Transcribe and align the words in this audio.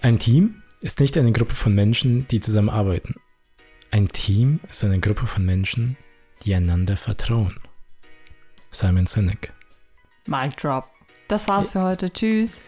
Ein 0.00 0.20
Team 0.20 0.62
ist 0.80 1.00
nicht 1.00 1.18
eine 1.18 1.32
Gruppe 1.32 1.54
von 1.54 1.74
Menschen, 1.74 2.28
die 2.28 2.38
zusammenarbeiten. 2.38 3.16
Ein 3.90 4.06
Team 4.06 4.60
ist 4.70 4.84
eine 4.84 5.00
Gruppe 5.00 5.26
von 5.26 5.44
Menschen, 5.44 5.96
die 6.44 6.54
einander 6.54 6.96
vertrauen. 6.96 7.58
Simon 8.70 9.06
Sinek. 9.06 9.52
Mic 10.24 10.54
drop. 10.56 10.84
Das 11.26 11.48
war's 11.48 11.70
für 11.70 11.82
heute. 11.82 12.12
Tschüss. 12.12 12.60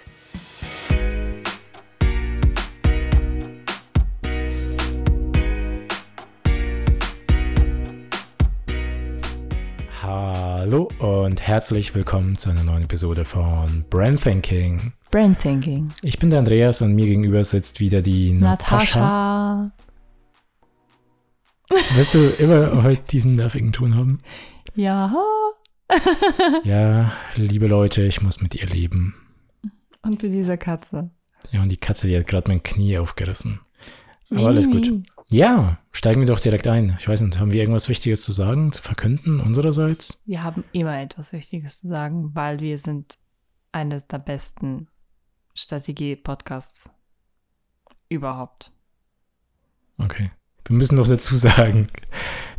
Hallo 10.03 10.89
und 10.99 11.41
herzlich 11.41 11.95
willkommen 11.95 12.37
zu 12.37 12.51
einer 12.51 12.65
neuen 12.65 12.83
Episode 12.83 13.25
von 13.25 13.85
Brand 13.89 14.21
Thinking. 14.21 14.95
Brain 15.11 15.37
Thinking. 15.37 15.91
Ich 16.03 16.21
bin 16.21 16.31
der 16.31 16.39
Andreas 16.39 16.83
und 16.83 16.95
mir 16.95 17.07
gegenüber 17.07 17.43
sitzt 17.43 17.81
wieder 17.81 18.01
die 18.01 18.33
Natascha. 18.33 19.01
Natascha. 19.01 19.73
Wirst 21.97 22.15
du 22.15 22.29
immer 22.39 22.85
heute 22.85 23.03
diesen 23.11 23.35
nervigen 23.35 23.73
Ton 23.73 23.97
haben? 23.97 24.19
Ja. 24.75 25.13
Ja, 26.63 27.11
liebe 27.35 27.67
Leute, 27.67 28.03
ich 28.03 28.23
muss 28.23 28.41
mit 28.41 28.55
ihr 28.55 28.67
leben. 28.69 29.13
Und 30.03 30.23
mit 30.23 30.33
dieser 30.33 30.57
Katze. 30.57 31.11
Ja, 31.51 31.63
und 31.63 31.73
die 31.73 31.79
Katze, 31.79 32.07
die 32.07 32.17
hat 32.17 32.29
gerade 32.29 32.49
mein 32.49 32.63
Knie 32.63 32.97
aufgerissen. 32.99 33.59
Aber 34.31 34.47
alles 34.47 34.71
gut. 34.71 34.93
Ja, 35.33 35.79
steigen 35.91 36.21
wir 36.21 36.29
doch 36.29 36.39
direkt 36.39 36.69
ein. 36.69 36.95
Ich 37.01 37.09
weiß 37.09 37.23
nicht, 37.23 37.41
haben 37.41 37.53
wir 37.53 37.61
irgendwas 37.61 37.89
Wichtiges 37.89 38.23
zu 38.23 38.31
sagen, 38.31 38.71
zu 38.71 38.81
verkünden 38.83 39.41
unsererseits? 39.41 40.23
Wir 40.27 40.45
haben 40.45 40.63
immer 40.71 41.01
etwas 41.01 41.33
Wichtiges 41.33 41.81
zu 41.81 41.89
sagen, 41.89 42.31
weil 42.35 42.61
wir 42.61 42.79
sind 42.79 43.19
eines 43.73 44.07
der 44.07 44.21
besten 44.21 44.87
Strategie-Podcasts 45.61 46.91
überhaupt. 48.09 48.73
Okay. 49.99 50.31
Wir 50.67 50.77
müssen 50.77 50.97
noch 50.97 51.09
dazu 51.09 51.37
sagen, 51.37 51.89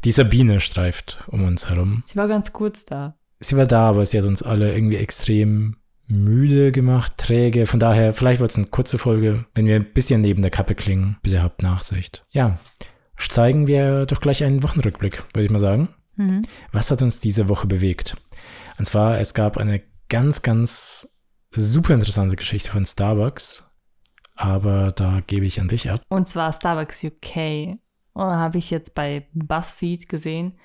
die 0.04 0.12
Sabine 0.12 0.60
streift 0.60 1.24
um 1.28 1.46
uns 1.46 1.70
herum. 1.70 2.04
Sie 2.06 2.18
war 2.18 2.28
ganz 2.28 2.52
kurz 2.52 2.86
da. 2.86 3.18
Sie 3.40 3.58
war 3.58 3.66
da, 3.66 3.90
aber 3.90 4.06
sie 4.06 4.18
hat 4.18 4.26
uns 4.26 4.44
alle 4.44 4.74
irgendwie 4.74 4.98
extrem 4.98 5.78
müde 6.08 6.72
gemacht, 6.72 7.14
träge. 7.18 7.66
Von 7.66 7.80
daher, 7.80 8.14
vielleicht 8.14 8.42
wird 8.42 8.52
es 8.52 8.58
eine 8.58 8.68
kurze 8.68 8.98
Folge. 8.98 9.46
Wenn 9.56 9.66
wir 9.66 9.78
ein 9.78 9.94
bisschen 9.94 10.22
neben 10.22 10.42
der 10.42 10.52
Kappe 10.52 10.76
klingen, 10.76 11.18
bitte 11.24 11.42
habt 11.42 11.64
Nachsicht. 11.64 12.26
Ja, 12.32 12.60
steigen 13.16 13.66
wir 13.66 14.06
doch 14.06 14.20
gleich 14.20 14.44
einen 14.44 14.62
Wochenrückblick, 14.62 15.24
würde 15.34 15.46
ich 15.46 15.52
mal 15.52 15.60
sagen. 15.60 15.90
Mhm. 16.18 16.46
Was 16.72 16.92
hat 16.92 17.02
uns 17.02 17.20
diese 17.20 17.50
Woche 17.50 17.68
bewegt? 17.68 18.18
Und 18.78 18.86
zwar, 18.86 19.20
es 19.20 19.34
gab 19.34 19.58
eine 19.58 19.82
ganz, 20.10 20.42
ganz 20.42 21.11
super 21.52 21.94
interessante 21.94 22.36
Geschichte 22.36 22.70
von 22.70 22.86
Starbucks. 22.86 23.68
Aber 24.36 24.92
da 24.92 25.22
gebe 25.26 25.46
ich 25.46 25.60
an 25.60 25.68
dich 25.68 25.92
ab. 25.92 26.02
Und 26.10 26.28
zwar 26.28 26.52
Starbucks 26.52 27.04
UK. 27.04 27.78
Und 28.14 28.24
habe 28.24 28.58
ich 28.58 28.72
jetzt 28.72 28.96
bei 28.96 29.28
BuzzFeed 29.34 30.10
gesehen. 30.10 30.58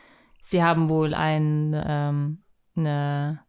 Sie 0.43 0.63
haben 0.63 0.89
wohl 0.89 1.15
ein 1.15 1.75
ähm, 1.75 2.43
eine 2.77 3.41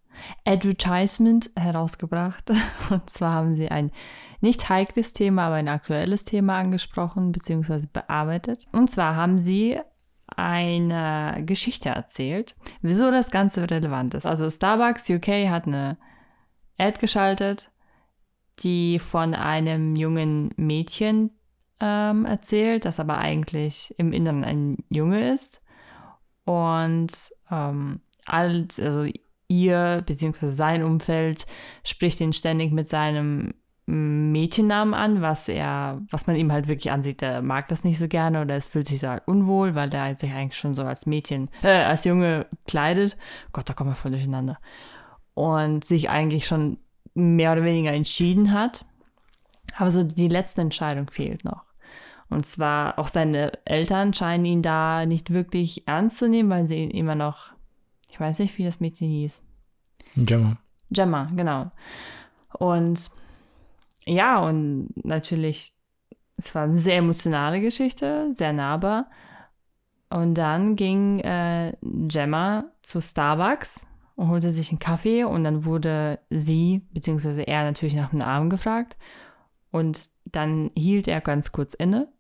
Advertisement 0.46 1.50
herausgebracht. 1.56 2.52
Und 2.90 3.10
zwar 3.10 3.34
haben 3.34 3.56
sie 3.56 3.70
ein 3.70 3.92
nicht 4.40 4.70
heikles 4.70 5.14
Thema, 5.14 5.48
aber 5.48 5.56
ein 5.56 5.68
aktuelles 5.68 6.26
Thema 6.26 6.58
angesprochen 6.58 7.32
bzw. 7.32 7.88
bearbeitet. 7.92 8.66
Und 8.72 8.92
zwar 8.92 9.16
haben 9.16 9.38
sie 9.38 9.80
eine 10.28 11.42
Geschichte 11.46 11.90
erzählt, 11.90 12.56
wieso 12.82 13.12
das 13.12 13.32
Ganze 13.32 13.70
relevant 13.70 14.14
ist. 14.14 14.26
Also 14.26 14.50
Starbucks 14.50 15.10
UK 15.10 15.50
hat 15.50 15.68
eine 15.68 15.98
Ad 16.78 17.00
geschaltet, 17.00 17.72
die 18.60 19.00
von 19.00 19.34
einem 19.34 19.96
jungen 19.96 20.52
Mädchen 20.58 21.32
ähm, 21.80 22.26
erzählt, 22.26 22.86
das 22.86 23.00
aber 23.00 23.18
eigentlich 23.18 23.94
im 23.98 24.14
Inneren 24.14 24.44
ein 24.44 24.78
Junge 24.90 25.34
ist. 25.34 25.62
Und 26.46 27.12
ähm, 27.52 28.02
als, 28.26 28.80
also 28.80 29.06
ihr 29.48 30.04
bzw. 30.06 30.48
sein 30.48 30.84
Umfeld 30.84 31.46
spricht 31.84 32.20
ihn 32.22 32.34
ständig 32.34 32.72
mit 32.72 32.90
seinem 32.90 33.54
Mädchennamen 33.90 34.94
an, 34.94 35.22
was 35.22 35.48
er, 35.48 36.02
was 36.12 36.28
man 36.28 36.36
ihm 36.36 36.52
halt 36.52 36.68
wirklich 36.68 36.92
ansieht, 36.92 37.22
er 37.22 37.42
mag 37.42 37.70
das 37.70 37.86
nicht 37.86 37.98
so 37.98 38.10
gerne 38.10 38.42
oder 38.42 38.56
es 38.56 38.68
fühlt 38.68 38.88
sich 38.88 39.02
halt 39.06 39.24
unwohl, 39.28 39.76
weil 39.76 39.90
der 39.90 40.14
sich 40.16 40.34
eigentlich 40.34 40.58
schon 40.60 40.74
so 40.74 40.84
als 40.84 41.06
Mädchen, 41.06 41.50
äh, 41.64 41.84
als 41.84 42.04
Junge 42.04 42.48
kleidet. 42.68 43.18
Gott, 43.54 43.70
da 43.70 43.74
kommen 43.74 43.92
wir 43.92 43.96
voll 43.96 44.12
durcheinander. 44.12 44.60
Und 45.38 45.86
sich 45.86 46.10
eigentlich 46.10 46.48
schon 46.48 46.80
mehr 47.14 47.52
oder 47.52 47.64
weniger 47.64 47.94
entschieden 47.94 48.54
hat. 48.54 48.86
Aber 49.76 49.92
so 49.92 50.02
die 50.02 50.30
letzte 50.30 50.62
Entscheidung 50.62 51.12
fehlt 51.12 51.46
noch. 51.46 51.64
Und 52.28 52.48
zwar 52.48 52.98
auch 52.98 53.08
seine 53.08 53.52
Eltern 53.64 54.16
scheinen 54.16 54.46
ihn 54.46 54.62
da 54.64 55.06
nicht 55.06 55.32
wirklich 55.32 55.88
ernst 55.88 56.18
zu 56.18 56.28
nehmen, 56.28 56.50
weil 56.50 56.66
sie 56.66 56.78
ihn 56.78 56.90
immer 56.90 57.14
noch, 57.14 57.52
ich 58.10 58.20
weiß 58.20 58.40
nicht, 58.40 58.58
wie 58.58 58.64
das 58.64 58.80
Mädchen 58.80 59.10
hieß. 59.10 59.46
Gemma. 60.16 60.58
Gemma, 60.90 61.30
genau. 61.36 61.70
Und 62.58 63.12
ja, 64.08 64.40
und 64.40 64.90
natürlich, 65.06 65.72
es 66.36 66.56
war 66.56 66.64
eine 66.64 66.80
sehr 66.80 66.98
emotionale 66.98 67.62
Geschichte, 67.62 68.34
sehr 68.34 68.54
nahbar. 68.54 69.12
Und 70.10 70.34
dann 70.34 70.76
ging 70.76 71.20
äh, 71.20 71.74
Gemma 71.84 72.72
zu 72.82 73.02
Starbucks 73.02 73.86
und 74.18 74.30
holte 74.30 74.52
sich 74.52 74.72
einen 74.72 74.80
Kaffee 74.80 75.24
und 75.24 75.44
dann 75.44 75.64
wurde 75.64 76.20
sie, 76.32 76.82
beziehungsweise 76.92 77.44
er 77.44 77.64
natürlich 77.64 77.94
nach 77.94 78.10
dem 78.10 78.20
Namen 78.20 78.50
gefragt. 78.50 78.98
Und 79.72 80.10
dann 80.26 80.72
hielt 80.76 81.08
er 81.08 81.22
ganz 81.22 81.52
kurz 81.52 81.76
inne 81.76 82.12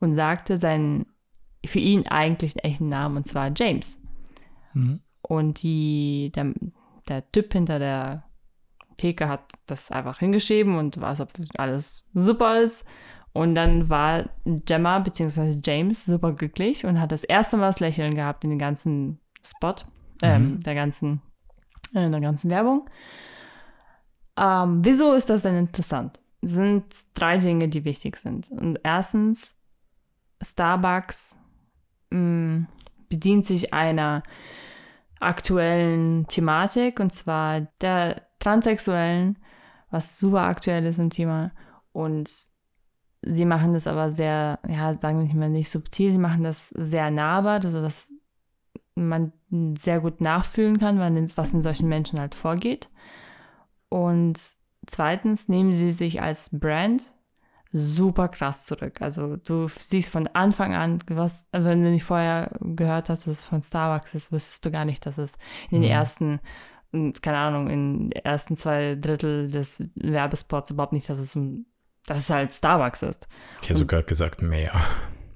und 0.00 0.14
sagte 0.14 0.58
seinen 0.58 1.06
für 1.64 1.78
ihn 1.78 2.06
eigentlich 2.06 2.62
echten 2.62 2.88
Namen, 2.88 3.16
und 3.16 3.26
zwar 3.26 3.50
James. 3.56 3.98
Mhm. 4.74 5.00
Und 5.22 5.62
die, 5.62 6.30
der, 6.34 6.52
der 7.08 7.32
Typ 7.32 7.54
hinter 7.54 7.78
der 7.78 8.24
Theke 8.98 9.26
hat 9.26 9.50
das 9.64 9.90
einfach 9.90 10.18
hingeschrieben 10.18 10.76
und 10.76 11.00
war, 11.00 11.08
als 11.08 11.22
ob 11.22 11.32
alles 11.56 12.10
super 12.12 12.60
ist. 12.60 12.86
Und 13.32 13.54
dann 13.54 13.88
war 13.88 14.28
Gemma 14.44 14.98
bzw. 14.98 15.58
James 15.64 16.04
super 16.04 16.32
glücklich 16.32 16.84
und 16.84 17.00
hat 17.00 17.12
das 17.12 17.24
erste 17.24 17.56
Mal 17.56 17.66
das 17.66 17.80
Lächeln 17.80 18.14
gehabt 18.14 18.44
in 18.44 18.50
dem 18.50 18.58
ganzen 18.58 19.20
Spot, 19.42 19.74
ähm, 20.22 20.54
Mhm. 20.54 20.60
der 20.60 20.74
ganzen, 20.74 21.22
äh, 21.94 22.08
der 22.10 22.20
ganzen 22.20 22.50
Werbung. 22.50 22.88
Ähm, 24.36 24.84
wieso 24.84 25.12
ist 25.14 25.30
das 25.30 25.42
denn 25.42 25.56
interessant? 25.56 26.20
Es 26.42 26.52
sind 26.52 26.84
drei 27.14 27.38
Dinge, 27.38 27.68
die 27.68 27.84
wichtig 27.84 28.16
sind. 28.16 28.50
Und 28.50 28.78
erstens, 28.82 29.58
Starbucks 30.42 31.38
mh, 32.10 32.66
bedient 33.08 33.46
sich 33.46 33.72
einer 33.72 34.22
aktuellen 35.20 36.26
Thematik 36.26 37.00
und 37.00 37.12
zwar 37.12 37.62
der 37.80 38.26
Transsexuellen, 38.40 39.38
was 39.90 40.18
super 40.18 40.42
aktuell 40.42 40.84
ist 40.86 40.98
im 40.98 41.10
Thema. 41.10 41.52
Und 41.92 42.28
sie 43.22 43.44
machen 43.46 43.72
das 43.72 43.86
aber 43.86 44.10
sehr, 44.10 44.58
ja, 44.68 44.92
sagen 44.94 45.18
wir 45.18 45.24
nicht 45.24 45.34
mal 45.36 45.48
nicht 45.48 45.70
subtil, 45.70 46.12
sie 46.12 46.18
machen 46.18 46.42
das 46.42 46.68
sehr 46.70 47.10
nahbar, 47.10 47.64
also 47.64 47.80
dass 47.80 48.12
man 48.94 49.32
sehr 49.78 50.00
gut 50.00 50.20
nachfühlen 50.20 50.78
kann, 50.78 50.98
was 51.36 51.54
in 51.54 51.62
solchen 51.62 51.88
Menschen 51.88 52.20
halt 52.20 52.34
vorgeht. 52.34 52.88
Und 53.88 54.38
zweitens 54.86 55.48
nehmen 55.48 55.72
sie 55.72 55.92
sich 55.92 56.22
als 56.22 56.50
Brand 56.52 57.02
super 57.72 58.28
krass 58.28 58.66
zurück. 58.66 59.02
Also 59.02 59.36
du 59.36 59.66
siehst 59.68 60.10
von 60.10 60.28
Anfang 60.28 60.74
an, 60.74 61.00
was, 61.08 61.48
wenn 61.50 61.82
du 61.82 61.90
nicht 61.90 62.04
vorher 62.04 62.52
gehört 62.60 63.08
hast, 63.08 63.26
dass 63.26 63.38
es 63.40 63.42
von 63.42 63.60
Starbucks 63.60 64.14
ist, 64.14 64.30
wüsstest 64.30 64.64
du 64.64 64.70
gar 64.70 64.84
nicht, 64.84 65.04
dass 65.06 65.18
es 65.18 65.38
in 65.70 65.80
den 65.80 65.90
Mhm. 65.90 65.96
ersten, 65.96 66.40
keine 67.20 67.38
Ahnung, 67.38 67.68
in 67.70 68.08
den 68.08 68.12
ersten 68.12 68.54
zwei 68.54 68.94
Drittel 68.94 69.50
des 69.50 69.88
Werbespots 69.96 70.70
überhaupt 70.70 70.92
nicht, 70.92 71.08
dass 71.08 71.18
es, 71.18 71.36
dass 72.06 72.18
es 72.18 72.30
halt 72.30 72.52
Starbucks 72.52 73.02
ist. 73.02 73.26
Ich 73.60 73.70
hätte 73.70 73.80
sogar 73.80 74.04
gesagt 74.04 74.40
mehr. 74.40 74.72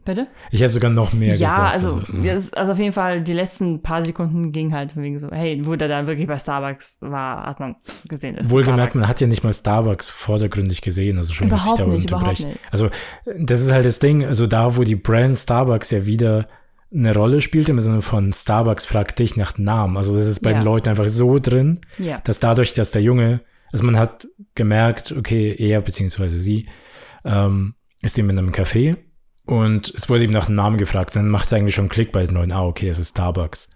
Bitte? 0.08 0.26
Ich 0.50 0.62
hätte 0.62 0.70
sogar 0.72 0.90
noch 0.90 1.12
mehr 1.12 1.34
ja, 1.34 1.48
gesagt. 1.48 1.72
also, 1.74 2.00
ja, 2.22 2.32
es- 2.32 2.54
also 2.54 2.72
auf 2.72 2.78
jeden 2.78 2.94
Fall, 2.94 3.20
die 3.22 3.34
letzten 3.34 3.82
paar 3.82 4.02
Sekunden 4.02 4.52
ging 4.52 4.72
halt 4.72 4.96
wegen 4.96 5.18
so, 5.18 5.28
hey, 5.30 5.60
wo 5.66 5.76
der 5.76 5.86
dann 5.88 6.06
wirklich 6.06 6.26
bei 6.26 6.38
Starbucks 6.38 6.96
war, 7.02 7.44
hat 7.44 7.60
man 7.60 7.76
gesehen. 8.08 8.38
Wohlgemerkt, 8.40 8.92
Starbucks. 8.92 8.94
man 8.94 9.06
hat 9.08 9.20
ja 9.20 9.26
nicht 9.26 9.44
mal 9.44 9.52
Starbucks 9.52 10.08
vordergründig 10.08 10.80
gesehen, 10.80 11.18
also 11.18 11.34
schon, 11.34 11.48
ich 11.48 11.52
Überhaupt 11.52 11.80
da 11.80 11.86
nicht, 11.86 12.04
überhaupt 12.10 12.26
unterbreche. 12.30 12.58
Also, 12.70 12.88
das 13.38 13.60
ist 13.60 13.70
halt 13.70 13.84
das 13.84 13.98
Ding, 13.98 14.24
also 14.24 14.46
da, 14.46 14.76
wo 14.76 14.82
die 14.82 14.96
Brand 14.96 15.36
Starbucks 15.36 15.90
ja 15.90 16.06
wieder 16.06 16.48
eine 16.90 17.14
Rolle 17.14 17.42
spielt, 17.42 17.68
im 17.68 17.78
Sinne 17.80 18.00
von 18.00 18.32
Starbucks 18.32 18.86
fragt 18.86 19.18
dich 19.18 19.36
nach 19.36 19.58
Namen. 19.58 19.98
Also, 19.98 20.14
das 20.14 20.26
ist 20.26 20.40
bei 20.40 20.52
Ja. 20.52 20.58
den 20.60 20.64
Leuten 20.64 20.88
einfach 20.88 21.08
so 21.08 21.38
drin, 21.38 21.80
Ja, 21.98 22.22
dass 22.24 22.40
dadurch, 22.40 22.72
dass 22.72 22.92
der 22.92 23.02
Junge, 23.02 23.42
also 23.72 23.84
man 23.84 23.98
hat 23.98 24.26
gemerkt, 24.54 25.12
okay, 25.12 25.54
er 25.58 25.82
beziehungsweise 25.82 26.40
sie 26.40 26.66
ähm, 27.26 27.74
ist 28.00 28.16
eben 28.18 28.30
in 28.30 28.38
einem 28.38 28.52
Café 28.52 28.96
und 29.48 29.88
es 29.94 30.10
wurde 30.10 30.24
ihm 30.24 30.30
nach 30.30 30.46
dem 30.46 30.56
Namen 30.56 30.76
gefragt. 30.76 31.16
Dann 31.16 31.30
macht 31.30 31.46
es 31.46 31.52
eigentlich 31.54 31.74
schon 31.74 31.88
Klick 31.88 32.12
bei 32.12 32.26
den 32.26 32.34
Leuten, 32.34 32.52
ah, 32.52 32.66
okay, 32.66 32.86
es 32.88 32.98
ist 32.98 33.10
Starbucks. 33.10 33.70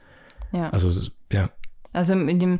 ja. 0.52 0.68
Also, 0.68 1.10
ja. 1.32 1.48
Also 1.94 2.12
in 2.12 2.38
dem 2.38 2.58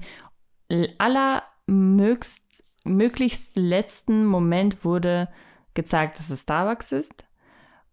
allermöglichst 0.99 2.65
möglichst 2.85 3.57
letzten 3.57 4.25
Moment 4.25 4.83
wurde 4.83 5.29
gezeigt, 5.75 6.19
dass 6.19 6.31
es 6.31 6.41
Starbucks 6.43 6.93
ist. 6.93 7.27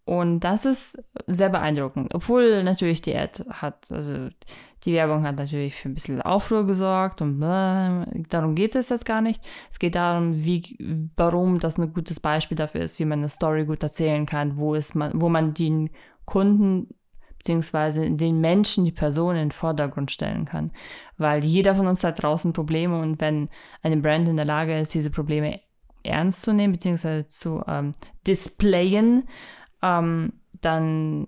Und 0.06 0.40
das 0.40 0.64
ist 0.64 1.04
sehr 1.26 1.50
beeindruckend. 1.50 2.14
Obwohl 2.14 2.64
natürlich 2.64 3.02
die 3.02 3.14
Ad 3.14 3.44
hat, 3.50 3.92
also 3.92 4.30
die 4.84 4.94
Werbung 4.94 5.24
hat 5.24 5.38
natürlich 5.38 5.74
für 5.74 5.88
ein 5.88 5.94
bisschen 5.94 6.22
Aufruhr 6.22 6.66
gesorgt 6.66 7.20
und 7.20 7.42
äh, 7.42 8.04
darum 8.28 8.54
geht 8.54 8.74
es 8.74 8.88
jetzt 8.88 9.04
gar 9.04 9.20
nicht. 9.20 9.42
Es 9.70 9.78
geht 9.78 9.94
darum, 9.94 10.44
wie, 10.44 11.10
warum 11.16 11.58
das 11.58 11.78
ein 11.78 11.92
gutes 11.92 12.20
Beispiel 12.20 12.56
dafür 12.56 12.82
ist, 12.82 12.98
wie 12.98 13.04
man 13.04 13.18
eine 13.18 13.28
Story 13.28 13.66
gut 13.66 13.82
erzählen 13.82 14.26
kann, 14.26 14.56
wo, 14.56 14.74
ist 14.74 14.94
man, 14.94 15.20
wo 15.20 15.28
man 15.28 15.52
den 15.52 15.90
Kunden 16.24 16.88
beziehungsweise 17.38 18.10
den 18.10 18.40
Menschen, 18.40 18.84
die 18.84 18.92
Person 18.92 19.34
in 19.34 19.48
den 19.48 19.50
Vordergrund 19.50 20.10
stellen 20.10 20.44
kann. 20.44 20.72
Weil 21.16 21.44
jeder 21.44 21.74
von 21.74 21.86
uns 21.86 22.04
hat 22.04 22.22
draußen 22.22 22.52
Probleme 22.52 23.00
und 23.00 23.20
wenn 23.20 23.48
eine 23.82 23.96
Brand 23.96 24.28
in 24.28 24.36
der 24.36 24.44
Lage 24.46 24.78
ist, 24.78 24.94
diese 24.94 25.10
Probleme 25.10 25.60
ernst 26.02 26.42
zu 26.42 26.52
nehmen, 26.52 26.72
beziehungsweise 26.72 27.28
zu 27.28 27.62
ähm, 27.66 27.94
displayen, 28.26 29.28
ähm, 29.82 30.34
dann 30.60 31.26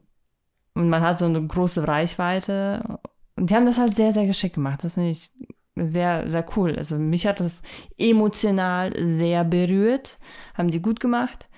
und 0.74 0.88
man 0.88 1.02
hat 1.02 1.18
so 1.18 1.26
eine 1.26 1.46
große 1.46 1.86
Reichweite. 1.86 2.98
Und 3.36 3.50
die 3.50 3.54
haben 3.54 3.66
das 3.66 3.78
halt 3.78 3.92
sehr, 3.92 4.12
sehr 4.12 4.26
geschickt 4.26 4.54
gemacht. 4.54 4.84
Das 4.84 4.94
finde 4.94 5.10
ich 5.10 5.30
sehr, 5.76 6.30
sehr 6.30 6.44
cool. 6.56 6.76
Also 6.76 6.98
mich 6.98 7.26
hat 7.26 7.40
das 7.40 7.62
emotional 7.96 8.92
sehr 8.98 9.44
berührt. 9.44 10.18
Haben 10.54 10.70
die 10.70 10.82
gut 10.82 11.00
gemacht. 11.00 11.48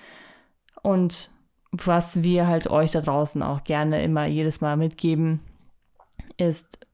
Und 0.81 1.31
was 1.71 2.23
wir 2.23 2.47
halt 2.47 2.67
euch 2.67 2.91
da 2.91 3.01
draußen 3.01 3.43
auch 3.43 3.63
gerne 3.63 4.03
immer 4.03 4.25
jedes 4.25 4.61
Mal 4.61 4.77
mitgeben, 4.77 5.41
ist, 6.37 6.85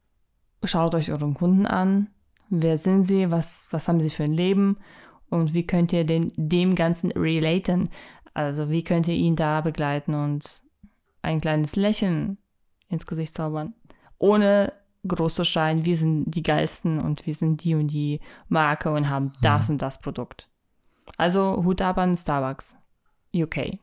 schaut 0.63 0.95
euch 0.95 1.12
euren 1.12 1.34
Kunden 1.34 1.66
an. 1.66 2.10
Wer 2.50 2.77
sind 2.77 3.04
sie? 3.04 3.31
Was, 3.31 3.68
was 3.72 3.88
haben 3.88 4.01
sie 4.01 4.10
für 4.10 4.24
ein 4.24 4.34
Leben? 4.34 4.77
Und 5.30 5.54
wie 5.54 5.66
könnt 5.66 5.94
ihr 5.94 6.04
den, 6.04 6.31
dem 6.36 6.75
Ganzen 6.75 7.12
relaten? 7.12 7.89
Also 8.34 8.69
wie 8.69 8.84
könnt 8.84 9.07
ihr 9.07 9.16
ihn 9.16 9.36
da 9.36 9.62
begleiten 9.62 10.13
und 10.13 10.62
ein 11.22 11.39
kleines 11.39 11.75
Lächeln 11.75 12.38
ins 12.89 13.06
Gesicht 13.06 13.34
zaubern? 13.34 13.74
Ohne 14.21 14.73
groß 15.07 15.33
zu 15.33 15.45
scheinen, 15.45 15.83
wir 15.83 15.97
sind 15.97 16.25
die 16.29 16.44
geilsten 16.44 17.00
und 17.00 17.25
wir 17.25 17.33
sind 17.33 17.63
die 17.63 17.73
und 17.73 17.88
die 17.88 18.19
Marke 18.50 18.91
und 18.91 19.09
haben 19.09 19.31
das 19.41 19.68
mhm. 19.68 19.73
und 19.73 19.81
das 19.81 20.00
Produkt. 20.00 20.47
Also 21.18 21.63
Hut 21.63 21.81
ab 21.81 21.97
an 21.97 22.15
Starbucks, 22.15 22.77
UK. 23.35 23.79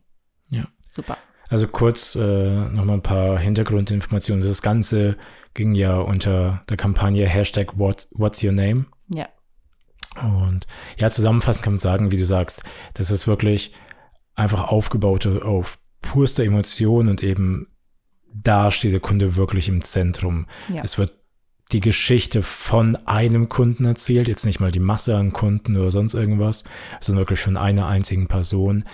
Ja. 0.51 0.65
Super. 0.91 1.17
Also 1.49 1.67
kurz 1.67 2.15
äh, 2.15 2.69
nochmal 2.69 2.99
ein 2.99 3.03
paar 3.03 3.39
Hintergrundinformationen. 3.39 4.47
Das 4.47 4.63
Ganze 4.63 5.17
ging 5.55 5.75
ja 5.75 5.99
unter 5.99 6.63
der 6.69 6.77
Kampagne 6.77 7.27
Hashtag 7.27 7.77
What, 7.77 8.07
What's 8.13 8.43
Your 8.45 8.53
Name? 8.53 8.87
Ja. 9.13 9.29
Und 10.23 10.67
ja, 10.99 11.11
zusammenfassend 11.11 11.65
kann 11.65 11.73
man 11.75 11.79
sagen, 11.79 12.13
wie 12.13 12.17
du 12.17 12.27
sagst, 12.27 12.63
das 12.95 13.11
ist 13.11 13.27
wirklich 13.27 13.73
einfach 14.35 14.69
aufgebaut 14.69 15.27
auf 15.27 15.79
purster 16.01 16.45
Emotion 16.45 17.09
und 17.09 17.25
eben 17.25 17.67
da 18.33 18.71
steht 18.71 18.93
der 18.93 19.01
Kunde 19.01 19.37
wirklich 19.37 19.69
im 19.69 19.81
Zentrum. 19.83 20.47
Ja. 20.73 20.83
Es 20.83 20.99
wird 20.99 21.15
die 21.73 21.81
Geschichte 21.81 22.43
von 22.43 22.97
einem 23.07 23.49
Kunden 23.49 23.85
erzählt, 23.85 24.29
jetzt 24.29 24.47
nicht 24.47 24.61
mal 24.61 24.73
die 24.73 24.81
Masse 24.81 25.17
an 25.17 25.33
Kunden 25.33 25.77
oder 25.77 25.91
sonst 25.91 26.15
irgendwas, 26.15 26.65
sondern 27.01 27.23
wirklich 27.23 27.41
von 27.41 27.57
einer 27.57 27.87
einzigen 27.87 28.27
Person, 28.27 28.85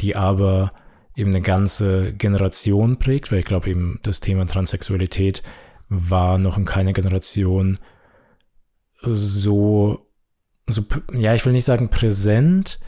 die 0.00 0.14
aber 0.14 0.72
eben 1.16 1.30
eine 1.30 1.42
ganze 1.42 2.12
Generation 2.12 2.98
prägt, 2.98 3.32
weil 3.32 3.40
ich 3.40 3.44
glaube 3.44 3.68
eben 3.68 3.98
das 4.02 4.20
Thema 4.20 4.46
Transsexualität 4.46 5.42
war 5.88 6.38
noch 6.38 6.56
in 6.56 6.64
keiner 6.64 6.92
Generation 6.92 7.78
so, 9.02 10.06
so, 10.68 10.86
ja, 11.12 11.34
ich 11.34 11.44
will 11.44 11.52
nicht 11.52 11.64
sagen 11.64 11.88
präsent, 11.88 12.78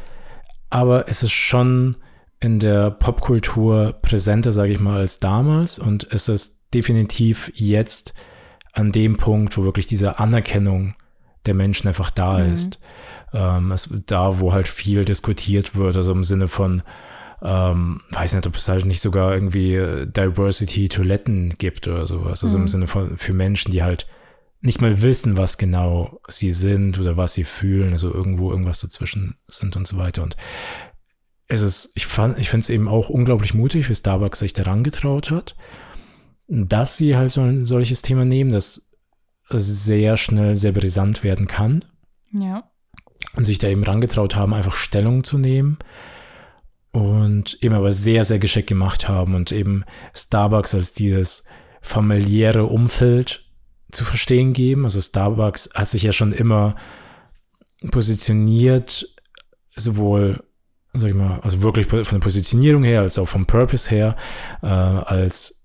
aber 0.70 1.08
es 1.08 1.22
ist 1.22 1.32
schon 1.32 1.96
in 2.44 2.58
der 2.58 2.90
Popkultur 2.90 3.94
präsenter, 4.02 4.52
sage 4.52 4.72
ich 4.72 4.78
mal, 4.78 4.98
als 4.98 5.18
damals 5.18 5.78
und 5.78 6.06
es 6.10 6.28
ist 6.28 6.66
definitiv 6.74 7.50
jetzt 7.54 8.12
an 8.74 8.92
dem 8.92 9.16
Punkt, 9.16 9.56
wo 9.56 9.64
wirklich 9.64 9.86
diese 9.86 10.18
Anerkennung 10.18 10.94
der 11.46 11.54
Menschen 11.54 11.88
einfach 11.88 12.10
da 12.10 12.40
mhm. 12.40 12.52
ist. 12.52 12.78
Ähm, 13.32 13.72
es, 13.72 13.88
da, 14.04 14.40
wo 14.40 14.52
halt 14.52 14.68
viel 14.68 15.06
diskutiert 15.06 15.74
wird, 15.74 15.96
also 15.96 16.12
im 16.12 16.22
Sinne 16.22 16.46
von, 16.46 16.82
ähm, 17.40 18.02
weiß 18.10 18.34
nicht, 18.34 18.46
ob 18.46 18.56
es 18.56 18.68
halt 18.68 18.84
nicht 18.84 19.00
sogar 19.00 19.32
irgendwie 19.32 19.76
äh, 19.76 20.06
Diversity-Toiletten 20.06 21.54
gibt 21.56 21.88
oder 21.88 22.06
sowas. 22.06 22.44
Also 22.44 22.58
mhm. 22.58 22.64
im 22.64 22.68
Sinne 22.68 22.86
von 22.88 23.16
für 23.16 23.32
Menschen, 23.32 23.72
die 23.72 23.82
halt 23.82 24.06
nicht 24.60 24.82
mal 24.82 25.00
wissen, 25.00 25.38
was 25.38 25.56
genau 25.56 26.20
sie 26.28 26.50
sind 26.50 27.00
oder 27.00 27.16
was 27.16 27.32
sie 27.32 27.44
fühlen, 27.44 27.92
also 27.92 28.12
irgendwo 28.12 28.50
irgendwas 28.50 28.80
dazwischen 28.80 29.36
sind 29.46 29.76
und 29.76 29.86
so 29.86 29.96
weiter. 29.96 30.22
Und 30.22 30.36
es 31.46 31.62
ist, 31.62 31.92
ich 31.94 32.06
fand, 32.06 32.38
ich 32.38 32.48
finde 32.48 32.64
es 32.64 32.70
eben 32.70 32.88
auch 32.88 33.10
unglaublich 33.10 33.54
mutig, 33.54 33.88
wie 33.88 33.94
Starbucks 33.94 34.38
sich 34.38 34.52
daran 34.52 34.82
getraut 34.82 35.30
hat, 35.30 35.56
dass 36.48 36.96
sie 36.96 37.16
halt 37.16 37.30
so 37.30 37.42
ein 37.42 37.64
solches 37.64 38.02
Thema 38.02 38.24
nehmen, 38.24 38.50
das 38.50 38.92
sehr 39.50 40.16
schnell 40.16 40.54
sehr 40.54 40.72
brisant 40.72 41.22
werden 41.22 41.46
kann. 41.46 41.84
Ja. 42.32 42.70
Und 43.36 43.44
sich 43.44 43.58
da 43.58 43.68
eben 43.68 43.84
rangetraut 43.84 44.36
haben, 44.36 44.54
einfach 44.54 44.74
Stellung 44.74 45.24
zu 45.24 45.38
nehmen 45.38 45.78
und 46.92 47.58
eben 47.62 47.74
aber 47.74 47.90
sehr, 47.92 48.24
sehr 48.24 48.38
geschickt 48.38 48.68
gemacht 48.68 49.08
haben 49.08 49.34
und 49.34 49.50
eben 49.50 49.84
Starbucks 50.14 50.74
als 50.74 50.92
dieses 50.92 51.46
familiäre 51.80 52.66
Umfeld 52.66 53.50
zu 53.90 54.04
verstehen 54.04 54.52
geben. 54.52 54.84
Also 54.84 55.00
Starbucks 55.00 55.70
hat 55.74 55.88
sich 55.88 56.04
ja 56.04 56.12
schon 56.12 56.32
immer 56.32 56.76
positioniert, 57.90 59.06
sowohl, 59.74 60.44
sag 60.94 61.10
ich 61.10 61.16
mal, 61.16 61.40
also 61.40 61.62
wirklich 61.62 61.86
von 61.86 62.02
der 62.02 62.18
Positionierung 62.18 62.84
her, 62.84 63.00
als 63.00 63.18
auch 63.18 63.28
vom 63.28 63.46
Purpose 63.46 63.90
her, 63.90 64.16
äh, 64.62 64.66
als 64.66 65.64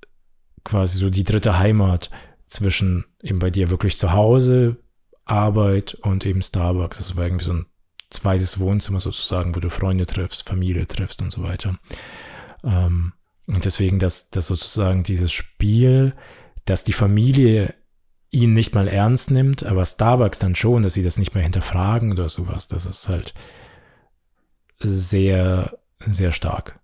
quasi 0.64 0.98
so 0.98 1.10
die 1.10 1.24
dritte 1.24 1.60
Heimat 1.60 2.10
zwischen 2.48 3.06
eben 3.22 3.40
bei 3.40 3.52
dir 3.52 3.70
wirklich 3.70 3.98
zu 3.98 4.12
Hause, 4.12 4.78
Arbeit 5.26 5.94
und 5.94 6.26
eben 6.26 6.42
Starbucks. 6.42 6.98
Das 6.98 7.16
war 7.16 7.26
irgendwie 7.26 7.46
so 7.46 7.54
ein 7.54 7.66
zweites 8.10 8.60
Wohnzimmer 8.60 9.00
sozusagen, 9.00 9.56
wo 9.56 9.60
du 9.60 9.70
Freunde 9.70 10.08
triffst, 10.08 10.48
Familie 10.48 10.88
triffst 10.88 11.22
und 11.22 11.31
so 11.31 11.44
weiter. 11.44 11.78
Ähm, 12.64 13.14
und 13.46 13.66
deswegen, 13.66 14.00
dass, 14.00 14.30
dass 14.31 14.48
sozusagen 14.48 15.04
dieses 15.04 15.31
Spiel, 15.31 16.14
dass 16.66 16.84
die 16.84 16.94
Familie 16.94 17.76
ihn 18.31 18.54
nicht 18.54 18.76
mal 18.76 18.88
ernst 18.88 19.31
nimmt, 19.31 19.64
aber 19.64 19.86
Starbucks 19.86 20.40
dann 20.40 20.56
schon, 20.56 20.84
dass 20.84 20.94
sie 20.94 21.04
das 21.04 21.18
nicht 21.18 21.34
mehr 21.34 21.44
hinterfragen 21.44 22.12
oder 22.12 22.30
sowas, 22.30 22.68
das 22.68 22.86
ist 22.86 23.10
halt 23.10 23.33
sehr, 24.80 25.78
sehr 26.06 26.31
stark. 26.31 26.80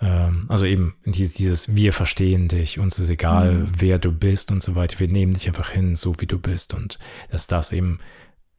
Ähm, 0.00 0.46
also 0.48 0.64
eben 0.64 0.96
dieses, 1.04 1.34
dieses, 1.34 1.74
wir 1.76 1.92
verstehen 1.92 2.48
dich, 2.48 2.78
uns 2.78 2.98
ist 2.98 3.10
egal, 3.10 3.52
mhm. 3.52 3.72
wer 3.78 3.98
du 3.98 4.12
bist 4.12 4.50
und 4.50 4.62
so 4.62 4.74
weiter, 4.74 4.98
wir 4.98 5.08
nehmen 5.08 5.34
dich 5.34 5.48
einfach 5.48 5.70
hin, 5.70 5.96
so 5.96 6.14
wie 6.20 6.26
du 6.26 6.38
bist 6.38 6.74
und 6.74 6.98
dass 7.30 7.46
das 7.46 7.72
eben 7.72 8.00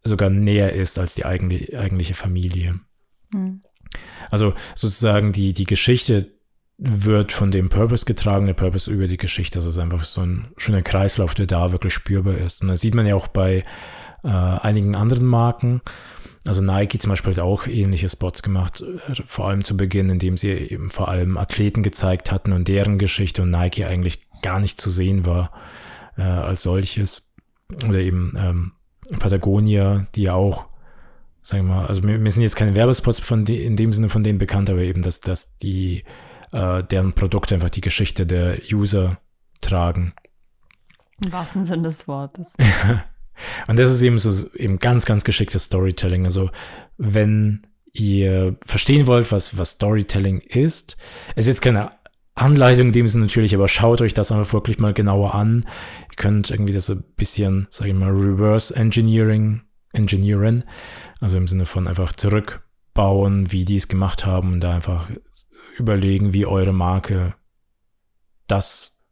sogar 0.04 0.30
näher 0.30 0.74
ist 0.74 1.00
als 1.00 1.16
die 1.16 1.26
eigentliche, 1.26 1.80
eigentliche 1.80 2.14
Familie. 2.14 2.80
Mhm. 3.32 3.62
Also 4.30 4.54
sozusagen 4.76 5.34
die, 5.34 5.54
die 5.54 5.66
Geschichte 5.66 6.32
wird 6.78 7.32
von 7.32 7.52
dem 7.52 7.70
Purpose 7.70 8.06
getragen, 8.06 8.48
der 8.48 8.54
Purpose 8.54 8.92
über 8.92 9.08
die 9.08 9.18
Geschichte. 9.18 9.60
Das 9.60 9.66
ist 9.66 9.78
einfach 9.78 10.04
so 10.04 10.22
ein 10.22 10.52
schöner 10.58 10.82
Kreislauf, 10.82 11.36
der 11.36 11.46
da 11.46 11.72
wirklich 11.72 11.94
spürbar 11.94 12.38
ist. 12.38 12.62
Und 12.62 12.70
das 12.70 12.82
sieht 12.82 12.96
man 12.96 13.06
ja 13.06 13.16
auch 13.16 13.28
bei 13.28 13.64
äh, 14.24 14.28
einigen 14.28 14.96
anderen 14.96 15.26
Marken. 15.26 15.82
Also 16.46 16.62
Nike 16.62 16.98
zum 17.00 17.10
Beispiel 17.10 17.32
hat 17.32 17.40
auch 17.40 17.68
ähnliche 17.68 18.10
Spots 18.10 18.44
gemacht, 18.44 18.84
vor 19.28 19.48
allem 19.48 19.64
zu 19.64 19.78
Beginn, 19.78 20.10
indem 20.10 20.36
sie 20.36 20.50
eben 20.50 20.90
vor 20.90 21.08
allem 21.08 21.38
Athleten 21.38 21.84
gezeigt 21.84 22.32
hatten 22.32 22.52
und 22.52 22.68
deren 22.68 23.00
Geschichte 23.00 23.42
und 23.42 23.52
Nike 23.52 23.86
eigentlich 23.86 24.30
gar 24.42 24.60
nicht 24.60 24.80
zu 24.80 24.90
sehen 24.90 25.26
war 25.26 25.52
äh, 26.18 26.24
als 26.24 26.64
solches. 26.64 27.34
Oder 27.88 28.00
eben 28.00 28.34
ähm, 28.38 28.72
Patagonia, 29.20 30.06
die 30.16 30.24
ja 30.24 30.34
auch, 30.34 30.66
sagen 31.42 31.68
wir 31.68 31.76
mal, 31.76 31.86
also 31.86 32.02
mir, 32.02 32.20
mir 32.20 32.30
sind 32.30 32.44
jetzt 32.44 32.58
keine 32.58 32.76
Werbespots 32.76 33.20
von 33.20 33.46
die, 33.46 33.64
in 33.64 33.78
dem 33.78 33.94
Sinne 33.94 34.10
von 34.10 34.24
denen 34.24 34.38
bekannt, 34.38 34.70
aber 34.70 34.82
eben, 34.82 35.02
dass, 35.02 35.22
dass 35.22 35.58
die, 35.58 36.04
äh, 36.52 36.84
deren 36.84 37.14
Produkte 37.14 37.56
einfach 37.56 37.70
die 37.70 37.82
Geschichte 37.82 38.26
der 38.26 38.58
User 38.70 39.18
tragen. 39.62 40.14
Im 41.24 41.32
wahrsten 41.32 41.66
Sinne 41.66 41.84
des 41.84 42.06
Wortes. 42.08 42.56
Und 43.68 43.78
das 43.78 43.92
ist 43.92 44.02
eben 44.02 44.20
so 44.20 44.48
eben 44.56 44.80
ganz, 44.80 45.06
ganz 45.06 45.24
geschicktes 45.24 45.66
Storytelling. 45.66 46.26
Also 46.26 46.50
wenn 46.98 47.62
ihr 47.94 48.58
verstehen 48.66 49.08
wollt, 49.08 49.32
was, 49.32 49.58
was 49.58 49.72
Storytelling 49.72 50.40
ist, 50.40 50.98
ist 51.36 51.48
jetzt 51.48 51.62
keine 51.62 51.92
Anleitung 52.36 52.88
in 52.88 52.94
dem 52.94 53.08
Sinne 53.08 53.26
natürlich, 53.26 53.54
aber 53.54 53.68
schaut 53.68 54.02
euch 54.02 54.14
das 54.14 54.32
einfach 54.32 54.54
wirklich 54.54 54.80
mal 54.80 54.94
genauer 54.94 55.36
an. 55.36 55.66
Ihr 56.10 56.16
könnt 56.16 56.50
irgendwie 56.50 56.74
das 56.74 56.90
ein 56.90 57.04
bisschen, 57.16 57.68
sage 57.70 57.92
ich 57.92 57.96
mal, 57.96 58.12
Reverse 58.12 58.76
Engineering, 58.76 59.62
Engineering, 59.94 60.64
also 61.20 61.38
im 61.38 61.48
Sinne 61.48 61.66
von 61.66 61.88
einfach 61.88 62.12
zurückbauen, 62.14 63.52
wie 63.52 63.66
die 63.66 63.76
es 63.76 63.88
gemacht 63.88 64.26
haben 64.26 64.54
und 64.54 64.62
da 64.62 64.74
einfach 64.74 65.10
überlegen, 65.78 66.34
wie 66.34 66.48
eure 66.48 66.74
Marke 66.74 67.36
das 68.48 69.04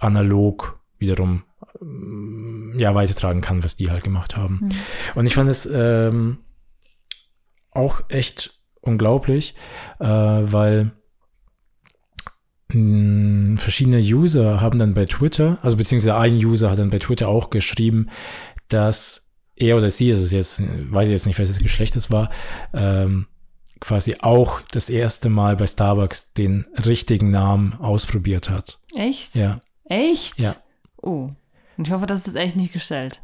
analog 0.00 0.80
wiederum 0.98 1.44
ja 2.76 2.94
weitertragen 2.94 3.40
kann, 3.40 3.64
was 3.64 3.76
die 3.76 3.90
halt 3.90 4.04
gemacht 4.04 4.36
haben. 4.36 4.60
Mhm. 4.62 4.70
Und 5.14 5.26
ich 5.26 5.34
fand 5.34 5.50
es 5.50 5.66
ähm, 5.66 6.38
auch 7.70 8.02
echt 8.08 8.58
unglaublich, 8.80 9.54
äh, 9.98 10.06
weil 10.06 10.92
mh, 12.72 13.58
verschiedene 13.58 13.98
User 13.98 14.60
haben 14.60 14.78
dann 14.78 14.94
bei 14.94 15.04
Twitter, 15.04 15.58
also 15.62 15.76
beziehungsweise 15.76 16.16
ein 16.16 16.34
User 16.34 16.70
hat 16.70 16.78
dann 16.78 16.90
bei 16.90 16.98
Twitter 16.98 17.28
auch 17.28 17.50
geschrieben, 17.50 18.08
dass 18.68 19.32
er 19.56 19.76
oder 19.76 19.90
sie, 19.90 20.10
also 20.12 20.34
jetzt 20.34 20.62
weiß 20.62 21.08
ich 21.08 21.12
jetzt 21.12 21.26
nicht, 21.26 21.38
welches 21.38 21.58
Geschlecht 21.58 21.96
es 21.96 22.10
war, 22.10 22.30
ähm, 22.72 23.26
quasi 23.80 24.16
auch 24.20 24.60
das 24.72 24.90
erste 24.90 25.28
Mal 25.28 25.56
bei 25.56 25.66
Starbucks 25.66 26.32
den 26.34 26.66
richtigen 26.86 27.30
Namen 27.30 27.74
ausprobiert 27.74 28.50
hat. 28.50 28.78
Echt? 28.94 29.34
Ja. 29.34 29.60
Echt? 29.84 30.38
Ja. 30.38 30.54
Oh. 31.02 31.30
Und 31.80 31.86
ich 31.88 31.94
hoffe, 31.94 32.04
das 32.04 32.26
ist 32.28 32.34
echt 32.36 32.56
nicht 32.56 32.74
gestellt. 32.74 33.22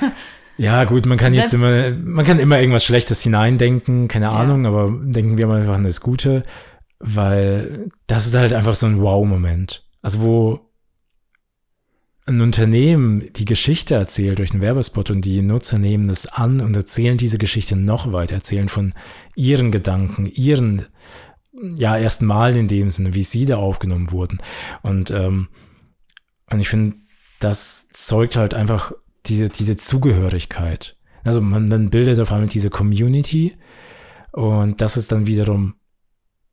Ja, 0.58 0.84
gut, 0.84 1.04
man 1.04 1.18
kann 1.18 1.34
jetzt 1.34 1.52
immer, 1.52 1.90
man 1.90 2.24
kann 2.24 2.38
immer 2.38 2.58
irgendwas 2.58 2.82
Schlechtes 2.82 3.22
hineindenken, 3.22 4.08
keine 4.08 4.24
Ja. 4.24 4.32
Ahnung, 4.32 4.64
aber 4.64 4.88
denken 4.90 5.36
wir 5.36 5.46
mal 5.46 5.60
einfach 5.60 5.74
an 5.74 5.82
das 5.82 6.00
Gute, 6.00 6.44
weil 6.98 7.90
das 8.06 8.26
ist 8.26 8.34
halt 8.34 8.54
einfach 8.54 8.74
so 8.74 8.86
ein 8.86 9.02
Wow-Moment. 9.02 9.86
Also 10.00 10.22
wo 10.22 10.60
ein 12.24 12.40
Unternehmen 12.40 13.30
die 13.34 13.44
Geschichte 13.44 13.96
erzählt 13.96 14.38
durch 14.38 14.52
einen 14.52 14.62
Werbespot 14.62 15.10
und 15.10 15.26
die 15.26 15.42
Nutzer 15.42 15.76
nehmen 15.78 16.08
das 16.08 16.24
an 16.24 16.62
und 16.62 16.74
erzählen 16.74 17.18
diese 17.18 17.36
Geschichte 17.36 17.76
noch 17.76 18.10
weiter, 18.14 18.36
erzählen 18.36 18.70
von 18.70 18.94
ihren 19.34 19.70
Gedanken, 19.70 20.24
ihren 20.24 20.86
ja, 21.76 21.98
ersten 21.98 22.24
Mal 22.24 22.56
in 22.56 22.68
dem 22.68 22.88
Sinne, 22.88 23.12
wie 23.12 23.24
sie 23.24 23.44
da 23.44 23.58
aufgenommen 23.58 24.10
wurden. 24.10 24.38
Und, 24.80 25.10
ähm, 25.10 25.48
und 26.50 26.60
ich 26.60 26.68
finde, 26.70 26.96
das 27.38 27.88
zeugt 27.88 28.36
halt 28.36 28.54
einfach 28.54 28.92
diese, 29.26 29.48
diese 29.48 29.76
Zugehörigkeit. 29.76 30.96
Also 31.24 31.40
man, 31.40 31.68
man 31.68 31.90
bildet 31.90 32.20
auf 32.20 32.32
einmal 32.32 32.48
diese 32.48 32.70
Community 32.70 33.56
und 34.32 34.80
das 34.80 34.96
ist 34.96 35.12
dann 35.12 35.26
wiederum, 35.26 35.74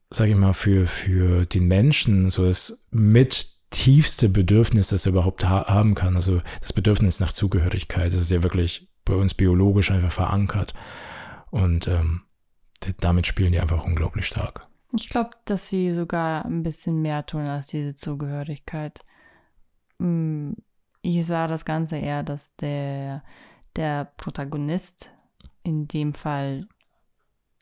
sage 0.09 0.31
ich 0.31 0.37
mal, 0.37 0.53
für, 0.53 0.87
für 0.87 1.45
den 1.45 1.67
Menschen 1.67 2.29
so 2.29 2.45
das 2.45 2.87
mit 2.91 3.47
tiefste 3.69 4.29
Bedürfnis, 4.29 4.89
das 4.89 5.05
er 5.05 5.11
überhaupt 5.11 5.45
ha 5.45 5.67
haben 5.67 5.95
kann. 5.95 6.15
Also 6.15 6.41
das 6.61 6.73
Bedürfnis 6.73 7.19
nach 7.19 7.33
Zugehörigkeit. 7.33 8.13
Das 8.13 8.21
ist 8.21 8.31
ja 8.31 8.43
wirklich 8.43 8.89
bei 9.05 9.15
uns 9.15 9.33
biologisch 9.33 9.91
einfach 9.91 10.11
verankert. 10.11 10.73
Und 11.49 11.87
ähm, 11.87 12.21
damit 12.99 13.27
spielen 13.27 13.51
die 13.51 13.59
einfach 13.59 13.83
unglaublich 13.83 14.25
stark. 14.25 14.67
Ich 14.95 15.09
glaube, 15.09 15.31
dass 15.45 15.69
sie 15.69 15.91
sogar 15.91 16.45
ein 16.45 16.63
bisschen 16.63 17.01
mehr 17.01 17.25
tun 17.25 17.41
als 17.41 17.67
diese 17.67 17.95
Zugehörigkeit. 17.95 19.01
Mm, 19.97 20.53
Ich 21.05 21.25
sah 21.27 21.47
das 21.47 21.65
Ganze 21.65 21.97
eher, 21.97 22.23
dass 22.23 22.55
der, 22.55 23.23
der 23.75 24.05
Protagonist 24.17 25.11
in 25.61 25.87
dem 25.87 26.13
Fall 26.13 26.65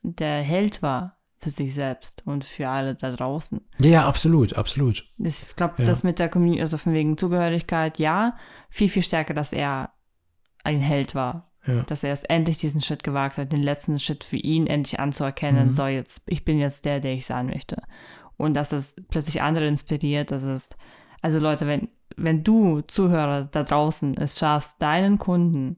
der 0.03 0.41
Held 0.43 0.81
war 0.81 1.17
für 1.37 1.49
sich 1.49 1.73
selbst 1.73 2.21
und 2.27 2.45
für 2.45 2.69
alle 2.69 2.93
da 2.93 3.09
draußen. 3.09 3.61
Ja, 3.79 4.07
absolut, 4.07 4.53
absolut. 4.53 5.03
Ich 5.17 5.55
glaube, 5.55 5.73
Ja. 5.79 5.85
das 5.85 6.03
mit 6.03 6.19
der 6.19 6.29
Community, 6.29 6.61
also 6.61 6.77
von 6.77 6.93
wegen 6.93 7.17
Zugehörigkeit, 7.17 7.97
ja, 7.97 8.37
viel, 8.69 8.89
viel 8.89 9.01
stärker, 9.01 9.33
dass 9.33 9.51
er 9.51 9.91
ein 10.63 10.79
Held 10.81 11.15
war. 11.15 11.51
Ja. 11.65 11.81
Dass 11.83 12.03
er 12.03 12.11
es 12.13 12.23
endlich 12.23 12.59
diesen 12.59 12.81
Schritt 12.81 13.03
gewagt 13.03 13.37
hat, 13.37 13.51
den 13.51 13.61
letzten 13.61 13.99
Schritt 13.99 14.23
für 14.23 14.37
ihn 14.37 14.67
endlich 14.67 14.99
anzuerkennen, 14.99 15.65
Mhm. 15.67 15.71
so 15.71 15.87
jetzt, 15.87 16.21
ich 16.27 16.45
bin 16.45 16.59
jetzt 16.59 16.85
der, 16.85 16.99
der 16.99 17.13
ich 17.13 17.25
sein 17.25 17.47
möchte. 17.47 17.81
Und 18.37 18.53
dass 18.55 18.71
es 18.71 18.95
plötzlich 19.09 19.41
andere 19.43 19.67
inspiriert, 19.67 20.29
dass 20.31 20.43
es, 20.43 20.69
also 21.21 21.39
Leute, 21.39 21.65
wenn, 21.67 21.89
wenn 22.23 22.43
du 22.43 22.81
Zuhörer 22.81 23.43
da 23.51 23.63
draußen 23.63 24.17
es 24.17 24.37
schaffst, 24.39 24.81
deinen 24.81 25.17
Kunden 25.17 25.77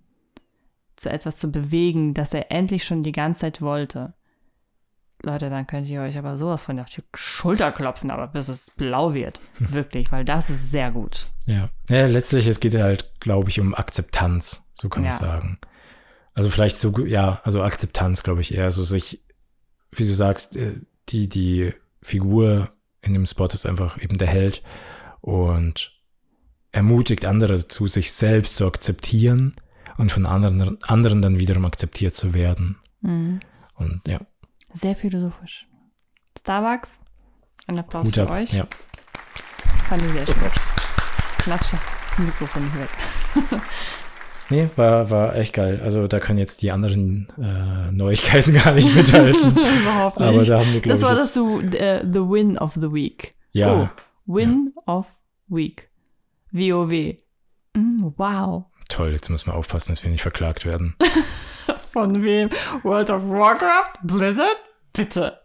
zu 0.96 1.10
etwas 1.10 1.38
zu 1.38 1.52
bewegen, 1.52 2.14
das 2.14 2.34
er 2.34 2.52
endlich 2.52 2.84
schon 2.86 3.04
die 3.04 3.12
ganze 3.12 3.42
Zeit 3.42 3.62
wollte, 3.62 4.14
Leute, 5.26 5.50
dann 5.50 5.66
könnt 5.66 5.88
ihr 5.88 6.02
euch 6.02 6.18
aber 6.18 6.38
sowas 6.38 6.64
von 6.64 6.78
auf 6.80 6.90
die 6.90 7.02
Schulter 7.16 7.72
klopfen, 7.72 8.12
aber 8.12 8.28
bis 8.28 8.50
es 8.50 8.72
blau 8.72 9.14
wird. 9.14 9.40
Wirklich, 9.60 10.12
weil 10.12 10.26
das 10.26 10.50
ist 10.50 10.70
sehr 10.70 10.92
gut. 10.92 11.32
Ja. 11.46 11.70
ja, 11.88 12.06
letztlich, 12.08 12.46
es 12.46 12.60
geht 12.60 12.76
halt, 12.76 13.10
glaube 13.22 13.50
ich, 13.50 13.60
um 13.62 13.74
Akzeptanz, 13.74 14.70
so 14.74 14.90
kann 14.90 15.04
man 15.04 15.12
Ja. 15.14 15.18
sagen. 15.18 15.60
Also 16.34 16.50
vielleicht 16.50 16.78
so, 16.78 17.06
ja, 17.06 17.40
also 17.44 17.62
Akzeptanz, 17.64 18.24
glaube 18.24 18.42
ich 18.42 18.54
eher, 18.54 18.70
so 18.72 18.84
sich, 18.84 19.24
wie 19.92 20.06
du 20.08 20.14
sagst, 20.14 20.58
äh, 20.58 20.82
die, 21.10 21.30
die 21.30 21.74
Figur 22.02 22.72
in 23.02 23.14
dem 23.14 23.26
Spot 23.26 23.46
ist 23.46 23.66
einfach 23.66 24.02
eben 24.02 24.18
der 24.18 24.28
Held 24.28 24.62
und 25.22 25.92
ermutigt 26.74 27.26
andere 27.26 27.54
dazu, 27.54 27.88
sich 27.88 28.12
selbst 28.12 28.58
zu 28.58 28.68
akzeptieren 28.68 29.56
und 29.98 30.12
von 30.12 30.26
anderen, 30.26 30.78
anderen 30.84 31.22
dann 31.22 31.40
wiederum 31.40 31.64
akzeptiert 31.66 32.16
zu 32.16 32.34
werden. 32.34 32.78
Mhm. 33.02 33.40
Und 33.76 34.02
ja, 34.08 34.20
Sehr 34.74 34.96
philosophisch. 34.96 35.68
Starbucks, 36.38 37.00
ein 37.68 37.80
Applaus 37.80 38.06
gut 38.08 38.16
für 38.16 38.24
ab. 38.24 38.32
euch. 38.32 38.52
Ja. 38.54 38.68
Fand 39.88 40.02
ich 40.04 40.12
sehr 40.12 40.24
Oh 40.24 40.32
schön. 40.32 40.42
Gott. 40.42 40.54
Klatsch 41.38 41.74
das 41.74 41.88
Mikrofon 42.18 42.66
nicht 42.66 42.76
weg. 42.78 42.90
Nee, 44.50 44.70
war, 44.76 45.10
war 45.10 45.36
echt 45.38 45.54
geil. 45.54 45.80
Also 45.82 46.06
da 46.08 46.20
können 46.20 46.38
jetzt 46.38 46.62
die 46.62 46.72
anderen 46.72 47.28
äh, 47.42 47.92
Neuigkeiten 47.92 48.54
gar 48.64 48.74
nicht 48.74 48.94
mithalten. 48.94 49.52
Überhaupt 49.82 50.20
nicht. 50.20 50.28
Aber 50.30 50.46
da 50.46 50.60
haben 50.60 50.74
wir, 50.74 50.82
das 50.82 51.02
war 51.02 51.16
das 51.16 51.34
so, 51.34 51.62
äh, 51.62 52.04
The 52.06 52.20
Win 52.20 52.58
of 52.58 52.74
the 52.76 52.92
Week. 52.92 53.36
ja, 53.54 53.74
Oh, 53.74 53.90
Win 54.32 54.74
of 54.86 55.08
Week. 55.48 55.90
WoW. 56.54 57.18
Mm, 57.76 58.08
wow. 58.16 58.66
toll. 58.90 59.12
Jetzt 59.12 59.30
müssen 59.30 59.48
wir 59.48 59.56
aufpassen, 59.56 59.92
dass 59.92 60.04
wir 60.04 60.12
nicht 60.12 60.22
verklagt 60.22 60.66
werden. 60.66 60.96
Von 61.92 62.24
wem? 62.24 62.50
World 62.84 63.10
of 63.10 63.24
Warcraft? 63.24 64.00
Blizzard? 64.04 64.58
Bitte. 64.94 65.40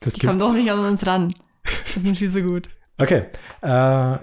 Das 0.00 0.14
Die 0.14 0.26
kommen 0.26 0.38
doch 0.38 0.52
nicht 0.52 0.70
an 0.70 0.78
uns 0.80 1.06
ran. 1.06 1.34
Das 1.94 2.02
sind 2.02 2.16
viel 2.16 2.28
so 2.28 2.40
gut. 2.40 2.68
Okay. 2.98 3.24
Äh, 3.62 3.68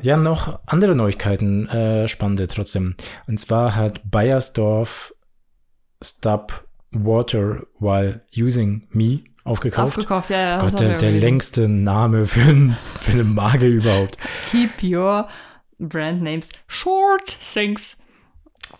ja, 0.06 0.18
noch 0.18 0.60
andere 0.66 0.96
Neuigkeiten, 0.96 1.68
äh, 1.68 2.08
spannende 2.08 2.48
trotzdem. 2.48 2.96
Und 3.28 3.40
zwar 3.40 3.76
hat 3.76 4.02
Bayersdorf 4.10 5.14
Stop 6.02 6.68
Water 6.92 7.64
while 7.80 8.22
using 8.36 8.88
me 8.92 9.24
aufgekauft. 9.44 9.98
Aufgekauft, 9.98 10.30
ja, 10.30 10.40
ja. 10.40 10.60
Gott, 10.62 10.80
der, 10.80 10.98
der 10.98 11.12
längste 11.12 11.68
Name 11.68 12.26
für, 12.26 12.42
ein, 12.42 12.78
für 13.00 13.12
eine 13.12 13.24
Marke 13.24 13.68
überhaupt. 13.68 14.18
Keep 14.50 14.84
your 14.84 15.28
brand 15.82 16.22
names 16.22 16.50
short. 16.68 17.38
Thanks. 17.54 17.98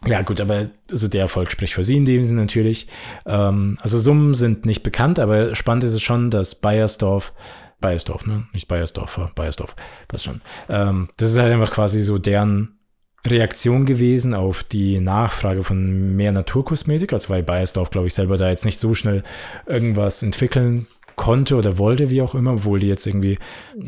Ja, 0.06 0.22
gut, 0.22 0.40
aber 0.40 0.70
also 0.90 1.08
der 1.08 1.22
Erfolg 1.22 1.52
spricht 1.52 1.74
für 1.74 1.84
sie 1.84 1.98
in 1.98 2.06
dem 2.06 2.24
Sinne 2.24 2.42
natürlich. 2.42 2.88
Ähm, 3.26 3.78
also 3.82 4.00
Summen 4.00 4.34
sind 4.34 4.66
nicht 4.66 4.84
bekannt, 4.84 5.20
aber 5.20 5.56
spannend 5.56 5.84
ist 5.84 5.94
es 5.94 6.02
schon, 6.02 6.32
dass 6.32 6.56
Bayersdorf, 6.56 7.34
Bayersdorf, 7.82 8.26
ne? 8.26 8.48
Nicht 8.54 8.68
Bayersdorfer, 8.68 9.32
Bayersdorf, 9.36 9.76
das 10.08 10.24
schon. 10.24 10.42
Ähm, 10.70 11.10
das 11.18 11.32
ist 11.32 11.38
halt 11.38 11.52
einfach 11.52 11.72
quasi 11.72 12.02
so 12.04 12.18
deren 12.18 12.80
Reaktion 13.26 13.86
gewesen 13.86 14.34
auf 14.34 14.64
die 14.64 15.00
Nachfrage 15.00 15.64
von 15.64 16.16
mehr 16.16 16.32
Naturkosmetik, 16.32 17.14
also 17.14 17.30
weil 17.30 17.44
Bayersdorf, 17.44 17.92
glaube 17.92 18.08
ich, 18.08 18.14
selber 18.14 18.38
da 18.38 18.50
jetzt 18.50 18.66
nicht 18.66 18.80
so 18.80 18.94
schnell 18.94 19.24
irgendwas 19.68 20.24
entwickeln 20.24 20.88
konnte 21.16 21.56
oder 21.56 21.78
wollte, 21.78 22.10
wie 22.10 22.22
auch 22.24 22.34
immer, 22.34 22.54
obwohl 22.54 22.80
die 22.80 22.88
jetzt 22.88 23.06
irgendwie, 23.06 23.38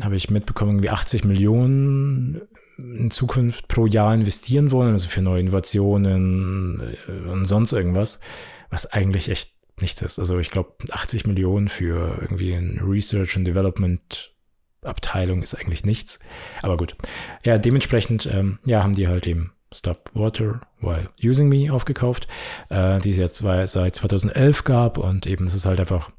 habe 0.02 0.14
ich 0.14 0.30
mitbekommen, 0.30 0.72
irgendwie 0.72 0.90
80 0.90 1.24
Millionen 1.24 2.42
in 2.78 3.10
Zukunft 3.10 3.68
pro 3.68 3.86
Jahr 3.86 4.14
investieren 4.14 4.70
wollen, 4.70 4.92
also 4.92 5.08
für 5.08 5.22
neue 5.22 5.40
Innovationen 5.40 6.96
äh, 7.08 7.28
und 7.30 7.46
sonst 7.46 7.72
irgendwas, 7.72 8.20
was 8.70 8.86
eigentlich 8.86 9.28
echt 9.28 9.52
nichts 9.80 10.02
ist. 10.02 10.18
Also 10.18 10.38
ich 10.38 10.50
glaube, 10.50 10.74
80 10.90 11.26
Millionen 11.26 11.68
für 11.68 12.18
irgendwie 12.20 12.52
ein 12.52 12.80
Research 12.84 13.36
and 13.36 13.46
Development 13.46 14.34
Abteilung 14.82 15.42
ist 15.42 15.54
eigentlich 15.54 15.84
nichts. 15.84 16.20
Aber 16.62 16.76
gut. 16.76 16.96
Ja, 17.44 17.58
dementsprechend, 17.58 18.26
ähm, 18.26 18.58
ja, 18.64 18.82
haben 18.82 18.92
die 18.92 19.08
halt 19.08 19.26
eben 19.26 19.52
Stop 19.72 20.10
Water 20.14 20.60
While 20.80 21.08
Using 21.22 21.48
Me 21.48 21.72
aufgekauft, 21.72 22.28
äh, 22.68 23.00
die 23.00 23.10
es 23.10 23.18
jetzt 23.18 23.38
seit 23.38 23.94
2011 23.94 24.64
gab 24.64 24.98
und 24.98 25.26
eben 25.26 25.46
es 25.46 25.54
ist 25.54 25.66
halt 25.66 25.80
einfach 25.80 26.10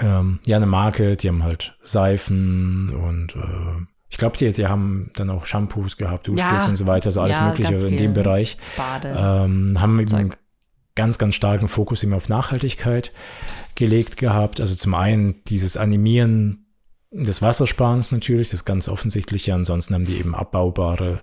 ähm, 0.00 0.38
ja 0.46 0.56
eine 0.56 0.66
Marke, 0.66 1.16
die 1.16 1.28
haben 1.28 1.42
halt 1.42 1.76
Seifen 1.82 2.94
und 2.94 3.34
äh, 3.34 3.86
ich 4.08 4.18
glaube, 4.18 4.36
die, 4.36 4.52
die 4.52 4.66
haben 4.66 5.10
dann 5.14 5.30
auch 5.30 5.46
Shampoos 5.46 5.96
gehabt, 5.96 6.28
Duschgels 6.28 6.64
Ja, 6.64 6.68
und 6.68 6.76
so 6.76 6.86
weiter, 6.86 7.10
so 7.10 7.20
alles 7.20 7.36
ja, 7.36 7.48
Mögliche 7.48 7.74
in 7.74 7.96
dem 7.96 8.12
Bereich. 8.12 8.56
Bade. 8.76 9.08
Ähm, 9.08 9.80
haben 9.80 9.98
eben 9.98 10.14
einen 10.14 10.30
Zeug. 10.30 10.38
ganz, 10.94 11.18
ganz 11.18 11.34
starken 11.34 11.68
Fokus 11.68 12.02
eben 12.02 12.14
auf 12.14 12.28
Nachhaltigkeit 12.28 13.12
gelegt 13.74 14.16
gehabt. 14.16 14.60
Also 14.60 14.74
zum 14.74 14.94
einen 14.94 15.42
dieses 15.44 15.76
Animieren 15.76 16.66
des 17.10 17.42
Wassersparens 17.42 18.12
natürlich, 18.12 18.50
das 18.50 18.64
ganz 18.64 18.88
offensichtliche. 18.88 19.54
Ansonsten 19.54 19.94
haben 19.94 20.04
die 20.04 20.18
eben 20.18 20.34
abbaubare 20.34 21.22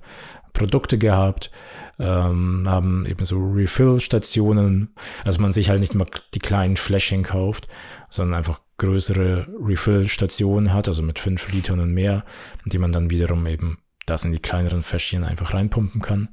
Produkte 0.52 0.98
gehabt, 0.98 1.52
ähm, 2.00 2.66
haben 2.68 3.06
eben 3.06 3.26
so 3.26 3.38
Refill-Stationen, 3.38 4.94
also 5.24 5.42
man 5.42 5.52
sich 5.52 5.70
halt 5.70 5.80
nicht 5.80 5.96
immer 5.96 6.06
die 6.34 6.40
kleinen 6.40 6.78
Fläschchen 6.78 7.24
kauft, 7.24 7.68
sondern 8.10 8.38
einfach 8.38 8.62
größere 8.84 9.48
Refill-Stationen 9.60 10.74
hat, 10.74 10.88
also 10.88 11.02
mit 11.02 11.20
fünf 11.20 11.52
Litern 11.52 11.80
und 11.80 11.94
mehr, 11.94 12.26
die 12.66 12.78
man 12.78 12.92
dann 12.92 13.10
wiederum 13.10 13.48
eben 13.48 13.78
das 14.06 14.26
in 14.26 14.34
die 14.34 14.40
kleineren 14.40 14.84
Fläschchen 14.84 15.24
einfach 15.24 15.54
reinpumpen 15.54 16.02
kann. 16.02 16.30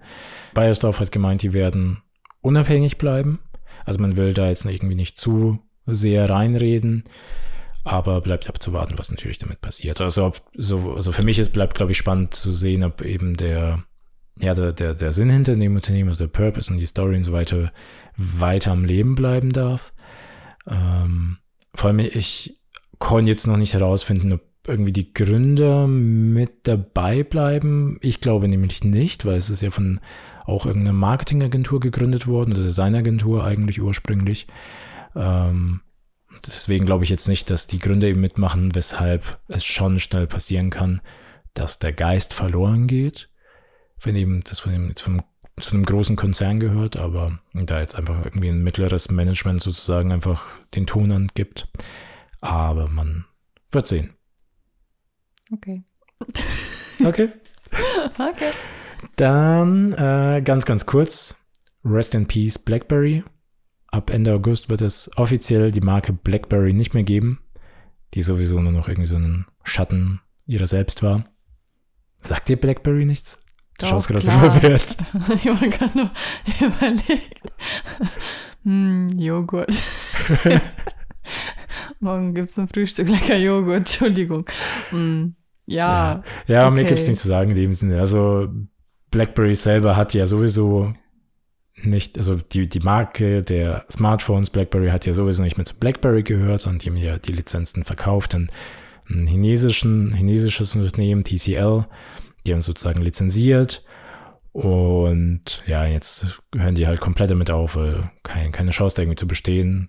Bayersdorf 0.55 0.99
hat 0.99 1.13
gemeint, 1.13 1.43
die 1.43 1.53
werden 1.53 2.03
unabhängig 2.41 2.99
bleiben. 2.99 3.39
Also 3.85 4.01
man 4.01 4.17
will 4.17 4.35
da 4.35 4.49
jetzt 4.49 4.65
irgendwie 4.65 4.97
nicht 4.97 5.19
zu 5.19 5.61
sehr 5.87 6.29
reinreden. 6.29 7.05
Aber 7.85 8.21
bleibt 8.21 8.49
abzuwarten, 8.49 8.99
was 8.99 9.11
natürlich 9.11 9.39
damit 9.39 9.61
passiert. 9.61 10.01
Also, 10.01 10.27
ob, 10.27 10.43
so, 10.55 10.93
also 10.93 11.13
für 11.13 11.23
mich 11.23 11.39
ist, 11.39 11.53
bleibt, 11.53 11.75
glaube 11.75 11.93
ich, 11.93 11.99
spannend 11.99 12.35
zu 12.35 12.53
sehen, 12.53 12.85
ob 12.85 13.01
eben 13.01 13.37
der, 13.37 13.85
ja, 14.39 14.53
der, 14.53 14.73
der, 14.73 14.93
der 14.93 15.13
Sinn 15.13 15.31
hinter 15.31 15.57
dem 15.57 15.77
Unternehmen, 15.77 16.11
also 16.11 16.27
der 16.27 16.33
Purpose 16.33 16.71
und 16.71 16.79
die 16.79 16.87
Story 16.87 17.17
und 17.17 17.25
so 17.25 17.33
weiter, 17.33 17.73
weiter 18.17 18.73
am 18.73 18.85
Leben 18.85 19.15
bleiben 19.15 19.51
darf. 19.51 19.95
Ähm, 20.69 21.39
vor 21.75 21.89
allem, 21.89 22.01
ich 22.01 22.59
konnte 22.99 23.31
jetzt 23.31 23.47
noch 23.47 23.57
nicht 23.57 23.75
herausfinden, 23.75 24.33
ob 24.33 24.43
irgendwie 24.67 24.93
die 24.93 25.13
Gründer 25.15 25.87
mit 25.87 26.67
dabei 26.67 27.23
bleiben. 27.23 27.99
Ich 28.03 28.21
glaube 28.21 28.49
nämlich 28.49 28.85
nicht, 28.85 29.25
weil 29.25 29.37
es 29.37 29.51
ist 29.51 29.63
ja 29.63 29.71
von 29.71 30.01
auch 30.45 30.67
irgendeiner 30.67 30.97
Marketingagentur 30.97 31.81
gegründet 31.81 32.27
worden 32.27 32.53
oder 32.53 32.63
Designagentur 32.63 33.45
eigentlich 33.45 33.81
ursprünglich. 33.81 34.47
Ähm, 35.17 35.81
deswegen 36.47 36.87
glaube 36.87 37.05
ich 37.05 37.11
jetzt 37.11 37.29
nicht, 37.29 37.51
dass 37.51 37.67
die 37.67 37.79
Gründer 37.79 38.09
eben 38.09 38.21
mitmachen, 38.21 38.75
weshalb 38.75 39.41
es 39.49 39.65
schon 39.65 39.99
schnell 39.99 40.27
passieren 40.27 40.71
kann, 40.71 41.01
dass 41.55 41.79
der 41.79 41.93
Geist 41.93 42.35
verloren 42.35 42.87
geht, 42.87 43.31
wenn 44.03 44.17
eben 44.17 44.43
das 44.45 44.61
von 44.61 44.73
dem, 44.73 44.95
vom, 44.97 45.23
zu 45.61 45.75
einem 45.75 45.85
großen 45.85 46.17
Konzern 46.17 46.61
gehört, 46.61 46.97
aber 46.97 47.39
da 47.53 47.81
jetzt 47.81 47.97
einfach 47.97 48.25
irgendwie 48.25 48.49
ein 48.49 48.63
mittleres 48.63 49.11
Management 49.11 49.63
sozusagen 49.63 50.13
einfach 50.13 50.47
den 50.75 50.87
Ton 50.87 51.13
angibt. 51.13 51.69
Aber 52.41 52.89
man 52.89 53.27
wird 53.71 53.87
sehen. 53.87 54.15
Okay. 55.53 55.83
Okay. 57.03 57.31
okay. 58.19 58.51
Dann 59.17 59.95
äh, 59.95 60.43
ganz, 60.45 60.67
ganz 60.67 60.85
kurz. 60.85 61.47
Rest 61.83 62.15
in 62.15 62.27
Peace 62.27 62.59
BlackBerry. 62.59 63.25
Ab 63.87 64.11
Ende 64.11 64.35
August 64.35 64.69
wird 64.69 64.83
es 64.83 65.11
offiziell 65.17 65.73
die 65.73 65.81
Marke 65.81 66.13
BlackBerry 66.13 66.75
nicht 66.75 66.93
mehr 66.93 67.03
geben, 67.03 67.41
die 68.13 68.21
sowieso 68.21 68.61
nur 68.61 68.73
noch 68.73 68.87
irgendwie 68.87 69.09
so 69.09 69.17
ein 69.17 69.47
Schatten 69.65 70.21
ihrer 70.45 70.67
selbst 70.67 71.03
war. 71.03 71.25
Sagt 72.23 72.49
dir 72.51 72.57
BlackBerry 72.59 73.07
nichts? 73.07 73.41
Doch, 73.81 73.89
schaust 73.89 74.09
gerade 74.09 74.21
so 74.25 74.31
klar. 74.31 74.51
verwirrt. 74.51 74.97
ich 75.35 75.47
habe 75.47 75.69
gerade 75.69 76.11
überlegt. 76.61 77.41
Hm, 78.65 79.09
Joghurt. 79.19 79.75
Morgen 82.01 82.35
gibt 82.35 82.49
es 82.49 82.55
zum 82.55 82.69
Frühstück 82.69 83.09
lecker 83.09 83.37
Joghurt, 83.37 83.79
Entschuldigung. 83.79 84.47
Hm, 84.91 85.35
ja, 85.67 86.23
Ja, 86.47 86.71
mir 86.71 86.81
Okay. 86.81 86.89
gibt's 86.89 87.07
nichts 87.07 87.23
zu 87.23 87.29
sagen 87.29 87.51
in 87.51 87.57
dem 87.57 87.73
Sinne. 87.75 88.01
Also 88.01 88.49
BlackBerry 89.11 89.55
selber 89.55 89.97
hat 89.97 90.15
ja 90.15 90.27
sowieso 90.27 90.95
nicht, 91.83 92.19
also 92.19 92.37
die, 92.37 92.69
die 92.69 92.81
Marke 92.81 93.43
der 93.43 93.85
Smartphones 93.91 94.51
BlackBerry 94.51 94.89
hat 94.89 95.07
ja 95.07 95.13
sowieso 95.13 95.43
nicht 95.43 95.57
mehr 95.57 95.65
zu 95.65 95.79
BlackBerry 95.79 96.23
gehört, 96.23 96.61
sondern 96.61 96.79
die 96.81 96.89
haben 96.91 96.97
ja 96.97 97.19
die 97.19 97.33
Lizenzen 97.33 97.85
verkauft 97.85 98.35
an 98.35 98.51
ein 99.09 99.27
chinesischen, 99.27 100.15
chinesisches 100.15 100.75
Unternehmen, 100.77 101.25
TCL. 101.25 101.87
Die 102.47 102.53
haben 102.53 102.59
es 102.59 102.67
sozusagen 102.67 103.03
lizenziert. 103.03 103.85
Und 104.53 105.63
ja, 105.67 105.85
jetzt 105.85 106.41
hören 106.55 106.75
die 106.75 106.87
halt 106.87 107.01
komplett 107.01 107.31
damit 107.31 107.51
auf, 107.51 107.77
weil 107.77 108.11
keine, 108.25 108.51
keine 108.51 108.71
Chance 108.71 108.97
da 108.97 109.03
irgendwie 109.03 109.17
zu 109.17 109.29
bestehen. 109.29 109.89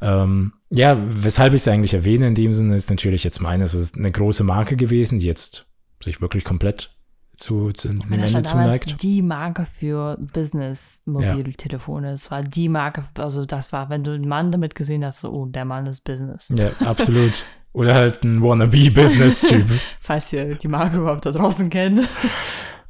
Ähm, 0.00 0.54
ja, 0.70 0.96
weshalb 0.98 1.52
ich 1.52 1.60
es 1.60 1.68
eigentlich 1.68 1.92
erwähne 1.92 2.28
in 2.28 2.34
dem 2.34 2.52
Sinne 2.52 2.74
ist 2.74 2.88
natürlich 2.88 3.22
jetzt 3.24 3.36
zum 3.36 3.46
einen, 3.46 3.62
es 3.62 3.74
ist 3.74 3.96
eine 3.96 4.10
große 4.10 4.44
Marke 4.44 4.76
gewesen, 4.76 5.18
die 5.18 5.26
jetzt 5.26 5.66
sich 6.02 6.22
wirklich 6.22 6.44
komplett 6.44 6.90
zu, 7.36 7.70
zu 7.72 7.88
dem 7.88 8.12
Ende 8.12 8.32
war 8.32 8.42
zuneigt. 8.42 9.02
die 9.02 9.22
Marke 9.22 9.66
für 9.66 10.18
Business-Mobiltelefone. 10.32 12.12
Es 12.12 12.30
war 12.30 12.42
die 12.42 12.68
Marke, 12.68 13.04
also 13.16 13.44
das 13.44 13.72
war, 13.72 13.90
wenn 13.90 14.04
du 14.04 14.12
einen 14.12 14.28
Mann 14.28 14.50
damit 14.50 14.74
gesehen 14.74 15.04
hast, 15.04 15.20
so, 15.20 15.30
oh, 15.30 15.46
der 15.46 15.64
Mann 15.64 15.86
ist 15.86 16.00
Business. 16.02 16.52
Ja, 16.56 16.70
absolut. 16.86 17.44
Oder 17.78 17.94
halt 17.94 18.24
ein 18.24 18.42
Wannabe-Business-Typ. 18.42 19.66
Falls 20.00 20.32
ihr 20.32 20.56
die 20.56 20.66
Marke 20.66 20.96
überhaupt 20.96 21.24
da 21.24 21.30
draußen 21.30 21.70
kennt. 21.70 22.00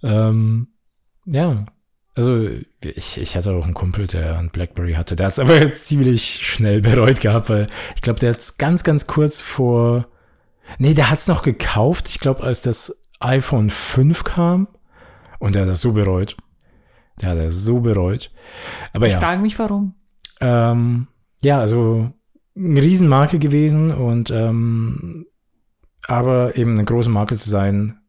ähm, 0.02 0.68
ja, 1.26 1.66
also 2.14 2.48
ich, 2.82 3.18
ich 3.18 3.36
hatte 3.36 3.52
auch 3.52 3.66
einen 3.66 3.74
Kumpel, 3.74 4.06
der 4.06 4.38
ein 4.38 4.48
Blackberry 4.48 4.94
hatte. 4.94 5.14
Der 5.14 5.26
hat 5.26 5.34
es 5.34 5.38
aber 5.38 5.60
jetzt 5.60 5.86
ziemlich 5.86 6.46
schnell 6.46 6.80
bereut 6.80 7.20
gehabt, 7.20 7.50
weil 7.50 7.66
ich 7.96 8.00
glaube, 8.00 8.18
der 8.18 8.30
hat 8.30 8.38
es 8.38 8.56
ganz, 8.56 8.82
ganz 8.82 9.06
kurz 9.06 9.42
vor. 9.42 10.06
Nee, 10.78 10.94
der 10.94 11.10
hat 11.10 11.18
es 11.18 11.28
noch 11.28 11.42
gekauft, 11.42 12.08
ich 12.08 12.18
glaube, 12.18 12.42
als 12.42 12.62
das 12.62 13.02
iPhone 13.20 13.68
5 13.68 14.24
kam. 14.24 14.68
Und 15.38 15.54
der 15.54 15.62
hat 15.62 15.68
das 15.68 15.82
so 15.82 15.92
bereut. 15.92 16.34
Der 17.20 17.28
hat 17.32 17.38
das 17.38 17.56
so 17.56 17.80
bereut. 17.80 18.30
Aber 18.94 19.06
Ich 19.06 19.12
ja. 19.12 19.18
frage 19.18 19.42
mich, 19.42 19.58
warum. 19.58 19.96
Ähm, 20.40 21.08
ja, 21.42 21.60
also 21.60 22.10
eine 22.58 22.82
Riesenmarke 22.82 23.38
gewesen 23.38 23.90
und 23.90 24.30
ähm, 24.30 25.26
aber 26.06 26.56
eben 26.56 26.72
eine 26.72 26.84
große 26.84 27.10
Marke 27.10 27.36
zu 27.36 27.48
sein, 27.48 28.00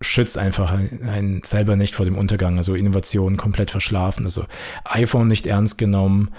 schützt 0.00 0.38
einfach 0.38 0.72
einen 0.72 1.42
selber 1.44 1.76
nicht 1.76 1.94
vor 1.94 2.04
dem 2.04 2.18
Untergang. 2.18 2.56
Also 2.56 2.74
Innovation 2.74 3.36
komplett 3.36 3.70
verschlafen, 3.70 4.24
also 4.24 4.44
iPhone 4.84 5.28
nicht 5.28 5.46
ernst 5.46 5.78
genommen. 5.78 6.30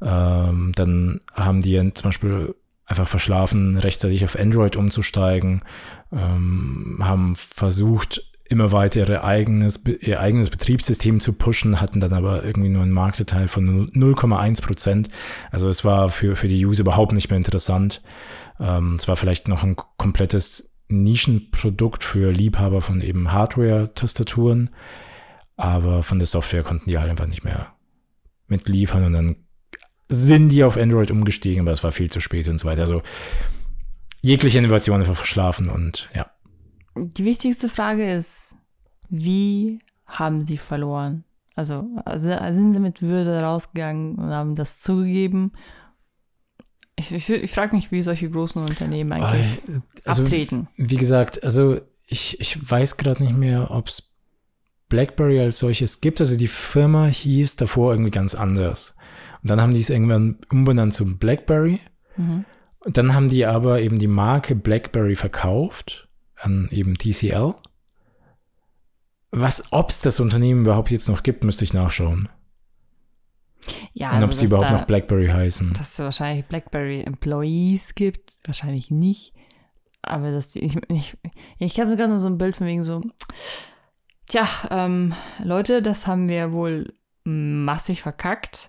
Ähm, 0.00 0.72
dann 0.74 1.20
haben 1.34 1.60
die 1.60 1.76
zum 1.94 2.08
Beispiel 2.08 2.54
einfach 2.84 3.08
verschlafen, 3.08 3.76
rechtzeitig 3.76 4.24
auf 4.24 4.38
Android 4.38 4.76
umzusteigen, 4.76 5.62
ähm, 6.12 6.98
haben 7.00 7.36
versucht, 7.36 8.31
immer 8.52 8.70
weiter 8.70 9.00
ihre 9.00 9.24
eigenes, 9.24 9.84
ihr 10.00 10.20
eigenes 10.20 10.50
Betriebssystem 10.50 11.18
zu 11.18 11.32
pushen, 11.32 11.80
hatten 11.80 11.98
dann 11.98 12.12
aber 12.12 12.44
irgendwie 12.44 12.68
nur 12.68 12.82
einen 12.82 12.92
Marktanteil 12.92 13.48
von 13.48 13.90
0,1 13.90 14.62
Prozent. 14.62 15.08
Also 15.50 15.68
es 15.68 15.84
war 15.84 16.08
für, 16.08 16.36
für 16.36 16.48
die 16.48 16.64
User 16.64 16.82
überhaupt 16.82 17.12
nicht 17.12 17.30
mehr 17.30 17.38
interessant. 17.38 18.02
Ähm, 18.60 18.94
es 18.94 19.08
war 19.08 19.16
vielleicht 19.16 19.48
noch 19.48 19.64
ein 19.64 19.76
komplettes 19.96 20.76
Nischenprodukt 20.88 22.04
für 22.04 22.30
Liebhaber 22.30 22.82
von 22.82 23.00
eben 23.00 23.32
Hardware-Tastaturen, 23.32 24.70
aber 25.56 26.02
von 26.02 26.18
der 26.18 26.26
Software 26.26 26.62
konnten 26.62 26.88
die 26.90 26.98
halt 26.98 27.10
einfach 27.10 27.26
nicht 27.26 27.44
mehr 27.44 27.74
mitliefern 28.46 29.04
und 29.04 29.12
dann 29.14 29.36
sind 30.08 30.50
die 30.50 30.62
auf 30.62 30.76
Android 30.76 31.10
umgestiegen, 31.10 31.62
aber 31.62 31.72
es 31.72 31.82
war 31.82 31.92
viel 31.92 32.10
zu 32.10 32.20
spät 32.20 32.46
und 32.48 32.58
so 32.58 32.68
weiter. 32.68 32.82
Also 32.82 33.02
jegliche 34.20 34.58
Innovation 34.58 35.00
einfach 35.00 35.16
verschlafen 35.16 35.70
und 35.70 36.10
ja. 36.14 36.26
Die 36.96 37.24
wichtigste 37.24 37.68
Frage 37.68 38.12
ist, 38.14 38.54
wie 39.08 39.78
haben 40.06 40.44
sie 40.44 40.58
verloren? 40.58 41.24
Also 41.54 41.86
also 42.04 42.28
sind 42.52 42.72
sie 42.72 42.80
mit 42.80 43.02
Würde 43.02 43.40
rausgegangen 43.40 44.16
und 44.16 44.30
haben 44.30 44.54
das 44.54 44.80
zugegeben? 44.80 45.52
Ich, 46.96 47.12
ich, 47.12 47.28
ich 47.28 47.52
frage 47.52 47.74
mich, 47.74 47.90
wie 47.90 48.00
solche 48.02 48.30
großen 48.30 48.62
Unternehmen 48.62 49.12
eigentlich 49.12 49.58
Also, 50.04 50.22
abtreten. 50.22 50.68
wie 50.76 50.96
gesagt, 50.96 51.42
also 51.42 51.80
ich, 52.06 52.40
ich 52.40 52.70
weiß 52.70 52.96
gerade 52.96 53.22
nicht 53.22 53.36
mehr, 53.36 53.70
ob 53.70 53.88
es 53.88 54.14
BlackBerry 54.88 55.40
als 55.40 55.58
solches 55.58 56.00
gibt. 56.00 56.20
Also 56.20 56.36
die 56.36 56.48
Firma 56.48 57.06
hieß 57.06 57.56
davor 57.56 57.92
irgendwie 57.92 58.10
ganz 58.10 58.34
anders. 58.34 58.94
Und 59.42 59.50
dann 59.50 59.60
haben 59.60 59.72
die 59.72 59.80
es 59.80 59.90
irgendwann 59.90 60.38
umbenannt 60.50 60.94
zum 60.94 61.18
BlackBerry. 61.18 61.80
Mhm. 62.16 62.44
Und 62.80 62.96
dann 62.98 63.14
haben 63.14 63.28
die 63.28 63.46
aber 63.46 63.80
eben 63.80 63.98
die 63.98 64.06
Marke 64.06 64.54
BlackBerry 64.54 65.16
verkauft 65.16 66.08
an 66.42 66.68
eben 66.70 66.96
TCL. 66.96 67.54
Was, 69.30 69.72
ob 69.72 69.88
es 69.90 70.00
das 70.00 70.20
Unternehmen 70.20 70.62
überhaupt 70.62 70.90
jetzt 70.90 71.08
noch 71.08 71.22
gibt, 71.22 71.44
müsste 71.44 71.64
ich 71.64 71.72
nachschauen. 71.72 72.28
Ja, 73.94 74.10
Und 74.10 74.18
ob 74.18 74.30
also, 74.30 74.32
sie 74.40 74.44
dass 74.46 74.50
überhaupt 74.52 74.70
da, 74.70 74.78
noch 74.78 74.86
BlackBerry 74.86 75.28
heißen. 75.28 75.72
dass 75.74 75.92
es 75.92 75.98
wahrscheinlich 76.00 76.44
BlackBerry 76.46 77.02
Employees 77.02 77.94
gibt, 77.94 78.32
wahrscheinlich 78.44 78.90
nicht. 78.90 79.32
Aber 80.02 80.32
dass 80.32 80.50
die, 80.50 80.58
ich, 80.60 80.76
ich, 80.88 81.16
ich 81.58 81.80
habe 81.80 81.96
gerade 81.96 82.08
nur 82.10 82.18
so 82.18 82.26
ein 82.26 82.38
Bild 82.38 82.56
von 82.56 82.66
wegen 82.66 82.82
so, 82.84 83.00
tja, 84.26 84.48
ähm, 84.70 85.14
Leute, 85.42 85.80
das 85.80 86.06
haben 86.08 86.28
wir 86.28 86.52
wohl 86.52 86.92
massig 87.24 88.02
verkackt. 88.02 88.68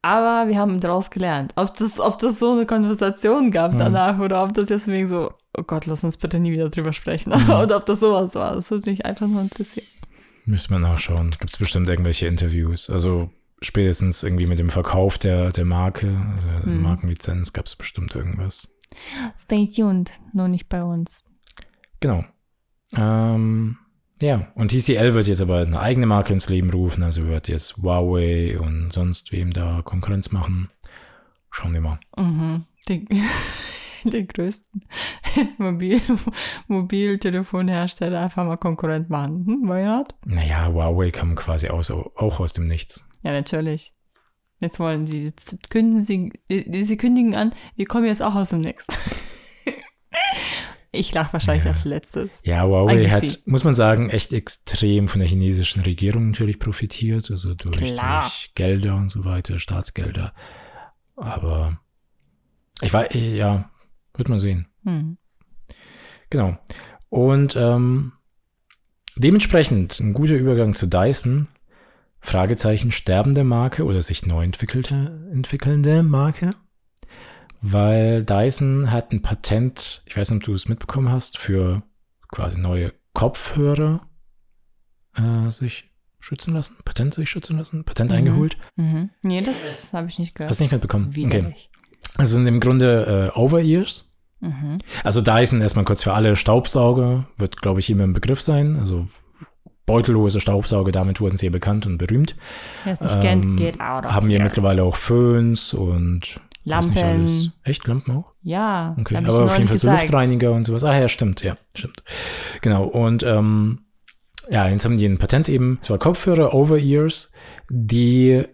Aber 0.00 0.48
wir 0.50 0.58
haben 0.58 0.80
daraus 0.80 1.10
gelernt. 1.10 1.52
Ob 1.56 1.74
das, 1.76 2.00
ob 2.00 2.18
das 2.18 2.38
so 2.38 2.52
eine 2.52 2.66
Konversation 2.66 3.50
gab 3.50 3.72
Hm. 3.72 3.78
danach 3.78 4.18
oder 4.18 4.42
ob 4.42 4.54
das 4.54 4.68
jetzt 4.70 4.86
wegen 4.86 5.06
so, 5.08 5.32
oh 5.56 5.62
Gott, 5.62 5.86
lass 5.86 6.04
uns 6.04 6.16
bitte 6.16 6.38
nie 6.38 6.52
wieder 6.52 6.68
drüber 6.68 6.92
sprechen. 6.92 7.30
Mhm. 7.30 7.50
oder 7.62 7.76
ob 7.76 7.86
das 7.86 8.00
sowas 8.00 8.34
war. 8.34 8.54
Das 8.54 8.70
würde 8.70 8.90
mich 8.90 9.04
einfach 9.04 9.26
nur 9.26 9.42
interessieren. 9.42 9.86
Müsste 10.44 10.72
man 10.72 10.82
nachschauen. 10.82 11.30
Gibt 11.30 11.50
es 11.50 11.56
bestimmt 11.56 11.88
irgendwelche 11.88 12.26
Interviews. 12.26 12.90
Also 12.90 13.30
spätestens 13.62 14.22
irgendwie 14.22 14.46
mit 14.46 14.58
dem 14.58 14.70
Verkauf 14.70 15.18
der, 15.18 15.50
der 15.50 15.64
Marke, 15.64 16.08
also 16.36 16.48
der 16.48 16.62
Hm. 16.64 16.82
Markenlizenz, 16.82 17.52
gab 17.52 17.66
es 17.66 17.76
bestimmt 17.76 18.14
irgendwas. 18.14 18.74
Stay 19.38 19.66
tuned, 19.66 20.10
nur 20.32 20.48
nicht 20.48 20.68
bei 20.68 20.82
uns. 20.82 21.24
Genau. 22.00 22.24
Ähm, 22.96 23.78
ja, 24.20 24.52
und 24.54 24.70
TCL 24.70 25.14
wird 25.14 25.26
jetzt 25.26 25.40
aber 25.40 25.60
eine 25.60 25.80
eigene 25.80 26.06
Marke 26.06 26.32
ins 26.32 26.48
Leben 26.48 26.70
rufen, 26.70 27.02
also 27.02 27.26
wird 27.26 27.48
jetzt 27.48 27.78
Huawei 27.78 28.58
und 28.58 28.92
sonst 28.92 29.32
wem 29.32 29.52
da 29.52 29.82
Konkurrenz 29.82 30.30
machen. 30.30 30.70
Schauen 31.50 31.74
wir 31.74 31.80
mal. 31.80 32.00
Mhm. 32.16 32.64
Den, 32.88 33.08
den 34.04 34.28
größten 34.28 34.84
Mobil, 35.58 36.00
Mobiltelefonhersteller 36.68 38.20
einfach 38.20 38.44
mal 38.44 38.56
Konkurrenz 38.56 39.08
machen. 39.08 39.44
Hm, 39.46 39.68
why 39.68 39.84
not? 39.84 40.14
Naja, 40.24 40.68
Huawei 40.68 41.10
kam 41.10 41.34
quasi 41.34 41.68
aus, 41.68 41.90
auch 41.90 42.40
aus 42.40 42.52
dem 42.52 42.64
Nichts. 42.64 43.06
Ja, 43.22 43.32
natürlich. 43.32 43.92
Jetzt 44.60 44.80
wollen 44.80 45.06
sie, 45.06 45.24
jetzt 45.24 45.68
kündigen 45.70 46.32
sie, 46.48 46.84
sie 46.84 46.96
kündigen 46.96 47.36
an, 47.36 47.52
wir 47.76 47.86
kommen 47.86 48.06
jetzt 48.06 48.22
auch 48.22 48.34
aus 48.34 48.50
dem 48.50 48.60
Next. 48.60 48.90
ich 50.92 51.12
lache 51.12 51.32
wahrscheinlich 51.32 51.64
Ja. 51.64 51.72
als 51.72 51.84
letztes. 51.84 52.42
Ja, 52.44 52.62
Huawei 52.62 53.08
hat, 53.08 53.24
muss 53.46 53.64
man 53.64 53.74
sagen, 53.74 54.10
echt 54.10 54.32
extrem 54.32 55.08
von 55.08 55.20
der 55.20 55.28
chinesischen 55.28 55.82
Regierung 55.82 56.30
natürlich 56.30 56.58
profitiert, 56.58 57.30
also 57.30 57.54
durch, 57.54 57.94
durch 57.94 58.52
Gelder 58.54 58.94
und 58.94 59.10
so 59.10 59.24
weiter, 59.24 59.58
Staatsgelder. 59.58 60.32
Aber 61.16 61.80
ich 62.80 62.92
weiß, 62.92 63.08
ja, 63.12 63.70
wird 64.14 64.28
man 64.28 64.38
sehen. 64.38 64.68
Hm. 64.84 65.18
Genau. 66.34 66.58
Und 67.10 67.54
ähm, 67.54 68.12
dementsprechend 69.14 70.00
ein 70.00 70.14
guter 70.14 70.34
Übergang 70.34 70.74
zu 70.74 70.88
Dyson. 70.88 71.46
Fragezeichen 72.18 72.90
sterbende 72.90 73.44
Marke 73.44 73.84
oder 73.84 74.02
sich 74.02 74.26
neu 74.26 74.42
entwickelte, 74.42 75.28
entwickelnde 75.32 76.02
Marke. 76.02 76.54
Weil 77.60 78.24
Dyson 78.24 78.90
hat 78.90 79.12
ein 79.12 79.22
Patent, 79.22 80.02
ich 80.06 80.16
weiß 80.16 80.30
nicht, 80.30 80.38
ob 80.40 80.44
du 80.46 80.54
es 80.54 80.68
mitbekommen 80.68 81.10
hast, 81.10 81.38
für 81.38 81.82
quasi 82.32 82.58
neue 82.58 82.92
Kopfhörer 83.12 84.08
äh, 85.16 85.50
sich 85.50 85.90
schützen 86.18 86.54
lassen, 86.54 86.76
Patent 86.84 87.14
sich 87.14 87.30
schützen 87.30 87.58
lassen, 87.58 87.84
Patent 87.84 88.10
Mhm. 88.10 88.16
eingeholt. 88.16 88.56
Mhm. 88.74 89.10
Nee, 89.22 89.40
das 89.42 89.92
habe 89.92 90.08
ich 90.08 90.18
nicht 90.18 90.34
gehört. 90.34 90.50
Hast 90.50 90.58
du 90.58 90.64
nicht 90.64 90.72
mitbekommen? 90.72 91.08
Okay. 91.10 91.16
Widerlich. 91.26 91.70
Das 92.16 92.30
sind 92.30 92.46
im 92.46 92.58
Grunde 92.58 93.30
äh, 93.34 93.38
Over-Ears. 93.38 94.13
Mhm. 94.44 94.78
Also 95.02 95.20
Dyson 95.22 95.60
erstmal 95.60 95.84
kurz 95.84 96.02
für 96.02 96.12
alle 96.12 96.36
Staubsauger, 96.36 97.26
wird 97.38 97.60
glaube 97.62 97.80
ich 97.80 97.90
immer 97.90 98.04
im 98.04 98.12
Begriff 98.12 98.40
sein. 98.40 98.78
Also 98.78 99.06
beutellose 99.86 100.40
Staubsauger, 100.40 100.92
damit 100.92 101.20
wurden 101.20 101.36
sie 101.36 101.50
bekannt 101.50 101.86
und 101.86 101.98
berühmt. 101.98 102.36
Wer 102.84 102.92
es 102.94 103.00
nicht 103.00 103.14
Ähm, 103.16 103.20
kennt, 103.20 103.56
geht 103.56 103.80
out 103.80 104.04
Haben 104.04 104.28
here. 104.28 104.42
mittlerweile 104.42 104.82
auch 104.84 104.96
Föhns 104.96 105.74
und 105.74 106.40
Lampen. 106.64 107.52
Echt 107.62 107.86
Lampen 107.86 108.16
auch? 108.16 108.32
Ja, 108.42 108.96
Okay, 108.98 109.16
aber 109.16 109.44
auf 109.44 109.56
jeden 109.56 109.68
Fall 109.68 109.76
so. 109.76 109.90
Luftreiniger 109.90 110.52
und 110.52 110.64
sowas. 110.64 110.84
Ah 110.84 110.98
ja, 110.98 111.08
stimmt, 111.08 111.42
ja, 111.42 111.56
stimmt. 111.74 112.02
Genau, 112.62 112.84
und 112.84 113.22
ähm, 113.22 113.80
ja, 114.50 114.68
jetzt 114.68 114.84
haben 114.86 114.96
die 114.96 115.06
ein 115.06 115.18
Patent 115.18 115.48
eben, 115.50 115.78
zwar 115.82 115.98
Kopfhörer, 115.98 116.54
Over-Ears, 116.54 117.32
die 117.70 118.44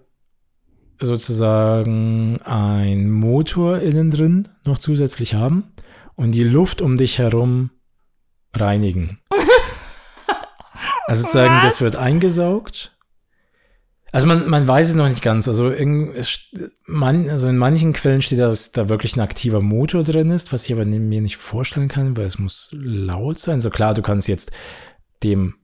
sozusagen 1.00 2.40
ein 2.42 3.10
Motor 3.10 3.78
innen 3.78 4.10
drin 4.10 4.48
noch 4.64 4.78
zusätzlich 4.78 5.34
haben 5.34 5.72
und 6.14 6.32
die 6.32 6.44
Luft 6.44 6.82
um 6.82 6.96
dich 6.96 7.18
herum 7.18 7.70
reinigen. 8.54 9.18
Also 11.06 11.22
sozusagen, 11.22 11.54
Was? 11.54 11.64
das 11.64 11.80
wird 11.80 11.96
eingesaugt. 11.96 12.96
Also 14.12 14.26
man, 14.26 14.48
man 14.48 14.66
weiß 14.66 14.88
es 14.90 14.94
noch 14.96 15.08
nicht 15.08 15.22
ganz. 15.22 15.46
Also, 15.46 15.68
st- 15.68 16.70
man, 16.86 17.28
also 17.30 17.48
in 17.48 17.56
manchen 17.56 17.92
Quellen 17.92 18.22
steht, 18.22 18.40
dass 18.40 18.72
da 18.72 18.88
wirklich 18.88 19.16
ein 19.16 19.20
aktiver 19.20 19.60
Motor 19.60 20.02
drin 20.02 20.30
ist, 20.30 20.52
was 20.52 20.66
ich 20.66 20.72
aber 20.72 20.84
mir 20.84 21.20
nicht 21.20 21.36
vorstellen 21.36 21.88
kann, 21.88 22.16
weil 22.16 22.26
es 22.26 22.38
muss 22.38 22.70
laut 22.72 23.38
sein. 23.38 23.60
So 23.60 23.70
klar, 23.70 23.94
du 23.94 24.02
kannst 24.02 24.26
jetzt 24.26 24.50
dem 25.22 25.54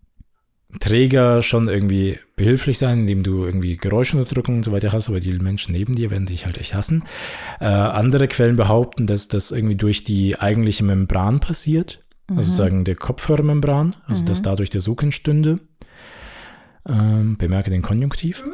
Träger 0.81 1.43
schon 1.43 1.69
irgendwie 1.69 2.19
behilflich 2.35 2.79
sein, 2.79 3.01
indem 3.01 3.23
du 3.23 3.45
irgendwie 3.45 3.77
Geräuschunterdrückung 3.77 4.57
und 4.57 4.65
so 4.65 4.73
weiter 4.73 4.93
hast, 4.93 5.09
aber 5.09 5.21
die 5.21 5.33
Menschen 5.33 5.73
neben 5.73 5.95
dir 5.95 6.11
werden 6.11 6.27
dich 6.27 6.45
halt 6.45 6.59
echt 6.59 6.75
hassen. 6.75 7.05
Äh, 7.61 7.67
andere 7.67 8.29
Quellen 8.29 8.57
behaupten, 8.57 9.07
dass 9.07 9.29
das 9.29 9.53
irgendwie 9.53 9.77
durch 9.77 10.05
die 10.05 10.39
eigentliche 10.39 10.85
Membran 10.85 11.41
passiert, 11.41 12.05
also 12.29 12.43
sozusagen 12.43 12.85
der 12.85 12.97
Kopfhörermembran, 12.97 13.97
also 14.07 14.25
dass 14.25 14.43
dadurch 14.43 14.71
der 14.71 14.81
Sog 14.81 15.03
entstünde. 15.03 15.57
Ähm, 16.89 17.37
bemerke 17.37 17.71
den 17.71 17.83
Konjunktiv. 17.83 18.45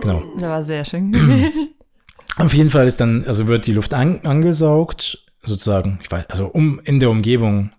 Genau. 0.00 0.22
Das 0.34 0.42
war 0.42 0.62
sehr 0.62 0.84
schön. 0.84 1.14
Auf 2.36 2.54
jeden 2.54 2.70
Fall 2.70 2.86
ist 2.86 3.00
dann, 3.00 3.24
also 3.24 3.48
wird 3.48 3.66
die 3.66 3.72
Luft 3.72 3.94
an, 3.94 4.20
angesaugt, 4.20 5.24
sozusagen, 5.42 5.98
ich 6.02 6.10
weiß, 6.10 6.26
also 6.28 6.46
um 6.46 6.80
in 6.84 7.00
der 7.00 7.10
Umgebung, 7.10 7.72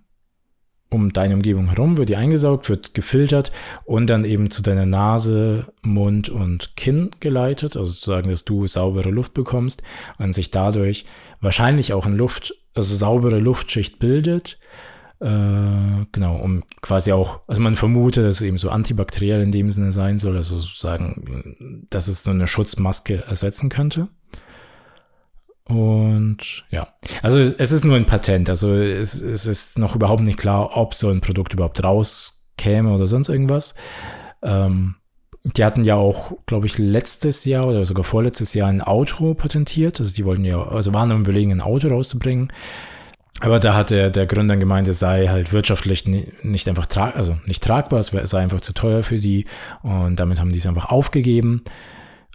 um 0.89 1.13
deine 1.13 1.35
Umgebung 1.35 1.69
herum 1.69 1.97
wird 1.97 2.09
die 2.09 2.15
eingesaugt, 2.15 2.67
wird 2.67 2.93
gefiltert 2.93 3.51
und 3.85 4.07
dann 4.07 4.25
eben 4.25 4.49
zu 4.49 4.61
deiner 4.61 4.85
Nase, 4.85 5.67
Mund 5.81 6.29
und 6.29 6.75
Kinn 6.75 7.11
geleitet, 7.19 7.77
also 7.77 7.91
sozusagen, 7.91 8.29
dass 8.29 8.45
du 8.45 8.65
saubere 8.67 9.09
Luft 9.09 9.33
bekommst 9.33 9.83
und 10.17 10.33
sich 10.33 10.51
dadurch 10.51 11.05
wahrscheinlich 11.41 11.93
auch 11.93 12.05
in 12.05 12.17
Luft, 12.17 12.55
also 12.73 12.95
saubere 12.95 13.39
Luftschicht 13.39 13.99
bildet. 13.99 14.57
Äh, 15.19 16.05
genau, 16.11 16.37
um 16.37 16.63
quasi 16.81 17.11
auch, 17.11 17.41
also 17.45 17.61
man 17.61 17.75
vermutet, 17.75 18.25
dass 18.25 18.37
es 18.37 18.41
eben 18.41 18.57
so 18.57 18.69
antibakteriell 18.69 19.41
in 19.41 19.51
dem 19.51 19.69
Sinne 19.69 19.91
sein 19.91 20.17
soll, 20.17 20.37
also 20.37 20.59
sozusagen, 20.59 21.85
dass 21.89 22.07
es 22.07 22.23
so 22.23 22.31
eine 22.31 22.47
Schutzmaske 22.47 23.25
ersetzen 23.27 23.69
könnte. 23.69 24.07
Und 25.69 26.65
ja, 26.71 26.87
also 27.21 27.39
es 27.39 27.71
ist 27.71 27.85
nur 27.85 27.95
ein 27.95 28.05
Patent, 28.05 28.49
also 28.49 28.73
es, 28.73 29.21
es 29.21 29.45
ist 29.45 29.77
noch 29.77 29.95
überhaupt 29.95 30.23
nicht 30.23 30.39
klar, 30.39 30.75
ob 30.75 30.95
so 30.95 31.09
ein 31.09 31.21
Produkt 31.21 31.53
überhaupt 31.53 31.83
rauskäme 31.83 32.91
oder 32.91 33.05
sonst 33.05 33.29
irgendwas. 33.29 33.75
Ähm, 34.41 34.95
die 35.43 35.63
hatten 35.63 35.83
ja 35.83 35.93
auch, 35.93 36.33
glaube 36.47 36.65
ich, 36.65 36.79
letztes 36.79 37.45
Jahr 37.45 37.67
oder 37.67 37.85
sogar 37.85 38.03
vorletztes 38.03 38.55
Jahr 38.55 38.67
ein 38.67 38.81
Auto 38.81 39.35
patentiert. 39.35 39.99
Also 39.99 40.13
die 40.13 40.25
wollten 40.25 40.43
ja, 40.43 40.61
also 40.61 40.91
waren 40.93 41.11
am 41.11 41.21
überlegen, 41.21 41.51
ein 41.51 41.61
Auto 41.61 41.87
rauszubringen. 41.87 42.51
Aber 43.41 43.59
da 43.59 43.75
hat 43.75 43.91
der, 43.91 44.09
der 44.09 44.25
Gründer 44.25 44.57
gemeint, 44.57 44.87
es 44.87 44.99
sei 44.99 45.27
halt 45.27 45.53
wirtschaftlich 45.53 46.05
ni- 46.07 46.33
nicht 46.41 46.67
einfach 46.67 46.87
trag, 46.87 47.15
also 47.15 47.37
nicht 47.45 47.63
tragbar, 47.63 47.99
es 47.99 48.07
sei 48.07 48.39
einfach 48.39 48.59
zu 48.59 48.73
teuer 48.73 49.03
für 49.03 49.19
die 49.19 49.45
und 49.83 50.19
damit 50.19 50.39
haben 50.39 50.51
die 50.51 50.57
es 50.57 50.67
einfach 50.67 50.89
aufgegeben. 50.89 51.63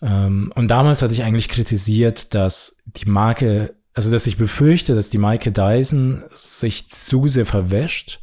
Ähm, 0.04 0.52
und 0.54 0.68
damals 0.68 1.00
hatte 1.00 1.14
ich 1.14 1.24
eigentlich 1.24 1.48
kritisiert, 1.48 2.34
dass 2.34 2.82
die 2.84 3.06
Marke, 3.06 3.74
also 3.94 4.10
dass 4.10 4.26
ich 4.26 4.36
befürchte, 4.36 4.94
dass 4.94 5.08
die 5.08 5.18
Marke 5.18 5.50
Dyson 5.50 6.22
sich 6.30 6.88
zu 6.88 7.26
sehr 7.26 7.46
verwäscht, 7.46 8.20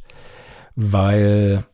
weil 0.76 1.64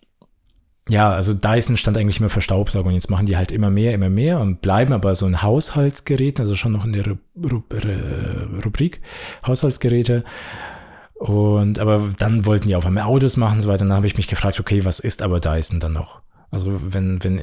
ja, 0.89 1.11
also 1.11 1.35
Dyson 1.35 1.77
stand 1.77 1.99
eigentlich 1.99 2.19
immer 2.19 2.31
für 2.31 2.41
Staubsauger 2.41 2.89
und 2.89 2.95
jetzt 2.95 3.11
machen 3.11 3.27
die 3.27 3.37
halt 3.37 3.53
immer 3.53 3.69
mehr, 3.69 3.93
immer 3.93 4.09
mehr 4.09 4.41
und 4.41 4.63
bleiben 4.63 4.95
aber 4.95 5.15
so 5.15 5.27
ein 5.27 5.43
Haushaltsgerät, 5.43 6.41
also 6.41 6.55
schon 6.55 6.73
noch 6.73 6.87
in 6.87 6.95
der 6.95 7.07
Ru 7.07 7.17
Ru 7.37 7.63
Ru 7.71 8.61
Rubrik 8.65 9.03
Haushaltsgeräte. 9.47 10.25
Und 11.13 11.79
aber 11.79 12.15
dann 12.17 12.47
wollten 12.47 12.69
die 12.69 12.77
auf 12.77 12.87
einmal 12.87 13.03
Autos 13.03 13.37
machen 13.37 13.57
und 13.57 13.61
so 13.61 13.69
weiter. 13.69 13.83
Und 13.83 13.89
dann 13.89 13.97
habe 13.97 14.07
ich 14.07 14.17
mich 14.17 14.29
gefragt, 14.29 14.61
okay, 14.61 14.85
was 14.87 15.01
ist 15.01 15.21
aber 15.21 15.41
Dyson 15.41 15.81
dann 15.81 15.93
noch? 15.93 16.23
Also 16.51 16.81
wenn, 16.95 17.23
wenn 17.23 17.41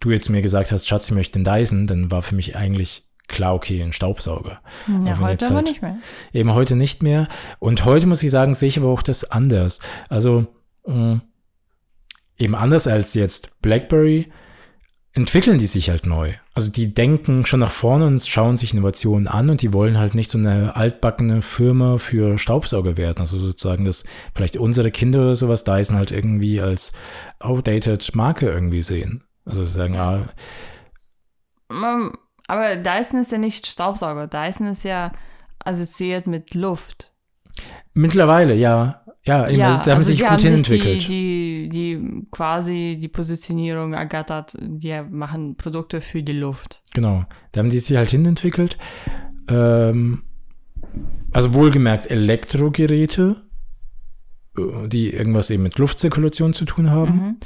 du 0.00 0.10
jetzt 0.10 0.28
mir 0.30 0.42
gesagt 0.42 0.72
hast, 0.72 0.86
Schatz, 0.86 1.06
ich 1.08 1.14
möchte 1.14 1.38
den 1.38 1.44
Dyson, 1.44 1.86
dann 1.86 2.10
war 2.10 2.22
für 2.22 2.34
mich 2.34 2.56
eigentlich 2.56 3.04
klar, 3.28 3.54
okay, 3.54 3.82
ein 3.82 3.92
Staubsauger. 3.92 4.60
ja, 4.86 4.94
Auch 5.12 5.18
wenn 5.18 5.20
heute 5.20 5.46
aber 5.46 5.54
halt- 5.56 5.66
nicht 5.68 5.82
mehr. 5.82 5.98
Eben 6.32 6.52
heute 6.54 6.76
nicht 6.76 7.02
mehr. 7.02 7.28
Und 7.58 7.84
heute 7.84 8.06
muss 8.06 8.22
ich 8.22 8.30
sagen, 8.30 8.54
sehe 8.54 8.68
ich 8.68 8.78
aber 8.78 8.88
auch 8.88 9.02
das 9.02 9.30
anders. 9.30 9.80
Also 10.08 10.46
mh, 10.86 11.20
eben 12.36 12.54
anders 12.54 12.86
als 12.86 13.14
jetzt 13.14 13.60
BlackBerry 13.62 14.30
entwickeln 15.16 15.58
die 15.58 15.66
sich 15.68 15.90
halt 15.90 16.06
neu. 16.06 16.34
Also 16.54 16.70
die 16.72 16.92
denken 16.92 17.46
schon 17.46 17.60
nach 17.60 17.70
vorne 17.70 18.06
und 18.06 18.20
schauen 18.26 18.56
sich 18.56 18.74
Innovationen 18.74 19.28
an 19.28 19.48
und 19.48 19.62
die 19.62 19.72
wollen 19.72 19.96
halt 19.96 20.14
nicht 20.14 20.28
so 20.30 20.38
eine 20.38 20.74
altbackene 20.76 21.40
Firma 21.40 21.98
für 21.98 22.36
Staubsauger 22.36 22.96
werden. 22.96 23.20
Also 23.20 23.38
sozusagen, 23.38 23.84
dass 23.84 24.04
vielleicht 24.34 24.56
unsere 24.56 24.90
Kinder 24.90 25.20
oder 25.20 25.34
sowas 25.36 25.62
Dyson 25.64 25.96
halt 25.96 26.10
irgendwie 26.10 26.60
als 26.60 26.92
outdated 27.38 28.14
Marke 28.16 28.46
irgendwie 28.50 28.80
sehen. 28.82 29.22
Also 29.44 29.64
sagen, 29.64 29.94
Ähm, 31.70 32.12
Aber 32.46 32.76
Dyson 32.76 33.20
ist 33.20 33.32
ja 33.32 33.38
nicht 33.38 33.66
Staubsauger. 33.66 34.26
Dyson 34.26 34.68
ist 34.68 34.84
ja 34.84 35.12
assoziiert 35.58 36.26
mit 36.26 36.54
Luft. 36.54 37.12
mittlerweile, 37.94 38.54
ja. 38.54 39.04
Ja, 39.26 39.48
eben, 39.48 39.62
also, 39.62 39.78
da 39.78 39.82
haben 39.84 39.98
also 39.98 40.10
sie 40.10 40.18
sich 40.18 40.26
gut 40.26 40.40
hinentwickelt. 40.42 41.08
Die, 41.08 41.68
die, 41.72 41.98
die 41.98 42.26
quasi 42.30 42.98
die 43.00 43.08
Positionierung 43.08 43.94
ergattert, 43.94 44.54
die 44.60 45.00
machen 45.10 45.56
Produkte 45.56 46.02
für 46.02 46.22
die 46.22 46.32
Luft. 46.32 46.82
Genau, 46.92 47.24
da 47.52 47.60
haben 47.60 47.70
die 47.70 47.78
sich 47.78 47.96
halt 47.96 48.10
hinentwickelt. 48.10 48.76
Ähm, 49.48 50.24
also 51.32 51.54
wohlgemerkt 51.54 52.10
Elektrogeräte, 52.10 53.42
äh, 54.58 54.88
die 54.88 55.14
irgendwas 55.14 55.48
eben 55.48 55.62
mit 55.62 55.78
Luftzirkulation 55.78 56.52
zu 56.52 56.66
tun 56.66 56.90
haben. 56.90 57.16
Mhm. 57.16 57.36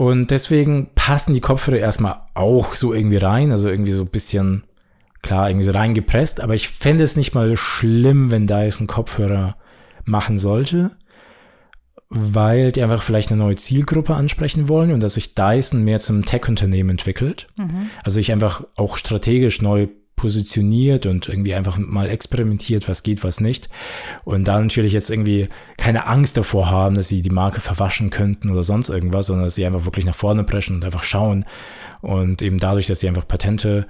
Und 0.00 0.30
deswegen 0.30 0.88
passen 0.94 1.34
die 1.34 1.42
Kopfhörer 1.42 1.76
erstmal 1.76 2.22
auch 2.32 2.74
so 2.74 2.94
irgendwie 2.94 3.18
rein, 3.18 3.50
also 3.50 3.68
irgendwie 3.68 3.92
so 3.92 4.04
ein 4.04 4.08
bisschen, 4.08 4.64
klar, 5.20 5.50
irgendwie 5.50 5.66
so 5.66 5.72
reingepresst, 5.72 6.40
aber 6.40 6.54
ich 6.54 6.70
fände 6.70 7.04
es 7.04 7.16
nicht 7.16 7.34
mal 7.34 7.54
schlimm, 7.54 8.30
wenn 8.30 8.46
Dyson 8.46 8.86
Kopfhörer 8.86 9.56
machen 10.06 10.38
sollte, 10.38 10.92
weil 12.08 12.72
die 12.72 12.82
einfach 12.82 13.02
vielleicht 13.02 13.30
eine 13.30 13.42
neue 13.42 13.56
Zielgruppe 13.56 14.14
ansprechen 14.14 14.70
wollen 14.70 14.92
und 14.92 15.00
dass 15.00 15.14
sich 15.14 15.34
Dyson 15.34 15.84
mehr 15.84 16.00
zum 16.00 16.24
Tech-Unternehmen 16.24 16.88
entwickelt. 16.88 17.48
Mhm. 17.58 17.90
Also 18.02 18.14
sich 18.14 18.32
einfach 18.32 18.64
auch 18.76 18.96
strategisch 18.96 19.60
neu 19.60 19.88
positioniert 20.20 21.06
und 21.06 21.28
irgendwie 21.28 21.54
einfach 21.54 21.78
mal 21.78 22.10
experimentiert, 22.10 22.86
was 22.90 23.02
geht, 23.02 23.24
was 23.24 23.40
nicht. 23.40 23.70
Und 24.24 24.46
da 24.46 24.60
natürlich 24.60 24.92
jetzt 24.92 25.08
irgendwie 25.08 25.48
keine 25.78 26.06
Angst 26.06 26.36
davor 26.36 26.70
haben, 26.70 26.94
dass 26.94 27.08
sie 27.08 27.22
die 27.22 27.30
Marke 27.30 27.62
verwaschen 27.62 28.10
könnten 28.10 28.50
oder 28.50 28.62
sonst 28.62 28.90
irgendwas, 28.90 29.28
sondern 29.28 29.46
dass 29.46 29.54
sie 29.54 29.64
einfach 29.64 29.86
wirklich 29.86 30.04
nach 30.04 30.14
vorne 30.14 30.44
preschen 30.44 30.76
und 30.76 30.84
einfach 30.84 31.04
schauen. 31.04 31.46
Und 32.02 32.42
eben 32.42 32.58
dadurch, 32.58 32.86
dass 32.86 33.00
sie 33.00 33.08
einfach 33.08 33.26
Patente 33.26 33.86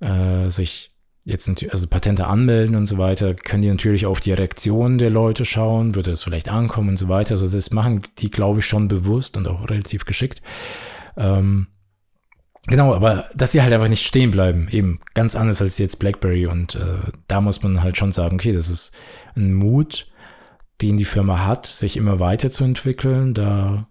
äh, 0.00 0.50
sich 0.50 0.92
jetzt 1.24 1.48
also 1.70 1.86
Patente 1.86 2.26
anmelden 2.26 2.76
und 2.76 2.84
so 2.84 2.98
weiter, 2.98 3.32
können 3.32 3.62
die 3.62 3.70
natürlich 3.70 4.04
auf 4.04 4.20
die 4.20 4.32
Reaktion 4.32 4.98
der 4.98 5.10
Leute 5.10 5.46
schauen, 5.46 5.94
würde 5.94 6.10
es 6.10 6.22
vielleicht 6.22 6.50
ankommen 6.50 6.90
und 6.90 6.98
so 6.98 7.08
weiter. 7.08 7.30
Also 7.30 7.48
das 7.48 7.70
machen 7.70 8.02
die, 8.18 8.30
glaube 8.30 8.58
ich, 8.58 8.66
schon 8.66 8.86
bewusst 8.88 9.38
und 9.38 9.46
auch 9.46 9.70
relativ 9.70 10.04
geschickt. 10.04 10.42
Ähm, 11.16 11.68
genau, 12.70 12.94
aber 12.94 13.26
dass 13.34 13.52
sie 13.52 13.60
halt 13.60 13.72
einfach 13.72 13.88
nicht 13.88 14.06
stehen 14.06 14.30
bleiben, 14.30 14.68
eben 14.70 14.98
ganz 15.14 15.36
anders 15.36 15.60
als 15.60 15.78
jetzt 15.78 15.98
BlackBerry 15.98 16.46
und 16.46 16.74
äh, 16.74 17.10
da 17.28 17.40
muss 17.40 17.62
man 17.62 17.82
halt 17.82 17.96
schon 17.96 18.12
sagen, 18.12 18.36
okay, 18.36 18.52
das 18.52 18.68
ist 18.68 18.92
ein 19.36 19.52
Mut, 19.52 20.06
den 20.80 20.96
die 20.96 21.04
Firma 21.04 21.44
hat, 21.46 21.66
sich 21.66 21.96
immer 21.96 22.20
weiterzuentwickeln. 22.20 23.34
Da 23.34 23.88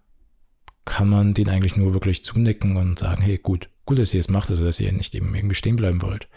kann 0.85 1.07
man 1.07 1.33
den 1.33 1.49
eigentlich 1.49 1.77
nur 1.77 1.93
wirklich 1.93 2.23
zunicken 2.23 2.77
und 2.77 2.99
sagen, 2.99 3.21
hey, 3.21 3.37
gut, 3.37 3.69
gut, 3.85 3.99
dass 3.99 4.13
ihr 4.13 4.19
es 4.19 4.29
macht, 4.29 4.49
also 4.49 4.65
dass 4.65 4.79
ihr 4.79 4.91
nicht 4.91 5.13
eben 5.15 5.33
irgendwie 5.35 5.55
stehen 5.55 5.75
bleiben 5.75 6.01
wollt. 6.01 6.27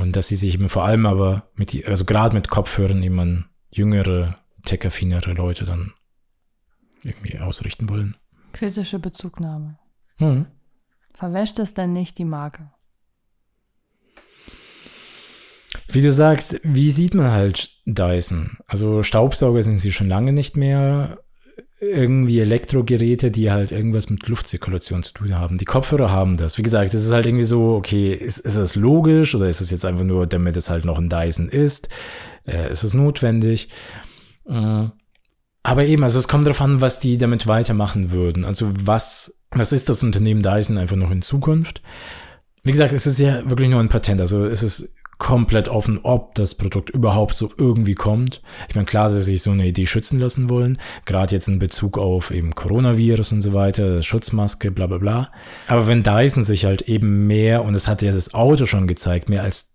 Und 0.00 0.16
dass 0.16 0.28
sie 0.28 0.36
sich 0.36 0.54
eben 0.54 0.68
vor 0.68 0.84
allem 0.84 1.04
aber 1.04 1.50
mit, 1.54 1.86
also 1.86 2.04
gerade 2.04 2.36
mit 2.36 2.48
Kopfhörern 2.48 3.02
eben 3.02 3.18
an 3.20 3.44
jüngere, 3.70 4.38
tech-affinere 4.64 5.32
Leute 5.32 5.64
dann 5.64 5.92
irgendwie 7.02 7.38
ausrichten 7.38 7.88
wollen. 7.88 8.16
Kritische 8.52 8.98
Bezugnahme. 8.98 9.78
Hm. 10.18 10.46
Verwäscht 11.20 11.58
es 11.58 11.74
denn 11.74 11.92
nicht 11.92 12.16
die 12.16 12.24
Marke? 12.24 12.70
Wie 15.88 16.00
du 16.00 16.10
sagst, 16.14 16.58
wie 16.62 16.90
sieht 16.90 17.12
man 17.12 17.30
halt 17.30 17.72
Dyson? 17.84 18.56
Also 18.66 19.02
Staubsauger 19.02 19.62
sind 19.62 19.80
sie 19.80 19.92
schon 19.92 20.08
lange 20.08 20.32
nicht 20.32 20.56
mehr 20.56 21.18
irgendwie 21.78 22.40
Elektrogeräte, 22.40 23.30
die 23.30 23.50
halt 23.50 23.70
irgendwas 23.70 24.08
mit 24.08 24.26
Luftzirkulation 24.28 25.02
zu 25.02 25.12
tun 25.12 25.38
haben. 25.38 25.58
Die 25.58 25.66
Kopfhörer 25.66 26.10
haben 26.10 26.38
das. 26.38 26.56
Wie 26.56 26.62
gesagt, 26.62 26.94
es 26.94 27.04
ist 27.04 27.12
halt 27.12 27.26
irgendwie 27.26 27.44
so, 27.44 27.74
okay, 27.74 28.14
ist, 28.14 28.38
ist 28.38 28.56
das 28.56 28.74
logisch 28.74 29.34
oder 29.34 29.46
ist 29.46 29.60
es 29.60 29.70
jetzt 29.70 29.84
einfach 29.84 30.04
nur, 30.04 30.26
damit 30.26 30.56
es 30.56 30.70
halt 30.70 30.86
noch 30.86 30.98
ein 30.98 31.10
Dyson 31.10 31.50
ist? 31.50 31.90
Äh, 32.46 32.72
ist 32.72 32.82
es 32.82 32.94
notwendig? 32.94 33.68
Äh, 34.48 34.86
aber 35.62 35.84
eben, 35.84 36.02
also 36.02 36.18
es 36.18 36.28
kommt 36.28 36.46
darauf 36.46 36.62
an, 36.62 36.80
was 36.80 36.98
die 36.98 37.18
damit 37.18 37.46
weitermachen 37.46 38.10
würden. 38.10 38.46
Also 38.46 38.70
was, 38.72 39.39
was 39.50 39.72
ist 39.72 39.88
das 39.88 40.02
Unternehmen 40.02 40.42
Dyson 40.42 40.78
einfach 40.78 40.96
noch 40.96 41.10
in 41.10 41.22
Zukunft? 41.22 41.82
Wie 42.62 42.72
gesagt, 42.72 42.92
es 42.92 43.06
ist 43.06 43.18
ja 43.18 43.48
wirklich 43.48 43.68
nur 43.68 43.80
ein 43.80 43.88
Patent. 43.88 44.20
Also 44.20 44.44
es 44.44 44.62
ist 44.62 44.94
komplett 45.18 45.68
offen, 45.68 46.00
ob 46.02 46.34
das 46.34 46.54
Produkt 46.54 46.90
überhaupt 46.90 47.34
so 47.34 47.52
irgendwie 47.56 47.94
kommt. 47.94 48.42
Ich 48.68 48.74
meine, 48.74 48.86
klar, 48.86 49.06
dass 49.06 49.16
sie 49.16 49.22
sich 49.22 49.42
so 49.42 49.50
eine 49.50 49.66
Idee 49.66 49.86
schützen 49.86 50.18
lassen 50.18 50.48
wollen, 50.48 50.78
gerade 51.04 51.34
jetzt 51.34 51.46
in 51.46 51.58
Bezug 51.58 51.98
auf 51.98 52.30
eben 52.30 52.54
Coronavirus 52.54 53.32
und 53.32 53.42
so 53.42 53.52
weiter, 53.52 54.02
Schutzmaske, 54.02 54.70
bla 54.70 54.86
bla 54.86 54.98
bla. 54.98 55.32
Aber 55.68 55.86
wenn 55.86 56.02
Dyson 56.02 56.42
sich 56.42 56.64
halt 56.64 56.82
eben 56.82 57.26
mehr, 57.26 57.64
und 57.64 57.74
das 57.74 57.86
hat 57.86 58.02
ja 58.02 58.12
das 58.12 58.34
Auto 58.34 58.66
schon 58.66 58.86
gezeigt, 58.86 59.28
mehr 59.28 59.42
als 59.42 59.74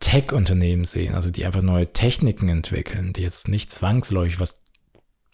Tech-Unternehmen 0.00 0.86
sehen, 0.86 1.14
also 1.14 1.30
die 1.30 1.44
einfach 1.44 1.62
neue 1.62 1.92
Techniken 1.92 2.48
entwickeln, 2.48 3.12
die 3.12 3.20
jetzt 3.20 3.48
nicht 3.48 3.70
zwangsläufig 3.70 4.40
was 4.40 4.64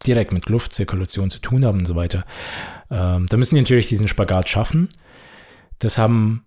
direkt 0.07 0.33
mit 0.33 0.49
Luftzirkulation 0.49 1.31
zu 1.31 1.41
tun 1.41 1.65
haben 1.65 1.81
und 1.81 1.87
so 1.87 1.97
weiter, 1.97 2.25
ähm, 2.91 3.27
da 3.29 3.37
müssen 3.37 3.55
die 3.55 3.61
natürlich 3.61 3.89
diesen 3.89 4.09
Spagat 4.09 4.49
schaffen. 4.49 4.89
Das 5.79 5.99
haben 5.99 6.47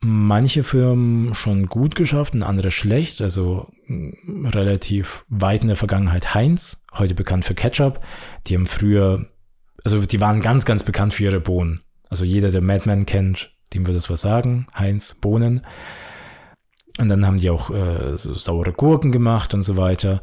manche 0.00 0.62
Firmen 0.62 1.34
schon 1.34 1.66
gut 1.66 1.94
geschafft 1.94 2.34
und 2.34 2.42
andere 2.42 2.70
schlecht. 2.70 3.20
Also 3.20 3.68
mm, 3.86 4.46
relativ 4.46 5.24
weit 5.28 5.62
in 5.62 5.68
der 5.68 5.76
Vergangenheit 5.76 6.34
Heinz, 6.34 6.84
heute 6.94 7.14
bekannt 7.14 7.44
für 7.44 7.54
Ketchup. 7.54 8.00
Die 8.46 8.54
haben 8.54 8.66
früher, 8.66 9.26
also 9.84 10.00
die 10.00 10.20
waren 10.20 10.40
ganz, 10.40 10.64
ganz 10.64 10.82
bekannt 10.82 11.14
für 11.14 11.24
ihre 11.24 11.40
Bohnen. 11.40 11.82
Also 12.08 12.24
jeder, 12.24 12.50
der 12.50 12.62
Madman 12.62 13.06
kennt, 13.06 13.54
dem 13.74 13.86
wird 13.86 13.96
es 13.96 14.10
was 14.10 14.22
sagen. 14.22 14.66
Heinz 14.74 15.14
Bohnen. 15.14 15.66
Und 16.98 17.08
dann 17.08 17.24
haben 17.24 17.36
die 17.36 17.50
auch 17.50 17.70
äh, 17.70 18.16
so 18.16 18.34
saure 18.34 18.72
Gurken 18.72 19.12
gemacht 19.12 19.54
und 19.54 19.62
so 19.62 19.76
weiter. 19.76 20.20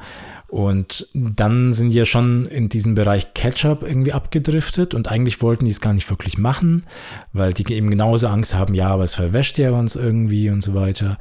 Und 0.47 1.07
dann 1.13 1.73
sind 1.73 1.89
die 1.89 1.97
ja 1.97 2.05
schon 2.05 2.45
in 2.45 2.69
diesem 2.69 2.95
Bereich 2.95 3.33
Ketchup 3.33 3.83
irgendwie 3.83 4.13
abgedriftet 4.13 4.93
und 4.93 5.11
eigentlich 5.11 5.41
wollten 5.41 5.65
die 5.65 5.71
es 5.71 5.81
gar 5.81 5.93
nicht 5.93 6.09
wirklich 6.09 6.37
machen, 6.37 6.85
weil 7.33 7.51
die 7.51 7.71
eben 7.73 7.89
genauso 7.89 8.27
Angst 8.27 8.55
haben, 8.55 8.73
ja, 8.73 8.87
aber 8.87 9.03
es 9.03 9.15
verwäscht 9.15 9.57
ja 9.57 9.71
uns 9.71 9.97
irgendwie 9.97 10.49
und 10.49 10.61
so 10.61 10.73
weiter. 10.73 11.17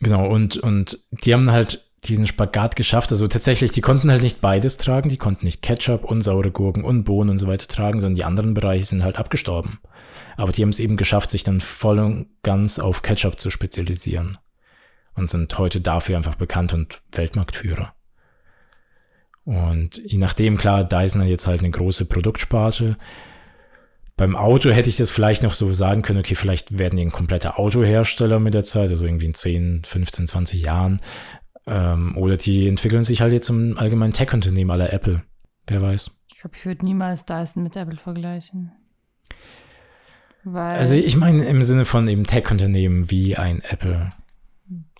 Genau, 0.00 0.28
und, 0.28 0.58
und 0.58 0.98
die 1.24 1.32
haben 1.32 1.50
halt 1.50 1.88
diesen 2.04 2.26
Spagat 2.26 2.76
geschafft. 2.76 3.10
Also 3.10 3.26
tatsächlich, 3.26 3.72
die 3.72 3.80
konnten 3.80 4.10
halt 4.10 4.22
nicht 4.22 4.40
beides 4.40 4.76
tragen. 4.76 5.08
Die 5.08 5.16
konnten 5.16 5.46
nicht 5.46 5.62
Ketchup 5.62 6.04
und 6.04 6.22
saure 6.22 6.50
Gurken 6.50 6.84
und 6.84 7.04
Bohnen 7.04 7.30
und 7.30 7.38
so 7.38 7.48
weiter 7.48 7.66
tragen, 7.66 8.00
sondern 8.00 8.16
die 8.16 8.24
anderen 8.24 8.54
Bereiche 8.54 8.84
sind 8.84 9.02
halt 9.02 9.16
abgestorben. 9.16 9.80
Aber 10.36 10.52
die 10.52 10.62
haben 10.62 10.68
es 10.68 10.78
eben 10.78 10.96
geschafft, 10.96 11.30
sich 11.30 11.42
dann 11.42 11.60
voll 11.60 11.98
und 11.98 12.28
ganz 12.42 12.78
auf 12.78 13.02
Ketchup 13.02 13.40
zu 13.40 13.50
spezialisieren. 13.50 14.38
Und 15.14 15.28
sind 15.28 15.58
heute 15.58 15.80
dafür 15.80 16.16
einfach 16.16 16.36
bekannt 16.36 16.72
und 16.74 17.02
Weltmarktführer. 17.10 17.92
Und 19.48 19.96
je 20.04 20.18
nachdem, 20.18 20.58
klar, 20.58 20.84
Dyson 20.84 21.22
hat 21.22 21.28
jetzt 21.28 21.46
halt 21.46 21.60
eine 21.60 21.70
große 21.70 22.04
Produktsparte. 22.04 22.98
Beim 24.14 24.36
Auto 24.36 24.68
hätte 24.68 24.90
ich 24.90 24.98
das 24.98 25.10
vielleicht 25.10 25.42
noch 25.42 25.54
so 25.54 25.72
sagen 25.72 26.02
können, 26.02 26.18
okay, 26.18 26.34
vielleicht 26.34 26.78
werden 26.78 26.96
die 26.96 27.02
ein 27.06 27.10
kompletter 27.10 27.58
Autohersteller 27.58 28.40
mit 28.40 28.52
der 28.52 28.62
Zeit, 28.62 28.90
also 28.90 29.06
irgendwie 29.06 29.24
in 29.24 29.32
10, 29.32 29.84
15, 29.86 30.26
20 30.26 30.62
Jahren. 30.66 30.98
Ähm, 31.66 32.14
oder 32.18 32.36
die 32.36 32.68
entwickeln 32.68 33.04
sich 33.04 33.22
halt 33.22 33.32
jetzt 33.32 33.46
zum 33.46 33.78
allgemeinen 33.78 34.12
Tech-Unternehmen 34.12 34.70
aller 34.70 34.92
Apple. 34.92 35.22
Wer 35.66 35.80
weiß. 35.80 36.10
Ich 36.26 36.40
glaube, 36.40 36.54
ich 36.54 36.66
würde 36.66 36.84
niemals 36.84 37.24
Dyson 37.24 37.62
mit 37.62 37.74
Apple 37.74 37.96
vergleichen. 37.96 38.72
Weil 40.44 40.76
also 40.76 40.94
ich 40.94 41.16
meine 41.16 41.46
im 41.46 41.62
Sinne 41.62 41.86
von 41.86 42.06
eben 42.06 42.26
Tech-Unternehmen 42.26 43.10
wie 43.10 43.36
ein 43.36 43.62
Apple. 43.62 44.10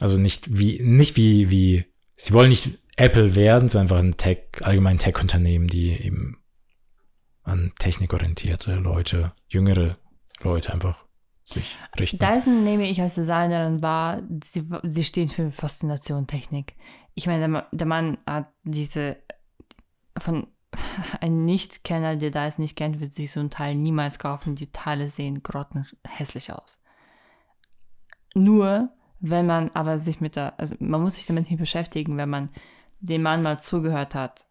Also 0.01 0.17
nicht 0.17 0.59
wie, 0.59 0.81
nicht 0.83 1.19
wie, 1.19 1.51
wie, 1.51 1.85
sie 2.17 2.33
wollen 2.33 2.49
nicht 2.49 2.79
Apple 2.99 3.35
werden, 3.35 3.69
so 3.69 3.79
einfach 3.79 3.99
ein 3.99 4.17
Tech, 4.17 4.49
allgemein 4.63 4.99
Tech-Unternehmen, 4.99 5.69
die 5.69 5.91
eben 5.91 6.43
an 7.45 7.73
technikorientierte 7.79 8.75
Leute, 8.77 9.33
jüngere 9.49 9.97
Leute 10.43 10.73
einfach 10.73 11.07
sich 11.45 11.79
richten. 11.99 12.19
Dyson 12.19 12.65
nehme 12.65 12.89
ich 12.89 13.01
als 13.01 13.15
Designerin 13.15 13.83
wahr, 13.83 14.23
sie, 14.45 14.69
sie 14.83 15.05
stehen 15.05 15.29
für 15.29 15.51
Faszination 15.51 16.27
Technik. 16.27 16.75
Ich 17.15 17.27
meine, 17.27 17.49
der, 17.49 17.69
der 17.73 17.87
Mann 17.87 18.19
hat 18.27 18.53
diese, 18.65 19.17
von 20.19 20.49
ein 21.21 21.45
Nicht-Kenner, 21.45 22.17
der 22.17 22.31
Dyson 22.31 22.63
nicht 22.63 22.77
kennt, 22.77 23.01
wird 23.01 23.13
sich 23.13 23.31
so 23.31 23.41
ein 23.41 23.51
Teil 23.51 23.77
niemals 23.77 24.19
kaufen. 24.19 24.57
Die 24.57 24.73
Teile 24.73 25.09
sehen 25.09 25.43
grottenhässlich 25.43 26.53
aus. 26.53 26.83
Nur, 28.35 28.91
wenn 29.21 29.47
man 29.47 29.71
aber 29.71 29.99
sich 29.99 30.21
mit 30.21 30.37
der, 30.37 30.59
also 30.59 30.75
man 30.81 31.01
muss 31.01 31.15
sich 31.15 31.27
damit 31.27 31.49
nicht 31.49 31.61
beschäftigen, 31.61 32.17
wenn 32.19 32.29
man 32.29 32.51
dem 33.01 33.23
Mann 33.23 33.43
mal 33.43 33.59
zugehört 33.61 34.15
hat, 34.15 34.47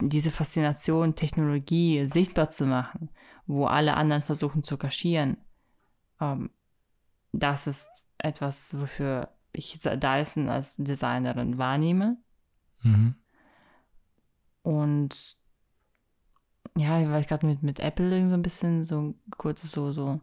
diese 0.00 0.30
Faszination, 0.30 1.14
Technologie 1.14 2.06
sichtbar 2.06 2.48
zu 2.48 2.66
machen, 2.66 3.10
wo 3.46 3.66
alle 3.66 3.94
anderen 3.94 4.22
versuchen 4.22 4.62
zu 4.62 4.76
kaschieren, 4.76 5.36
ähm, 6.20 6.50
das 7.32 7.66
ist 7.66 8.08
etwas, 8.18 8.78
wofür 8.78 9.28
ich 9.52 9.78
Dyson 9.78 10.48
als 10.48 10.76
Designerin 10.76 11.58
wahrnehme. 11.58 12.16
Mhm. 12.82 13.14
Und 14.62 15.36
ja, 16.76 17.10
weil 17.10 17.20
ich 17.20 17.28
gerade 17.28 17.46
mit, 17.46 17.62
mit 17.62 17.80
Apple 17.80 18.28
so 18.28 18.34
ein 18.34 18.42
bisschen 18.42 18.84
so 18.84 19.14
kurz 19.36 19.62
so, 19.62 19.92
so 19.92 20.20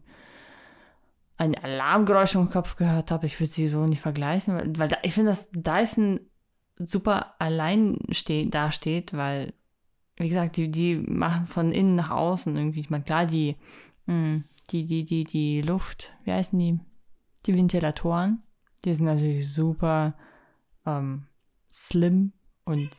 ein 1.37 1.55
Alarmgeräusch 1.55 2.35
im 2.35 2.49
Kopf 2.49 2.75
gehört 2.75 3.11
habe. 3.11 3.25
Ich 3.25 3.39
würde 3.39 3.51
sie 3.51 3.69
so 3.69 3.85
nicht 3.85 4.01
vergleichen, 4.01 4.55
weil, 4.55 4.77
weil 4.79 4.97
ich 5.03 5.13
finde, 5.13 5.31
dass 5.31 5.49
Dyson 5.51 6.19
super 6.79 7.35
allein 7.39 7.99
steht, 8.11 8.53
dasteht, 8.53 9.13
weil, 9.13 9.53
wie 10.17 10.27
gesagt, 10.27 10.57
die, 10.57 10.69
die 10.69 10.95
machen 10.95 11.45
von 11.45 11.71
innen 11.71 11.95
nach 11.95 12.11
außen 12.11 12.55
irgendwie. 12.55 12.79
Ich 12.79 12.89
meine, 12.89 13.03
klar, 13.03 13.25
die, 13.25 13.55
mh, 14.05 14.13
hm, 14.13 14.43
die, 14.71 14.85
die, 14.85 15.05
die, 15.05 15.23
die 15.23 15.61
Luft, 15.61 16.13
wie 16.23 16.31
heißen 16.31 16.57
die? 16.57 16.79
Die 17.45 17.55
Ventilatoren, 17.55 18.41
die 18.83 18.93
sind 18.93 19.05
natürlich 19.05 19.51
super 19.51 20.15
ähm, 20.85 21.27
slim 21.69 22.33
und. 22.65 22.89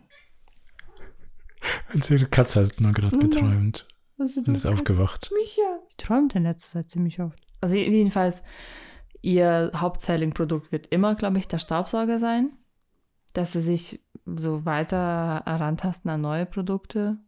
Also 1.88 2.14
ihre 2.14 2.26
Katze 2.26 2.64
hat 2.64 2.80
nur 2.80 2.92
gerade 2.92 3.18
geträumt. 3.18 3.86
Also 4.18 4.40
und 4.40 4.48
ist 4.48 4.66
aufgewacht. 4.66 5.30
Micha. 5.38 5.80
Die 5.92 5.96
träumt 5.96 6.34
in 6.34 6.44
letzter 6.44 6.80
Zeit 6.80 6.90
ziemlich 6.90 7.20
oft. 7.20 7.38
Also 7.60 7.76
jedenfalls, 7.76 8.42
ihr 9.20 9.70
Hauptselling-Produkt 9.74 10.72
wird 10.72 10.86
immer, 10.88 11.14
glaube 11.14 11.38
ich, 11.38 11.46
der 11.46 11.58
Staubsauger 11.58 12.18
sein 12.18 12.52
dass 13.38 13.52
sie 13.52 13.60
sich 13.60 14.00
so 14.26 14.64
weiter 14.64 15.42
herantasten 15.46 16.10
an 16.10 16.20
neue 16.20 16.44
Produkte, 16.44 17.18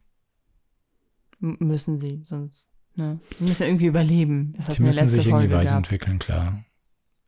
müssen 1.38 1.98
sie, 1.98 2.24
sonst. 2.26 2.68
Ne? 2.96 3.20
Sie 3.30 3.44
müssen 3.44 3.62
irgendwie 3.62 3.86
überleben. 3.86 4.52
Das 4.56 4.66
sie 4.66 4.82
müssen 4.82 5.08
sich 5.08 5.26
irgendwie 5.26 5.52
weiterentwickeln, 5.52 6.18
klar. 6.18 6.64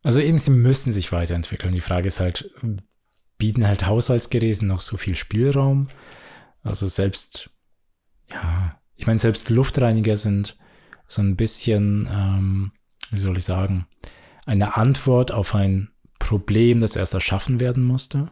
Also 0.03 0.21
eben, 0.21 0.37
sie 0.38 0.51
müssen 0.51 0.92
sich 0.92 1.12
weiterentwickeln. 1.12 1.73
Die 1.73 1.81
Frage 1.81 2.09
ist 2.09 2.18
halt, 2.18 2.51
bieten 3.38 3.66
halt 3.66 3.87
Haushaltsgeräte 3.87 4.66
noch 4.66 4.81
so 4.81 4.97
viel 4.97 5.14
Spielraum? 5.14 5.88
Also 6.62 6.88
selbst, 6.88 7.51
ja, 8.31 8.81
ich 8.97 9.07
meine, 9.07 9.21
selbst 9.21 9.49
Luftreiniger 9.49 10.16
sind 10.16 10.59
so 11.07 11.23
ein 11.23 11.37
bisschen, 11.37 12.09
ähm, 12.12 12.73
wie 13.11 13.21
soll 13.21 13.37
ich 13.37 13.45
sagen, 13.45 13.87
eine 14.45 14.77
Antwort 14.77 15.31
auf 15.31 15.55
ein 15.55 15.90
Problem, 16.18 16.81
das 16.81 16.97
erst 16.97 17.14
erschaffen 17.14 17.61
werden 17.61 17.85
musste. 17.85 18.31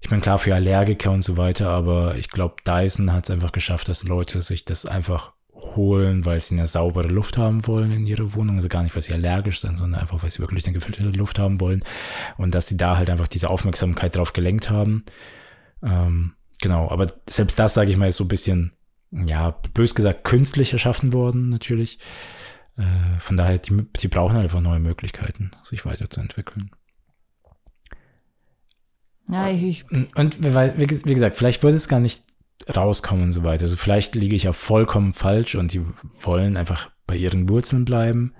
Ich 0.00 0.10
meine, 0.10 0.22
klar, 0.22 0.38
für 0.38 0.54
Allergiker 0.54 1.10
und 1.10 1.22
so 1.22 1.36
weiter, 1.36 1.70
aber 1.70 2.16
ich 2.16 2.30
glaube, 2.30 2.56
Dyson 2.66 3.12
hat 3.12 3.24
es 3.24 3.30
einfach 3.30 3.52
geschafft, 3.52 3.88
dass 3.88 4.04
Leute 4.04 4.40
sich 4.40 4.64
das 4.64 4.86
einfach 4.86 5.32
holen, 5.74 6.24
weil 6.24 6.40
sie 6.40 6.54
eine 6.54 6.66
saubere 6.66 7.08
Luft 7.08 7.38
haben 7.38 7.66
wollen 7.66 7.90
in 7.90 8.06
ihrer 8.06 8.34
Wohnung. 8.34 8.56
Also 8.56 8.68
gar 8.68 8.82
nicht, 8.82 8.94
weil 8.94 9.02
sie 9.02 9.14
allergisch 9.14 9.60
sind, 9.60 9.78
sondern 9.78 10.00
einfach, 10.00 10.22
weil 10.22 10.30
sie 10.30 10.38
wirklich 10.38 10.66
eine 10.66 10.74
gefilterte 10.74 11.10
Luft 11.10 11.38
haben 11.38 11.60
wollen. 11.60 11.82
Und 12.36 12.54
dass 12.54 12.66
sie 12.66 12.76
da 12.76 12.96
halt 12.96 13.10
einfach 13.10 13.28
diese 13.28 13.50
Aufmerksamkeit 13.50 14.16
drauf 14.16 14.32
gelenkt 14.32 14.70
haben. 14.70 15.04
Ähm, 15.82 16.34
genau, 16.60 16.90
aber 16.90 17.12
selbst 17.28 17.58
das, 17.58 17.74
sage 17.74 17.90
ich 17.90 17.96
mal, 17.96 18.08
ist 18.08 18.16
so 18.16 18.24
ein 18.24 18.28
bisschen, 18.28 18.72
ja, 19.10 19.58
bös 19.72 19.94
gesagt, 19.94 20.24
künstlich 20.24 20.72
erschaffen 20.72 21.12
worden, 21.12 21.48
natürlich. 21.48 21.98
Äh, 22.76 23.18
von 23.20 23.36
daher, 23.36 23.58
die, 23.58 23.86
die 24.00 24.08
brauchen 24.08 24.36
einfach 24.36 24.60
neue 24.60 24.80
Möglichkeiten, 24.80 25.52
sich 25.64 25.86
weiterzuentwickeln. 25.86 26.70
Ja, 29.28 29.48
ich, 29.48 29.84
und 29.90 30.42
wie 30.42 31.14
gesagt, 31.14 31.36
vielleicht 31.36 31.62
würde 31.62 31.76
es 31.76 31.88
gar 31.88 32.00
nicht 32.00 32.22
rauskommen 32.74 33.24
und 33.24 33.32
so 33.32 33.42
weiter. 33.44 33.64
Also 33.64 33.76
vielleicht 33.76 34.14
liege 34.14 34.36
ich 34.36 34.48
auch 34.48 34.54
vollkommen 34.54 35.12
falsch 35.12 35.54
und 35.54 35.72
die 35.72 35.84
wollen 36.20 36.56
einfach 36.56 36.90
bei 37.06 37.16
ihren 37.16 37.48
Wurzeln 37.48 37.84
bleiben. 37.84 38.34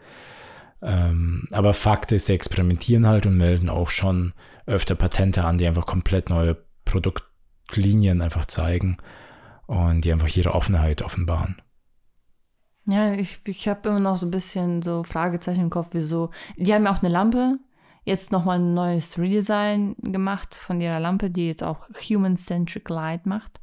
Ähm, 0.82 1.48
aber 1.52 1.72
Fakt 1.72 2.12
ist, 2.12 2.26
sie 2.26 2.34
experimentieren 2.34 3.06
halt 3.06 3.26
und 3.26 3.36
melden 3.36 3.68
auch 3.68 3.88
schon 3.88 4.32
öfter 4.66 4.94
Patente 4.94 5.44
an, 5.44 5.58
die 5.58 5.66
einfach 5.66 5.86
komplett 5.86 6.28
neue 6.28 6.56
Produktlinien 6.84 8.20
einfach 8.20 8.46
zeigen 8.46 8.98
und 9.66 10.04
die 10.04 10.12
einfach 10.12 10.34
ihre 10.36 10.54
Offenheit 10.54 11.02
offenbaren. 11.02 11.60
Ja, 12.88 13.14
ich, 13.14 13.40
ich 13.44 13.66
habe 13.66 13.88
immer 13.88 14.00
noch 14.00 14.16
so 14.16 14.26
ein 14.26 14.30
bisschen 14.30 14.82
so 14.82 15.02
Fragezeichen 15.02 15.62
im 15.62 15.70
Kopf, 15.70 15.88
wieso. 15.90 16.30
Die 16.56 16.72
haben 16.72 16.84
ja 16.84 16.94
auch 16.94 17.02
eine 17.02 17.08
Lampe, 17.08 17.58
jetzt 18.06 18.30
nochmal 18.30 18.60
ein 18.60 18.72
neues 18.72 19.18
Redesign 19.18 19.96
gemacht 20.00 20.54
von 20.54 20.80
ihrer 20.80 21.00
Lampe, 21.00 21.28
die 21.28 21.48
jetzt 21.48 21.62
auch 21.62 21.88
Human-Centric 22.08 22.88
Light 22.88 23.26
macht. 23.26 23.60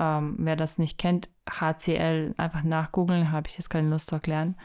Ähm, 0.00 0.34
wer 0.38 0.56
das 0.56 0.78
nicht 0.78 0.98
kennt, 0.98 1.30
HCL 1.48 2.34
einfach 2.36 2.64
nachgoogeln, 2.64 3.30
habe 3.30 3.48
ich 3.48 3.56
jetzt 3.56 3.70
keine 3.70 3.88
Lust 3.88 4.10
zu 4.10 4.16
erklären. 4.16 4.56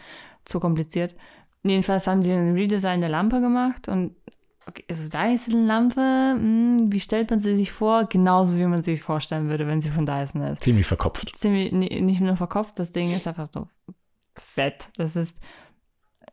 Zu 0.45 0.59
kompliziert. 0.59 1.15
Jedenfalls 1.61 2.07
haben 2.07 2.23
sie 2.23 2.33
ein 2.33 2.53
Redesign 2.53 3.01
der 3.01 3.11
Lampe 3.11 3.39
gemacht 3.39 3.87
und 3.87 4.15
okay, 4.65 4.83
also 4.89 5.07
Dyson-Lampe, 5.07 6.31
hm, 6.35 6.91
wie 6.91 6.99
stellt 6.99 7.29
man 7.29 7.37
sie 7.37 7.55
sich 7.55 7.71
vor? 7.71 8.05
Genauso 8.05 8.57
wie 8.57 8.65
man 8.65 8.81
sich 8.81 9.03
vorstellen 9.03 9.47
würde, 9.47 9.67
wenn 9.67 9.79
sie 9.79 9.91
von 9.91 10.07
Dyson 10.07 10.41
ist. 10.41 10.61
Ziemlich 10.61 10.87
verkopft. 10.87 11.35
Ziemlich, 11.35 11.71
nicht 11.71 12.21
nur 12.21 12.35
verkopft, 12.35 12.79
das 12.79 12.93
Ding 12.93 13.11
ist 13.11 13.27
einfach 13.27 13.53
nur 13.53 13.67
fett. 14.35 14.89
Das 14.97 15.15
ist 15.15 15.39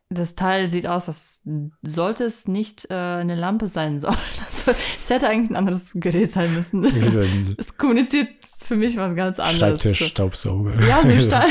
das 0.09 0.35
Teil 0.35 0.69
sieht 0.69 0.87
aus, 0.87 1.09
als 1.09 1.43
sollte 1.81 2.23
es 2.23 2.47
nicht 2.47 2.89
äh, 2.89 2.93
eine 2.93 3.35
Lampe 3.35 3.67
sein 3.67 3.99
sollen. 3.99 4.15
Also, 4.45 4.71
es 4.71 5.09
hätte 5.09 5.27
eigentlich 5.27 5.49
ein 5.49 5.55
anderes 5.55 5.91
Gerät 5.93 6.31
sein 6.31 6.53
müssen. 6.53 6.85
es 7.57 7.77
kommuniziert 7.77 8.29
für 8.45 8.75
mich 8.75 8.95
was 8.97 9.15
ganz 9.15 9.39
anderes. 9.39 9.81
Schreibtisch-Staubsauger. 9.81 10.81
Ja, 10.85 11.03
so 11.03 11.11
ja, 11.29 11.45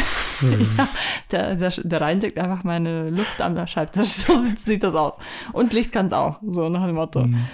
der, 1.31 1.57
der, 1.57 1.71
der 1.71 2.01
reinigt 2.01 2.38
einfach 2.38 2.64
meine 2.64 3.11
Luft 3.11 3.40
am 3.40 3.66
Schreibtisch. 3.66 4.09
So 4.09 4.42
sieht, 4.42 4.59
sieht 4.59 4.83
das 4.83 4.95
aus. 4.95 5.19
Und 5.53 5.73
Licht 5.73 5.92
kann 5.92 6.07
es 6.07 6.12
auch, 6.12 6.40
so 6.49 6.69
nach 6.69 6.87
dem 6.87 6.97
Motto. 6.97 7.27
Mhm. 7.27 7.47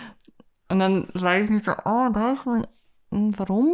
Und 0.68 0.78
dann 0.78 1.08
frage 1.14 1.44
ich 1.44 1.50
mich 1.50 1.64
so, 1.64 1.72
oh, 1.72 2.08
da 2.12 2.32
ist 2.32 2.46
ein, 2.46 2.66
hm, 3.10 3.34
warum? 3.36 3.72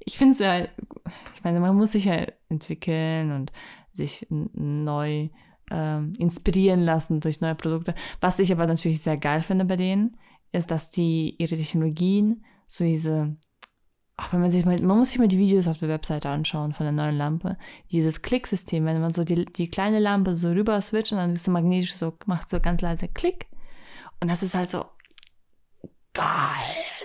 Ich 0.00 0.18
finde 0.18 0.32
es 0.32 0.38
ja, 0.38 0.58
ich 0.60 1.44
meine, 1.44 1.60
man 1.60 1.76
muss 1.76 1.92
sich 1.92 2.04
ja 2.04 2.26
entwickeln 2.48 3.32
und 3.32 3.52
sich 3.92 4.26
neu 4.30 5.28
ähm, 5.72 6.12
inspirieren 6.18 6.82
lassen 6.82 7.20
durch 7.20 7.40
neue 7.40 7.54
Produkte. 7.54 7.94
Was 8.20 8.38
ich 8.38 8.52
aber 8.52 8.66
natürlich 8.66 9.02
sehr 9.02 9.16
geil 9.16 9.40
finde 9.40 9.64
bei 9.64 9.76
denen, 9.76 10.16
ist, 10.52 10.70
dass 10.70 10.90
die 10.90 11.34
ihre 11.38 11.56
Technologien, 11.56 12.44
so 12.66 12.84
diese, 12.84 13.36
auch 14.16 14.32
wenn 14.32 14.40
man 14.40 14.50
sich 14.50 14.64
mal, 14.64 14.80
man 14.82 14.98
muss 14.98 15.08
sich 15.08 15.18
mal 15.18 15.28
die 15.28 15.38
Videos 15.38 15.66
auf 15.66 15.78
der 15.78 15.88
Webseite 15.88 16.28
anschauen 16.28 16.74
von 16.74 16.84
der 16.84 16.92
neuen 16.92 17.16
Lampe, 17.16 17.56
dieses 17.90 18.22
Klicksystem, 18.22 18.84
wenn 18.84 19.00
man 19.00 19.12
so 19.12 19.24
die, 19.24 19.46
die 19.46 19.68
kleine 19.68 19.98
Lampe 19.98 20.34
so 20.34 20.50
rüber 20.50 20.80
switcht 20.80 21.12
und 21.12 21.18
dann 21.18 21.32
ist 21.32 21.44
so 21.44 21.50
magnetisch 21.50 21.94
so, 21.94 22.12
macht 22.26 22.50
so 22.50 22.60
ganz 22.60 22.82
leise 22.82 23.08
Klick. 23.08 23.46
Und 24.20 24.30
das 24.30 24.42
ist 24.42 24.54
halt 24.54 24.68
so 24.68 24.84
geil, 26.12 26.24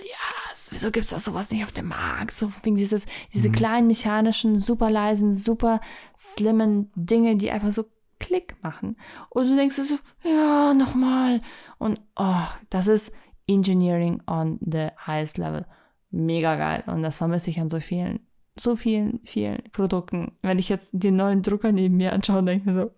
ja. 0.04 0.38
Wieso 0.70 0.90
gibt 0.90 1.04
es 1.04 1.10
da 1.12 1.20
sowas 1.20 1.50
nicht 1.50 1.64
auf 1.64 1.72
dem 1.72 1.88
Markt? 1.88 2.32
So 2.32 2.52
wegen 2.62 2.76
dieses, 2.76 3.06
diese 3.32 3.48
mhm. 3.48 3.52
kleinen 3.52 3.86
mechanischen, 3.86 4.58
super 4.58 4.90
leisen, 4.90 5.32
super 5.32 5.80
slimmen 6.14 6.90
Dinge, 6.94 7.36
die 7.36 7.50
einfach 7.50 7.70
so 7.70 7.86
Klick 8.18 8.56
machen. 8.62 8.96
Und 9.30 9.48
du 9.48 9.56
denkst 9.56 9.76
so, 9.76 9.96
ja, 10.28 10.74
nochmal. 10.74 11.40
Und 11.78 12.00
oh, 12.16 12.46
das 12.70 12.88
ist 12.88 13.14
Engineering 13.46 14.22
on 14.26 14.58
the 14.60 14.88
highest 15.06 15.38
level. 15.38 15.66
Mega 16.10 16.56
geil. 16.56 16.84
Und 16.86 17.02
das 17.02 17.18
vermisse 17.18 17.50
ich 17.50 17.60
an 17.60 17.70
so 17.70 17.80
vielen, 17.80 18.20
so 18.56 18.76
vielen, 18.76 19.20
vielen 19.24 19.62
Produkten. 19.72 20.32
Wenn 20.42 20.58
ich 20.58 20.68
jetzt 20.68 20.90
den 20.92 21.16
neuen 21.16 21.42
Drucker 21.42 21.72
neben 21.72 21.96
mir 21.96 22.12
anschaue, 22.12 22.42
denke 22.42 22.60
ich 22.60 22.66
mir 22.66 22.82
so, 22.82 22.90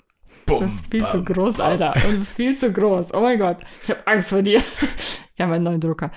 du 0.46 0.60
bist 0.60 0.86
viel 0.86 1.00
bam, 1.00 1.10
zu 1.10 1.24
groß, 1.24 1.56
bam. 1.58 1.66
Alter. 1.66 1.94
Und 2.04 2.12
du 2.12 2.18
bist 2.18 2.34
viel 2.34 2.56
zu 2.56 2.72
groß. 2.72 3.14
Oh 3.14 3.20
mein 3.20 3.38
Gott, 3.38 3.58
ich 3.84 3.90
habe 3.90 4.06
Angst 4.06 4.30
vor 4.30 4.42
dir. 4.42 4.58
ich 5.34 5.40
habe 5.40 5.54
einen 5.54 5.64
neuen 5.64 5.80
Drucker. 5.80 6.10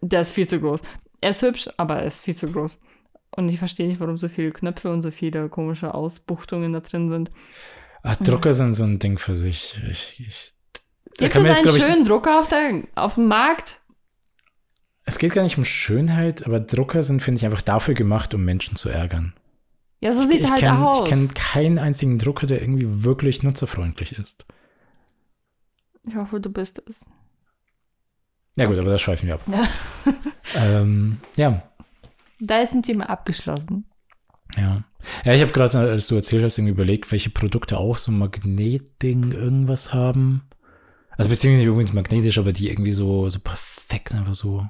Der 0.00 0.20
ist 0.20 0.32
viel 0.32 0.46
zu 0.46 0.60
groß. 0.60 0.82
Er 1.20 1.30
ist 1.30 1.42
hübsch, 1.42 1.70
aber 1.76 1.96
er 2.00 2.06
ist 2.06 2.20
viel 2.20 2.34
zu 2.34 2.50
groß. 2.50 2.80
Und 3.34 3.48
ich 3.48 3.58
verstehe 3.58 3.88
nicht, 3.88 4.00
warum 4.00 4.18
so 4.18 4.28
viele 4.28 4.50
Knöpfe 4.50 4.92
und 4.92 5.02
so 5.02 5.10
viele 5.10 5.48
komische 5.48 5.94
Ausbuchtungen 5.94 6.72
da 6.72 6.80
drin 6.80 7.08
sind. 7.08 7.30
Ach, 8.02 8.16
Drucker 8.16 8.52
sind 8.52 8.74
so 8.74 8.84
ein 8.84 8.98
Ding 8.98 9.18
für 9.18 9.34
sich. 9.34 9.80
Ich, 9.88 10.20
ich, 10.20 10.52
Gibt 11.18 11.34
es 11.36 11.58
einen 11.58 11.80
schönen 11.80 12.02
ich, 12.02 12.08
Drucker 12.08 12.40
auf, 12.40 12.48
der, 12.48 12.82
auf 12.94 13.14
dem 13.14 13.28
Markt? 13.28 13.80
Es 15.04 15.18
geht 15.18 15.32
gar 15.32 15.42
nicht 15.42 15.58
um 15.58 15.64
Schönheit, 15.64 16.46
aber 16.46 16.60
Drucker 16.60 17.02
sind, 17.02 17.22
finde 17.22 17.38
ich, 17.38 17.44
einfach 17.44 17.60
dafür 17.60 17.94
gemacht, 17.94 18.34
um 18.34 18.44
Menschen 18.44 18.76
zu 18.76 18.88
ärgern. 18.88 19.34
Ja, 20.00 20.12
so 20.12 20.22
sieht 20.22 20.40
ich, 20.40 20.50
halt 20.50 20.60
kenn, 20.60 20.76
aus. 20.76 21.02
Ich 21.02 21.10
kenne 21.10 21.28
keinen 21.28 21.78
einzigen 21.78 22.18
Drucker, 22.18 22.46
der 22.46 22.60
irgendwie 22.60 23.04
wirklich 23.04 23.42
nutzerfreundlich 23.42 24.18
ist. 24.18 24.44
Ich 26.04 26.16
hoffe, 26.16 26.40
du 26.40 26.50
bist 26.50 26.82
es. 26.88 27.04
Ja 28.56 28.66
gut, 28.66 28.78
aber 28.78 28.90
da 28.90 28.98
schweifen 28.98 29.28
wir 29.28 29.34
ab. 29.34 29.42
Ja. 29.46 29.68
ähm, 30.56 31.20
ja. 31.36 31.62
Da 32.40 32.60
ist 32.60 32.74
ein 32.74 32.82
Thema 32.82 33.08
abgeschlossen. 33.08 33.86
Ja. 34.56 34.82
Ja, 35.24 35.32
ich 35.32 35.42
habe 35.42 35.52
gerade, 35.52 35.78
als 35.78 36.06
du 36.06 36.14
erzählt 36.14 36.44
hast, 36.44 36.58
irgendwie 36.58 36.72
überlegt, 36.72 37.10
welche 37.12 37.30
Produkte 37.30 37.78
auch 37.78 37.96
so 37.96 38.12
Magnetding 38.12 39.32
irgendwas 39.32 39.92
haben. 39.92 40.42
Also 41.16 41.28
beziehungsweise 41.28 41.62
nicht 41.62 41.70
unbedingt 41.70 41.94
magnetisch, 41.94 42.38
aber 42.38 42.52
die 42.52 42.68
irgendwie 42.68 42.92
so, 42.92 43.28
so 43.28 43.38
perfekt 43.40 44.14
einfach 44.14 44.34
so. 44.34 44.66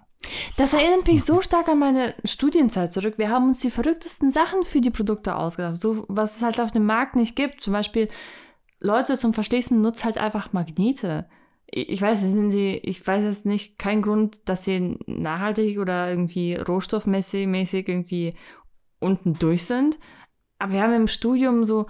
Das 0.56 0.72
erinnert 0.72 1.06
mich 1.06 1.24
so 1.24 1.40
stark 1.40 1.68
an 1.68 1.78
meine 1.78 2.14
Studienzeit 2.24 2.92
zurück. 2.92 3.14
Wir 3.16 3.30
haben 3.30 3.48
uns 3.48 3.60
die 3.60 3.70
verrücktesten 3.70 4.30
Sachen 4.30 4.64
für 4.64 4.80
die 4.80 4.90
Produkte 4.90 5.36
ausgedacht. 5.36 5.80
So, 5.80 6.04
was 6.08 6.36
es 6.36 6.42
halt 6.42 6.60
auf 6.60 6.70
dem 6.70 6.86
Markt 6.86 7.16
nicht 7.16 7.36
gibt. 7.36 7.60
Zum 7.60 7.72
Beispiel, 7.72 8.08
Leute 8.80 9.16
zum 9.16 9.32
Verschließen 9.32 9.80
nutzt 9.80 10.04
halt 10.04 10.18
einfach 10.18 10.52
Magnete. 10.52 11.26
Ich 11.66 12.02
weiß, 12.02 12.20
sind 12.20 12.50
sie, 12.50 12.74
ich 12.82 13.04
weiß 13.06 13.24
es 13.24 13.44
nicht, 13.44 13.78
kein 13.78 14.02
Grund, 14.02 14.40
dass 14.48 14.64
sie 14.64 14.96
nachhaltig 15.06 15.78
oder 15.78 16.10
irgendwie 16.10 16.54
rohstoffmäßig 16.54 17.46
mäßig 17.46 17.88
irgendwie 17.88 18.34
unten 19.00 19.32
durch 19.34 19.64
sind. 19.64 19.98
Aber 20.62 20.75
wir 20.75 20.83
haben 20.83 20.94
im 20.94 21.09
Studium 21.09 21.64
so 21.64 21.87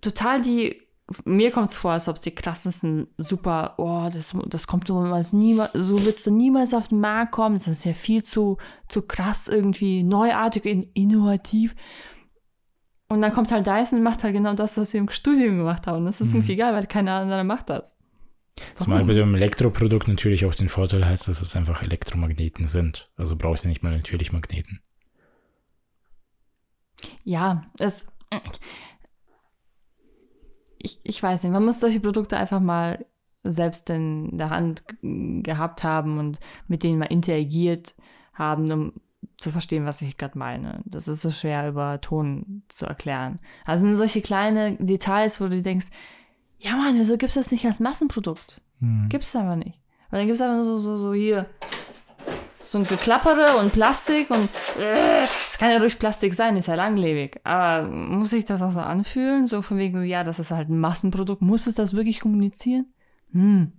total 0.00 0.40
die, 0.40 0.80
mir 1.24 1.50
kommt 1.50 1.70
es 1.70 1.76
vor, 1.76 1.90
als 1.90 2.06
ob 2.06 2.14
es 2.14 2.22
die 2.22 2.30
krassesten 2.30 3.08
super, 3.18 3.74
oh, 3.78 4.08
das, 4.14 4.32
das 4.46 4.68
kommt 4.68 4.86
so 4.86 5.02
niemals, 5.32 5.72
so 5.72 5.96
es 5.96 6.22
dann 6.22 6.36
niemals 6.36 6.72
auf 6.72 6.86
den 6.86 7.00
Markt 7.00 7.32
kommen. 7.32 7.56
Das 7.56 7.66
ist 7.66 7.84
ja 7.84 7.92
viel 7.92 8.22
zu, 8.22 8.58
zu 8.88 9.02
krass 9.02 9.48
irgendwie, 9.48 10.04
neuartig, 10.04 10.66
innovativ. 10.94 11.74
Und 13.08 13.22
dann 13.22 13.32
kommt 13.32 13.50
halt 13.50 13.66
Dyson 13.66 13.98
und 13.98 14.04
macht 14.04 14.22
halt 14.22 14.34
genau 14.34 14.54
das, 14.54 14.76
was 14.76 14.92
wir 14.92 15.00
im 15.00 15.10
Studium 15.10 15.58
gemacht 15.58 15.88
haben. 15.88 16.04
Das 16.04 16.20
ist 16.20 16.28
mhm. 16.28 16.36
irgendwie 16.36 16.54
geil, 16.54 16.72
weil 16.72 16.86
keiner 16.86 17.14
andere 17.14 17.42
macht 17.42 17.70
das. 17.70 17.98
Zumal 18.76 19.04
bei 19.04 19.14
dem 19.14 19.34
Elektroprodukt 19.34 20.06
natürlich 20.06 20.44
auch 20.44 20.54
den 20.54 20.68
Vorteil 20.68 21.04
heißt, 21.04 21.26
dass 21.26 21.42
es 21.42 21.56
einfach 21.56 21.82
Elektromagneten 21.82 22.68
sind. 22.68 23.10
Also 23.16 23.34
brauchst 23.34 23.64
du 23.64 23.68
nicht 23.68 23.82
mal 23.82 23.90
natürlich 23.90 24.32
Magneten. 24.32 24.80
Ja, 27.24 27.64
es. 27.78 28.06
Ich, 30.78 31.00
ich 31.02 31.22
weiß 31.22 31.42
nicht, 31.42 31.52
man 31.52 31.64
muss 31.64 31.80
solche 31.80 32.00
Produkte 32.00 32.36
einfach 32.36 32.60
mal 32.60 33.04
selbst 33.42 33.90
in 33.90 34.36
der 34.36 34.50
Hand 34.50 34.82
gehabt 35.02 35.82
haben 35.82 36.18
und 36.18 36.38
mit 36.68 36.82
denen 36.82 36.98
mal 36.98 37.06
interagiert 37.06 37.94
haben, 38.34 38.70
um 38.70 38.92
zu 39.36 39.50
verstehen, 39.50 39.86
was 39.86 40.02
ich 40.02 40.16
gerade 40.16 40.38
meine. 40.38 40.82
Das 40.84 41.08
ist 41.08 41.22
so 41.22 41.30
schwer 41.30 41.68
über 41.68 42.00
Ton 42.00 42.62
zu 42.68 42.86
erklären. 42.86 43.38
Also 43.64 43.86
sind 43.86 43.96
solche 43.96 44.20
kleine 44.20 44.76
Details, 44.76 45.40
wo 45.40 45.48
du 45.48 45.62
denkst, 45.62 45.86
ja 46.58 46.76
Mann, 46.76 46.96
wieso 46.96 47.16
gibt 47.16 47.30
es 47.30 47.34
das 47.34 47.50
nicht 47.50 47.64
als 47.64 47.80
Massenprodukt? 47.80 48.60
Hm. 48.80 49.08
Gibt's 49.08 49.34
aber 49.34 49.56
nicht. 49.56 49.80
Weil 50.10 50.20
dann 50.20 50.26
gibt's 50.26 50.42
einfach 50.42 50.56
nur 50.56 50.64
so, 50.64 50.78
so, 50.78 50.98
so 50.98 51.14
hier. 51.14 51.46
So 52.70 52.78
ein 52.78 52.84
Geklappere 52.84 53.56
und 53.58 53.72
Plastik 53.72 54.30
und 54.30 54.48
äh, 54.78 55.22
es 55.24 55.58
kann 55.58 55.72
ja 55.72 55.80
durch 55.80 55.98
Plastik 55.98 56.34
sein, 56.34 56.56
ist 56.56 56.68
ja 56.68 56.76
langlebig. 56.76 57.40
Aber 57.42 57.88
muss 57.88 58.30
sich 58.30 58.44
das 58.44 58.62
auch 58.62 58.70
so 58.70 58.78
anfühlen? 58.78 59.48
So 59.48 59.60
von 59.60 59.76
wegen, 59.76 60.04
ja, 60.04 60.22
das 60.22 60.38
ist 60.38 60.52
halt 60.52 60.68
ein 60.68 60.78
Massenprodukt. 60.78 61.42
Muss 61.42 61.66
es 61.66 61.74
das 61.74 61.96
wirklich 61.96 62.20
kommunizieren? 62.20 62.86
Hm. 63.32 63.72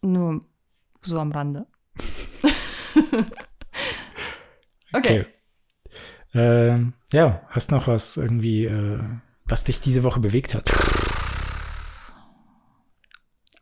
Nur 0.00 0.44
so 1.02 1.18
am 1.18 1.32
Rande. 1.32 1.66
okay. 4.92 5.24
Okay. 5.24 5.26
Ähm, 6.34 6.92
ja, 7.12 7.42
hast 7.48 7.72
noch 7.72 7.88
was 7.88 8.16
irgendwie, 8.16 8.66
äh, 8.66 9.00
was 9.44 9.64
dich 9.64 9.80
diese 9.80 10.04
Woche 10.04 10.20
bewegt 10.20 10.54
hat? 10.54 10.70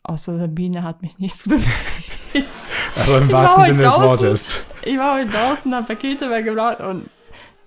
Außer 0.03 0.37
Sabine 0.37 0.83
hat 0.83 1.01
mich 1.01 1.19
nichts 1.19 1.45
bewegt. 1.49 2.14
Aber 2.97 3.19
im 3.19 3.27
Ich 3.27 3.33
wahrsten 3.33 3.65
Sinne 3.65 3.83
des. 3.83 3.99
Wortes. 3.99 4.67
Ich 4.83 4.99
war 4.99 5.19
heute 5.19 5.31
draußen, 5.31 5.75
hab 5.75 5.89
Pakete 5.89 6.31
weggebracht 6.31 6.81
und 6.81 7.09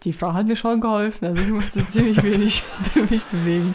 die 0.03 0.13
Frau 0.13 0.33
hat 0.33 0.45
mir 0.45 0.55
schon 0.55 0.79
geholfen. 0.79 1.25
Also 1.25 1.41
ich 1.41 1.49
musste 1.49 1.87
ziemlich 1.89 2.21
wenig 2.23 2.63
für 2.93 3.01
mich 3.01 3.23
bewegen. 3.25 3.73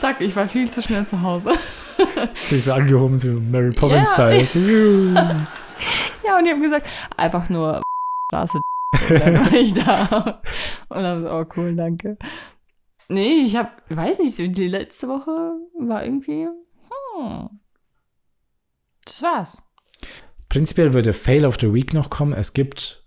Zack, 0.00 0.20
ich 0.20 0.34
war 0.36 0.48
viel 0.48 0.70
zu 0.70 0.82
schnell 0.82 1.06
zu 1.06 1.20
Hause. 1.20 1.52
Sie 2.34 2.56
ist 2.56 2.68
angehoben, 2.68 3.18
so 3.18 3.28
Mary. 3.28 3.72
Poppins-Style. 3.72 4.46
Ja, 6.24 6.38
und 6.38 6.44
die 6.44 6.50
haben 6.52 6.62
gesagt, 6.62 6.86
einfach 7.18 7.50
nur 7.50 7.82
Straße. 8.30 8.60
Dann 9.10 9.44
war 9.44 9.52
ich 9.52 9.74
da. 9.74 10.40
Und 10.88 11.02
dann 11.02 11.22
so, 11.22 11.30
oh 11.30 11.44
cool, 11.56 11.76
danke. 11.76 12.16
Nee, 13.08 13.42
ich 13.44 13.56
hab, 13.56 13.82
weiß 13.90 14.20
nicht, 14.20 14.38
die 14.38 14.68
letzte 14.68 15.08
Woche 15.08 15.52
war 15.78 16.04
irgendwie, 16.04 16.46
hm. 17.16 17.48
Das 19.04 19.22
war's. 19.22 19.62
Prinzipiell 20.54 20.94
würde 20.94 21.12
Fail 21.12 21.46
of 21.46 21.56
the 21.60 21.74
Week 21.74 21.92
noch 21.94 22.10
kommen. 22.10 22.32
Es 22.32 22.52
gibt 22.52 23.04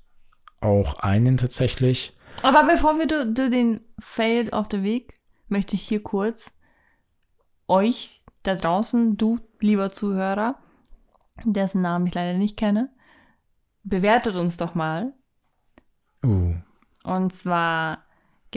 auch 0.60 0.96
einen 0.96 1.38
tatsächlich. 1.38 2.12
Aber 2.44 2.66
bevor 2.66 3.00
wir 3.00 3.08
du, 3.08 3.26
du 3.26 3.50
den 3.50 3.80
Fail 4.00 4.50
of 4.50 4.68
the 4.70 4.84
Week, 4.84 5.14
möchte 5.48 5.76
ich 5.76 5.84
hier 5.84 6.04
kurz 6.04 6.60
euch 7.70 8.22
da 8.44 8.56
draußen, 8.56 9.16
du 9.16 9.40
lieber 9.62 9.92
Zuhörer, 9.92 10.60
dessen 11.46 11.82
Namen 11.82 12.08
ich 12.08 12.14
leider 12.14 12.38
nicht 12.38 12.58
kenne, 12.58 12.90
bewertet 13.86 14.36
uns 14.36 14.58
doch 14.58 14.76
mal. 14.76 15.14
Uh, 16.26 16.54
Und 17.06 17.32
zwar 17.32 18.04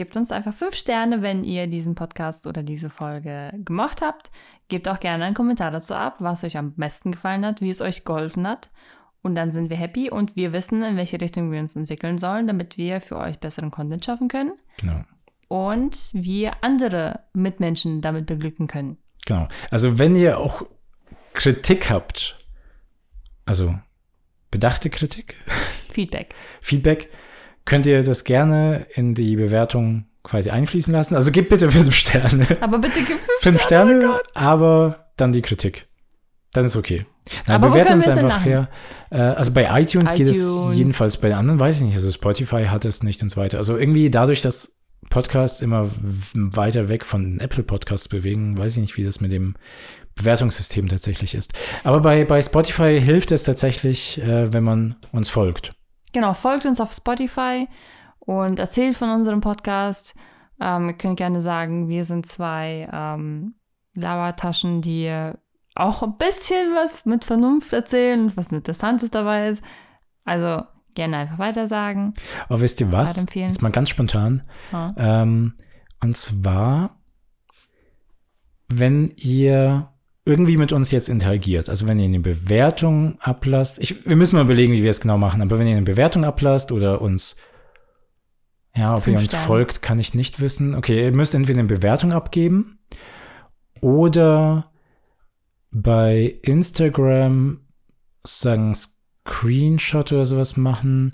gebt 0.01 0.17
uns 0.17 0.31
einfach 0.31 0.55
fünf 0.55 0.73
Sterne, 0.73 1.21
wenn 1.21 1.43
ihr 1.43 1.67
diesen 1.67 1.93
Podcast 1.93 2.47
oder 2.47 2.63
diese 2.63 2.89
Folge 2.89 3.51
gemocht 3.63 4.01
habt. 4.01 4.31
Gebt 4.67 4.87
auch 4.87 4.99
gerne 4.99 5.25
einen 5.25 5.35
Kommentar 5.35 5.69
dazu 5.69 5.93
ab, 5.93 6.15
was 6.17 6.43
euch 6.43 6.57
am 6.57 6.73
besten 6.73 7.11
gefallen 7.11 7.45
hat, 7.45 7.61
wie 7.61 7.69
es 7.69 7.81
euch 7.81 8.03
geholfen 8.03 8.47
hat. 8.47 8.71
Und 9.21 9.35
dann 9.35 9.51
sind 9.51 9.69
wir 9.69 9.77
happy 9.77 10.09
und 10.09 10.35
wir 10.35 10.53
wissen, 10.53 10.81
in 10.81 10.97
welche 10.97 11.21
Richtung 11.21 11.51
wir 11.51 11.59
uns 11.59 11.75
entwickeln 11.75 12.17
sollen, 12.17 12.47
damit 12.47 12.79
wir 12.79 12.99
für 12.99 13.15
euch 13.15 13.37
besseren 13.37 13.69
Content 13.69 14.03
schaffen 14.03 14.27
können 14.27 14.53
genau. 14.79 15.03
und 15.49 15.95
wir 16.13 16.63
andere 16.63 17.19
Mitmenschen 17.33 18.01
damit 18.01 18.25
beglücken 18.25 18.65
können. 18.65 18.97
Genau. 19.27 19.47
Also 19.69 19.99
wenn 19.99 20.15
ihr 20.15 20.39
auch 20.39 20.63
Kritik 21.33 21.91
habt, 21.91 22.39
also 23.45 23.75
bedachte 24.49 24.89
Kritik, 24.89 25.35
Feedback. 25.91 26.33
Feedback, 26.59 27.11
könnt 27.65 27.85
ihr 27.85 28.03
das 28.03 28.23
gerne 28.23 28.87
in 28.93 29.13
die 29.13 29.35
Bewertung 29.35 30.05
quasi 30.23 30.49
einfließen 30.49 30.93
lassen. 30.93 31.15
Also 31.15 31.31
gebt 31.31 31.49
bitte 31.49 31.69
fünf 31.71 31.93
Sterne. 31.93 32.45
Aber 32.61 32.79
bitte 32.79 32.99
gib 32.99 33.17
fünf 33.19 33.39
Fünf 33.39 33.61
Sterne. 33.61 34.01
Sterne, 34.01 34.19
aber 34.33 35.11
dann 35.17 35.31
die 35.31 35.41
Kritik. 35.41 35.87
Dann 36.53 36.65
ist 36.65 36.75
okay. 36.75 37.05
Nein, 37.47 37.61
bewertet 37.61 37.95
uns 37.95 38.07
einfach 38.07 38.39
fair. 38.39 38.69
Äh, 39.09 39.17
also 39.19 39.51
bei 39.51 39.81
iTunes, 39.81 40.13
geht 40.13 40.27
es 40.27 40.41
iTunes. 40.41 40.75
jedenfalls, 40.75 41.17
bei 41.17 41.29
den 41.29 41.37
anderen 41.37 41.59
weiß 41.59 41.77
ich 41.77 41.83
nicht. 41.83 41.95
Also 41.95 42.11
Spotify 42.11 42.65
hat 42.65 42.83
es 42.83 43.03
nicht 43.03 43.21
und 43.23 43.29
so 43.29 43.39
weiter. 43.39 43.57
Also 43.57 43.77
irgendwie 43.77 44.09
dadurch, 44.09 44.41
dass 44.41 44.79
Podcasts 45.09 45.61
immer 45.61 45.89
weiter 46.33 46.89
weg 46.89 47.05
von 47.05 47.39
Apple 47.39 47.63
Podcasts 47.63 48.09
bewegen, 48.09 48.57
weiß 48.57 48.73
ich 48.73 48.81
nicht, 48.81 48.97
wie 48.97 49.03
das 49.03 49.21
mit 49.21 49.31
dem 49.31 49.55
Bewertungssystem 50.15 50.87
tatsächlich 50.87 51.35
ist. 51.35 51.53
Aber 51.83 52.01
bei, 52.01 52.25
bei 52.25 52.41
Spotify 52.41 52.99
hilft 53.01 53.31
es 53.31 53.43
tatsächlich, 53.43 54.21
äh, 54.21 54.51
wenn 54.51 54.63
man 54.63 54.95
uns 55.11 55.29
folgt. 55.29 55.73
Genau, 56.11 56.33
folgt 56.33 56.65
uns 56.65 56.79
auf 56.79 56.91
Spotify 56.93 57.67
und 58.19 58.59
erzählt 58.59 58.95
von 58.95 59.09
unserem 59.09 59.41
Podcast. 59.41 60.15
Ähm, 60.59 60.89
ihr 60.89 60.93
könnt 60.93 61.17
gerne 61.17 61.41
sagen, 61.41 61.87
wir 61.87 62.05
sind 62.05 62.25
zwei 62.25 62.89
ähm, 62.91 63.55
Labertaschen, 63.95 64.81
die 64.81 65.31
auch 65.75 66.03
ein 66.03 66.17
bisschen 66.17 66.75
was 66.75 67.05
mit 67.05 67.25
Vernunft 67.25 67.73
erzählen 67.73 68.31
was 68.35 68.51
Interessantes 68.51 69.09
dabei 69.09 69.47
ist. 69.47 69.63
Also 70.25 70.63
gerne 70.93 71.17
einfach 71.17 71.39
weiter 71.39 71.67
sagen. 71.67 72.13
Aber 72.47 72.61
wisst 72.61 72.81
ihr 72.81 72.91
was? 72.91 73.25
Jetzt 73.33 73.61
mal 73.61 73.71
ganz 73.71 73.89
spontan. 73.89 74.41
Ja. 74.71 74.93
Ähm, 74.97 75.53
und 76.01 76.15
zwar, 76.15 76.97
wenn 78.67 79.13
ihr 79.17 79.91
irgendwie 80.23 80.57
mit 80.57 80.71
uns 80.71 80.91
jetzt 80.91 81.09
interagiert, 81.09 81.67
also 81.67 81.87
wenn 81.87 81.99
ihr 81.99 82.05
eine 82.05 82.19
Bewertung 82.19 83.17
ablasst, 83.21 83.79
ich, 83.79 84.05
wir 84.07 84.15
müssen 84.15 84.35
mal 84.35 84.45
überlegen, 84.45 84.73
wie 84.73 84.83
wir 84.83 84.89
es 84.91 85.01
genau 85.01 85.17
machen, 85.17 85.41
aber 85.41 85.57
wenn 85.57 85.67
ihr 85.67 85.75
eine 85.75 85.85
Bewertung 85.85 86.25
ablasst 86.25 86.71
oder 86.71 87.01
uns, 87.01 87.35
ja, 88.75 88.95
ob 88.95 89.03
Fünf 89.03 89.15
ihr 89.15 89.21
uns 89.21 89.31
Sterne. 89.31 89.45
folgt, 89.47 89.81
kann 89.81 89.99
ich 89.99 90.13
nicht 90.13 90.39
wissen. 90.39 90.75
Okay, 90.75 91.05
ihr 91.05 91.11
müsst 91.11 91.33
entweder 91.33 91.59
eine 91.59 91.67
Bewertung 91.67 92.13
abgeben 92.13 92.79
oder 93.81 94.71
bei 95.71 96.39
Instagram 96.43 97.61
sagen 98.23 98.75
Screenshot 98.75 100.11
oder 100.11 100.25
sowas 100.25 100.55
machen, 100.55 101.13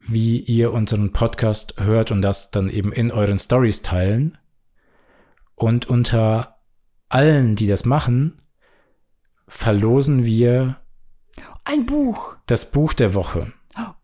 wie 0.00 0.38
ihr 0.38 0.72
unseren 0.72 1.12
Podcast 1.12 1.74
hört 1.78 2.10
und 2.10 2.22
das 2.22 2.50
dann 2.50 2.70
eben 2.70 2.92
in 2.92 3.10
euren 3.10 3.38
Stories 3.38 3.82
teilen. 3.82 4.38
Und 5.54 5.86
unter 5.86 6.57
allen, 7.08 7.56
die 7.56 7.66
das 7.66 7.84
machen, 7.84 8.40
verlosen 9.46 10.24
wir 10.24 10.76
Ein 11.64 11.86
Buch. 11.86 12.36
das 12.46 12.70
Buch 12.70 12.92
der 12.92 13.14
Woche. 13.14 13.52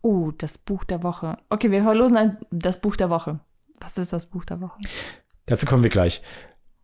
Oh, 0.01 0.31
das 0.37 0.57
Buch 0.57 0.83
der 0.85 1.03
Woche. 1.03 1.37
Okay, 1.49 1.69
wir 1.71 1.83
verlosen 1.83 2.15
ein, 2.17 2.37
das 2.51 2.79
Buch 2.81 2.95
der 2.95 3.09
Woche. 3.09 3.39
Was 3.79 3.97
ist 3.97 4.13
das 4.13 4.27
Buch 4.27 4.45
der 4.45 4.61
Woche? 4.61 4.79
Dazu 5.45 5.65
kommen 5.65 5.83
wir 5.83 5.89
gleich. 5.89 6.21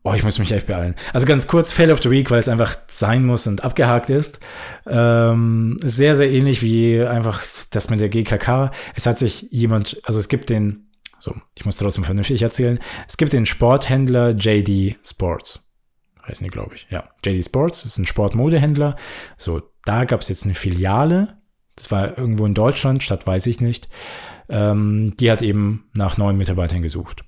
Oh, 0.04 0.14
ich 0.14 0.24
muss 0.24 0.40
mich 0.40 0.52
echt 0.52 0.68
beeilen. 0.68 0.96
Also 1.14 1.28
ganz 1.28 1.48
kurz, 1.48 1.72
Fail 1.72 1.92
of 1.92 2.02
the 2.02 2.10
Week, 2.10 2.30
weil 2.32 2.40
es 2.40 2.48
einfach 2.50 2.76
sein 2.88 3.24
muss 3.24 3.46
und 3.46 3.64
abgehakt 3.64 4.10
ist. 4.10 4.40
Ähm, 4.88 5.78
sehr, 5.84 6.16
sehr 6.16 6.32
ähnlich 6.32 6.64
wie 6.64 7.02
einfach 7.02 7.44
das 7.70 7.90
mit 7.90 8.02
der 8.02 8.10
GKK. 8.10 8.72
Es 8.96 9.06
hat 9.06 9.18
sich 9.20 9.44
jemand, 9.52 10.02
also 10.06 10.20
es 10.20 10.28
gibt 10.28 10.50
den, 10.50 10.90
so, 11.20 11.36
ich 11.58 11.66
muss 11.66 11.78
trotzdem 11.78 12.04
vernünftig 12.04 12.42
erzählen, 12.42 12.80
es 13.08 13.16
gibt 13.18 13.32
den 13.34 13.46
Sporthändler 13.46 14.32
JD 14.32 14.98
Sports. 15.08 15.71
Heißen 16.28 16.44
die, 16.44 16.50
glaube 16.50 16.76
ich. 16.76 16.88
Ja, 16.90 17.10
JD 17.26 17.44
Sports 17.44 17.86
ist 17.86 17.98
ein 17.98 18.06
Sportmodehändler. 18.06 18.96
So, 19.38 19.62
da 19.86 20.06
gab 20.06 20.22
es 20.22 20.30
jetzt 20.30 20.46
eine 20.46 20.54
Filiale. 20.54 21.38
Das 21.76 21.90
war 21.92 22.18
irgendwo 22.18 22.46
in 22.46 22.54
Deutschland, 22.54 23.04
Stadt 23.04 23.26
weiß 23.26 23.48
ich 23.48 23.62
nicht. 23.62 23.90
Ähm, 24.50 25.16
die 25.20 25.32
hat 25.32 25.42
eben 25.42 25.90
nach 25.94 26.18
neuen 26.18 26.38
Mitarbeitern 26.38 26.82
gesucht. 26.82 27.24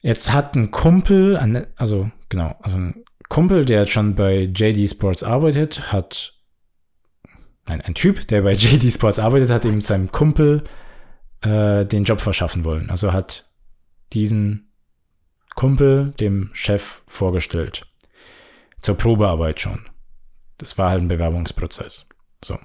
Jetzt 0.00 0.32
hat 0.32 0.56
ein 0.56 0.70
Kumpel, 0.70 1.36
also 1.76 2.10
genau, 2.28 2.56
also 2.60 2.78
ein 2.78 3.04
Kumpel, 3.28 3.64
der 3.64 3.86
schon 3.86 4.14
bei 4.14 4.42
JD 4.42 4.88
Sports 4.90 5.22
arbeitet, 5.22 5.92
hat, 5.92 6.34
nein, 7.66 7.80
ein 7.82 7.94
Typ, 7.94 8.26
der 8.28 8.42
bei 8.42 8.52
JD 8.52 8.92
Sports 8.92 9.18
arbeitet, 9.18 9.50
hat 9.50 9.64
eben 9.64 9.80
seinem 9.80 10.10
Kumpel 10.10 10.64
äh, 11.42 11.84
den 11.84 12.04
Job 12.04 12.20
verschaffen 12.20 12.64
wollen. 12.64 12.90
Also 12.90 13.12
hat 13.12 13.50
diesen 14.12 14.71
Kumpel 15.54 16.12
dem 16.20 16.50
Chef 16.52 17.02
vorgestellt. 17.06 17.86
Zur 18.80 18.96
Probearbeit 18.96 19.60
schon. 19.60 19.88
Das 20.58 20.78
war 20.78 20.90
halt 20.90 21.02
ein 21.02 21.08
Bewerbungsprozess. 21.08 22.08
So, 22.44 22.58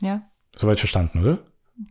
Ja. 0.00 0.22
soweit 0.54 0.78
verstanden, 0.78 1.20
oder? 1.20 1.38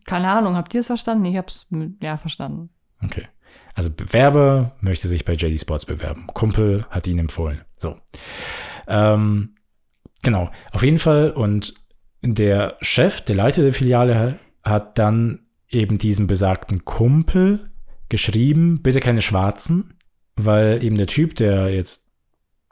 Keine 0.06 0.30
Ahnung, 0.30 0.56
habt 0.56 0.74
ihr 0.74 0.80
es 0.80 0.88
verstanden? 0.88 1.26
Ich 1.26 1.38
hab's, 1.38 1.68
ja, 2.02 2.18
verstanden. 2.18 2.70
Okay. 3.04 3.28
Also 3.74 3.90
Bewerber 3.92 4.76
möchte 4.82 5.08
sich 5.08 5.26
bei 5.26 5.34
JD 5.34 5.60
Sports 5.60 5.86
bewerben. 5.86 6.28
Kumpel 6.28 6.86
hat 6.90 7.08
ihn 7.08 7.20
empfohlen. 7.20 7.62
So. 7.78 7.96
Ähm, 8.88 9.56
genau. 10.24 10.50
Auf 10.72 10.82
jeden 10.84 10.98
Fall. 11.00 11.32
Und 11.32 11.76
der 12.22 12.78
Chef, 12.82 13.22
der 13.22 13.36
Leiter 13.36 13.62
der 13.62 13.74
Filiale, 13.74 14.40
hat 14.64 14.98
dann 14.98 15.46
eben 15.70 15.98
diesem 15.98 16.26
besagten 16.28 16.86
Kumpel 16.86 17.72
geschrieben, 18.10 18.82
bitte 18.82 19.00
keine 19.00 19.22
Schwarzen, 19.22 19.94
weil 20.36 20.84
eben 20.84 20.96
der 20.98 21.08
Typ, 21.08 21.36
der 21.36 21.74
jetzt 21.74 22.12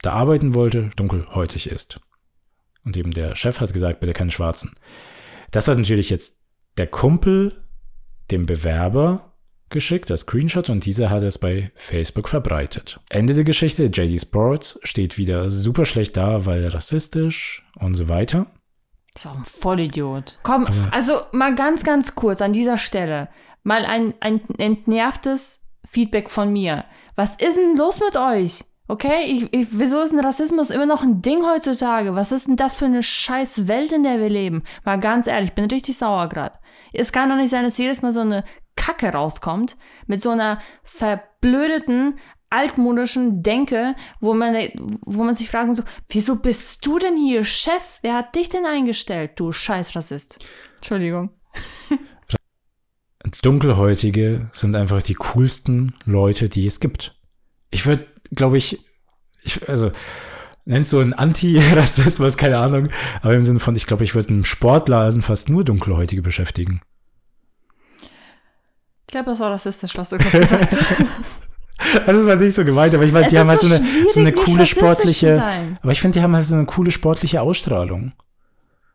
da 0.01 0.13
arbeiten 0.13 0.53
wollte, 0.53 0.89
dunkelhäutig 0.95 1.67
ist. 1.69 1.99
Und 2.83 2.97
eben 2.97 3.11
der 3.11 3.35
Chef 3.35 3.61
hat 3.61 3.71
gesagt, 3.73 3.99
bitte 4.01 4.13
keine 4.13 4.31
Schwarzen. 4.31 4.73
Das 5.51 5.67
hat 5.67 5.77
natürlich 5.77 6.09
jetzt 6.09 6.41
der 6.77 6.87
Kumpel 6.87 7.63
dem 8.31 8.45
Bewerber 8.45 9.33
geschickt, 9.69 10.09
das 10.09 10.21
Screenshot, 10.21 10.69
und 10.69 10.85
dieser 10.85 11.09
hat 11.09 11.23
es 11.23 11.37
bei 11.39 11.71
Facebook 11.75 12.29
verbreitet. 12.29 12.99
Ende 13.09 13.33
der 13.33 13.43
Geschichte, 13.43 13.85
JD 13.85 14.19
Sports 14.21 14.79
steht 14.83 15.17
wieder 15.17 15.49
super 15.49 15.85
schlecht 15.85 16.15
da, 16.17 16.45
weil 16.45 16.67
rassistisch 16.67 17.65
und 17.79 17.95
so 17.95 18.07
weiter. 18.09 18.47
Ist 19.15 19.25
auch 19.27 19.35
ein 19.37 19.45
Vollidiot. 19.45 20.39
Komm, 20.43 20.65
Aber- 20.67 20.91
also 20.93 21.21
mal 21.31 21.55
ganz, 21.55 21.83
ganz 21.83 22.15
kurz 22.15 22.41
an 22.41 22.53
dieser 22.53 22.77
Stelle. 22.77 23.29
Mal 23.63 23.85
ein, 23.85 24.13
ein 24.19 24.41
entnervtes 24.57 25.65
Feedback 25.85 26.29
von 26.29 26.51
mir. 26.51 26.85
Was 27.15 27.35
ist 27.35 27.57
denn 27.57 27.75
los 27.75 27.99
mit 27.99 28.17
euch? 28.17 28.63
Okay, 28.87 29.23
ich, 29.25 29.53
ich, 29.53 29.67
wieso 29.71 30.01
ist 30.01 30.11
denn 30.11 30.19
Rassismus 30.19 30.69
immer 30.69 30.85
noch 30.85 31.03
ein 31.03 31.21
Ding 31.21 31.45
heutzutage? 31.45 32.15
Was 32.15 32.33
ist 32.33 32.47
denn 32.47 32.57
das 32.57 32.75
für 32.75 32.85
eine 32.85 33.01
scheiß 33.01 33.67
Welt, 33.67 33.93
in 33.93 34.03
der 34.03 34.19
wir 34.19 34.29
leben? 34.29 34.63
Mal 34.83 34.99
ganz 34.99 35.27
ehrlich, 35.27 35.51
ich 35.51 35.55
bin 35.55 35.65
richtig 35.65 35.97
sauer 35.97 36.27
gerade. 36.27 36.59
Es 36.91 37.11
kann 37.11 37.29
doch 37.29 37.37
nicht 37.37 37.49
sein, 37.49 37.63
dass 37.63 37.77
jedes 37.77 38.01
Mal 38.01 38.11
so 38.11 38.19
eine 38.19 38.43
Kacke 38.75 39.09
rauskommt 39.09 39.77
mit 40.07 40.21
so 40.21 40.31
einer 40.31 40.59
verblödeten, 40.83 42.19
altmodischen 42.49 43.41
Denke, 43.41 43.95
wo 44.19 44.33
man, 44.33 44.55
wo 45.01 45.23
man 45.23 45.33
sich 45.33 45.49
fragt, 45.49 45.75
so, 45.75 45.83
wieso 46.09 46.41
bist 46.41 46.85
du 46.85 46.99
denn 46.99 47.17
hier 47.17 47.45
Chef? 47.45 47.99
Wer 48.01 48.15
hat 48.15 48.35
dich 48.35 48.49
denn 48.49 48.65
eingestellt, 48.65 49.31
du 49.37 49.51
scheiß 49.51 49.95
Rassist? 49.95 50.45
Entschuldigung. 50.75 51.31
Dunkelhäutige 53.41 54.49
sind 54.51 54.75
einfach 54.75 55.01
die 55.01 55.13
coolsten 55.15 55.93
Leute, 56.05 56.49
die 56.49 56.65
es 56.65 56.79
gibt. 56.79 57.15
Ich 57.71 57.85
würde, 57.85 58.05
glaube 58.35 58.57
ich, 58.57 58.79
ich, 59.43 59.67
also 59.69 59.91
nennst 60.65 60.89
so 60.91 60.99
ein 60.99 61.13
Anti-Rassismus, 61.13 62.37
keine 62.37 62.57
Ahnung, 62.57 62.89
aber 63.21 63.33
im 63.33 63.41
Sinne 63.41 63.59
von, 63.59 63.75
ich 63.75 63.87
glaube, 63.87 64.03
ich 64.03 64.15
würde 64.15 64.33
im 64.33 64.45
Sportladen 64.45 65.21
fast 65.21 65.49
nur 65.49 65.63
Dunkelhäutige 65.63 66.21
beschäftigen. 66.21 66.81
Ich 68.01 69.07
glaube, 69.07 69.31
das 69.31 69.39
war 69.39 69.51
rassistisch, 69.51 69.95
was 69.95 70.09
du 70.09 70.17
gerade 70.17 70.39
gesagt 70.39 70.71
hast. 71.19 71.43
Also 72.07 72.21
das 72.21 72.25
war 72.25 72.35
nicht 72.37 72.53
so 72.53 72.63
gemeint, 72.63 72.93
aber 72.93 73.03
ich 73.03 73.11
meine, 73.11 73.27
die 73.27 73.37
haben 73.37 73.45
ist 73.45 73.49
halt 73.49 73.61
so 73.61 73.67
so 73.67 73.75
eine, 73.75 74.09
so 74.09 74.19
eine 74.19 74.31
coole 74.31 74.65
sportliche, 74.65 75.43
aber 75.81 75.91
ich 75.91 76.01
finde, 76.01 76.19
die 76.19 76.23
haben 76.23 76.35
halt 76.35 76.45
so 76.45 76.55
eine 76.55 76.65
coole 76.65 76.91
sportliche 76.91 77.41
Ausstrahlung. 77.41 78.13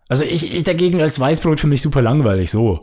Also 0.09 0.25
ich, 0.25 0.57
ich 0.57 0.65
dagegen 0.65 1.01
als 1.01 1.21
Weißbrot 1.21 1.61
finde 1.61 1.75
ich 1.75 1.83
super 1.83 2.03
langweilig, 2.03 2.51
so. 2.51 2.81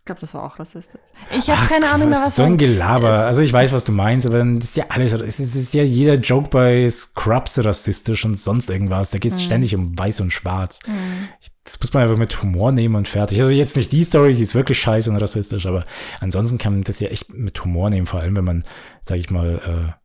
Ich 0.00 0.06
glaube, 0.06 0.20
das 0.22 0.32
war 0.34 0.42
auch 0.44 0.58
rassistisch. 0.58 1.00
Ich 1.38 1.48
habe 1.50 1.66
keine 1.68 1.88
Ahnung 1.90 2.08
mehr, 2.08 2.18
was 2.18 2.34
so 2.34 2.42
ein 2.42 2.56
Gelaber. 2.56 3.10
Es- 3.10 3.26
Also 3.26 3.42
ich 3.42 3.52
weiß, 3.52 3.72
was 3.72 3.84
du 3.84 3.92
meinst, 3.92 4.26
aber 4.26 4.38
dann 4.38 4.56
ist 4.58 4.76
ja 4.76 4.86
alles, 4.88 5.12
es 5.12 5.38
ist, 5.38 5.54
ist 5.54 5.74
ja 5.74 5.82
jeder 5.84 6.14
Joke 6.14 6.48
bei 6.48 6.88
Scrubs 6.88 7.62
rassistisch 7.64 8.24
und 8.24 8.36
sonst 8.38 8.70
irgendwas. 8.70 9.10
Da 9.10 9.18
geht 9.18 9.30
Mhm. 9.32 9.36
es 9.36 9.42
ständig 9.44 9.74
um 9.76 9.96
weiß 9.96 10.20
und 10.22 10.32
schwarz. 10.32 10.80
Ich- 11.40 11.50
Das 11.64 11.78
muss 11.78 11.92
man 11.92 12.02
einfach 12.04 12.16
mit 12.16 12.42
Humor 12.42 12.72
nehmen 12.72 12.96
und 12.96 13.06
fertig. 13.06 13.38
Also 13.38 13.50
jetzt 13.52 13.76
nicht 13.76 13.92
die 13.92 14.02
Story, 14.02 14.34
die 14.34 14.42
ist 14.42 14.54
wirklich 14.56 14.80
scheiße 14.80 15.08
und 15.10 15.18
rassistisch, 15.18 15.66
aber 15.66 15.84
ansonsten 16.18 16.56
kann 16.58 16.72
man 16.72 16.82
das 16.82 16.98
ja 16.98 17.08
echt 17.08 17.32
mit 17.32 17.62
Humor 17.62 17.90
nehmen, 17.90 18.06
vor 18.06 18.20
allem 18.20 18.34
wenn 18.34 18.44
man, 18.44 18.64
sag 19.02 19.18
ich 19.18 19.30
mal, 19.30 19.92
äh, 19.92 20.00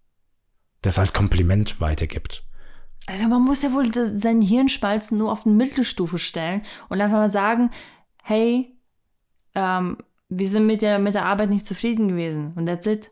das 0.82 1.00
als 1.00 1.14
Kompliment 1.14 1.80
weitergibt. 1.82 2.43
Also 3.08 3.28
man 3.28 3.41
muss 3.41 3.64
ja 3.64 3.72
wohl 3.74 3.89
das, 3.89 4.10
seinen 4.22 4.41
Hirnspalzen 4.41 5.18
nur 5.18 5.32
auf 5.32 5.46
eine 5.46 5.56
Mittelstufe 5.56 6.20
stellen 6.20 6.62
und 6.89 7.00
einfach 7.02 7.18
mal 7.18 7.30
sagen, 7.30 7.72
hey, 8.24 8.74
ähm, 9.56 9.97
wir 10.30 10.47
sind 10.47 10.66
mit 10.66 10.82
der, 10.82 10.99
mit 10.99 11.16
der 11.16 11.26
Arbeit 11.26 11.49
nicht 11.49 11.66
zufrieden 11.66 12.08
gewesen 12.08 12.53
und 12.56 12.66
that's 12.66 12.86
it. 12.86 13.12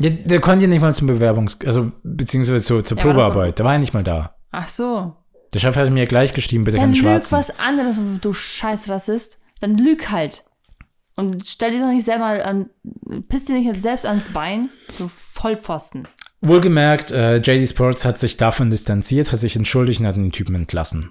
Ja, 0.00 0.10
der 0.10 0.40
konnte 0.40 0.64
ja 0.66 0.70
nicht 0.70 0.80
mal 0.82 0.92
zum 0.92 1.08
Bewerbungs-, 1.08 1.64
also 1.64 1.90
beziehungsweise 2.02 2.64
zur, 2.64 2.84
zur 2.84 2.98
Ja, 2.98 3.02
Probearbeit. 3.02 3.58
Der 3.58 3.64
war 3.64 3.72
ja 3.72 3.78
nicht 3.78 3.94
mal 3.94 4.04
da. 4.04 4.36
Ach 4.50 4.68
so. 4.68 5.16
Der 5.54 5.58
Chef 5.60 5.74
hatte 5.76 5.90
mir 5.90 6.06
gleich 6.06 6.34
geschrieben, 6.34 6.64
bitte 6.64 6.76
Dann 6.76 6.86
keinen 6.86 6.94
lüg 6.94 7.02
Schwarzen. 7.02 7.38
was 7.38 7.58
anderes, 7.58 7.98
du 8.20 8.32
scheiß 8.32 8.88
Rassist. 8.90 9.40
Dann 9.60 9.74
lüg 9.74 10.10
halt. 10.10 10.44
Und 11.16 11.46
stell 11.46 11.70
dir 11.70 11.80
doch 11.80 11.88
nicht 11.92 12.04
selber 12.04 12.44
an, 12.44 12.68
piss 13.28 13.46
dir 13.46 13.54
nicht 13.54 13.64
jetzt 13.66 13.80
selbst 13.82 14.04
ans 14.04 14.28
Bein, 14.28 14.68
du 14.98 15.08
Vollpfosten. 15.08 16.06
Wohlgemerkt, 16.42 17.10
äh, 17.10 17.36
JD 17.38 17.66
Sports 17.70 18.04
hat 18.04 18.18
sich 18.18 18.36
davon 18.36 18.68
distanziert, 18.68 19.32
hat 19.32 19.38
sich 19.38 19.56
entschuldigt 19.56 20.00
und 20.00 20.06
hat 20.06 20.16
den 20.16 20.30
Typen 20.30 20.54
entlassen. 20.54 21.10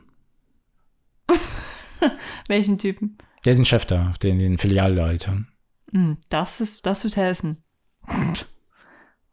Welchen 2.48 2.78
Typen? 2.78 3.18
Der 3.46 3.56
den 3.56 3.66
Chef 3.66 3.86
da, 3.86 4.14
den, 4.24 4.40
den 4.40 4.58
Filialleiter. 4.58 5.44
Hm, 5.92 6.18
das 6.30 6.62
ist, 6.62 6.86
das 6.86 7.04
wird 7.04 7.16
helfen. 7.16 7.64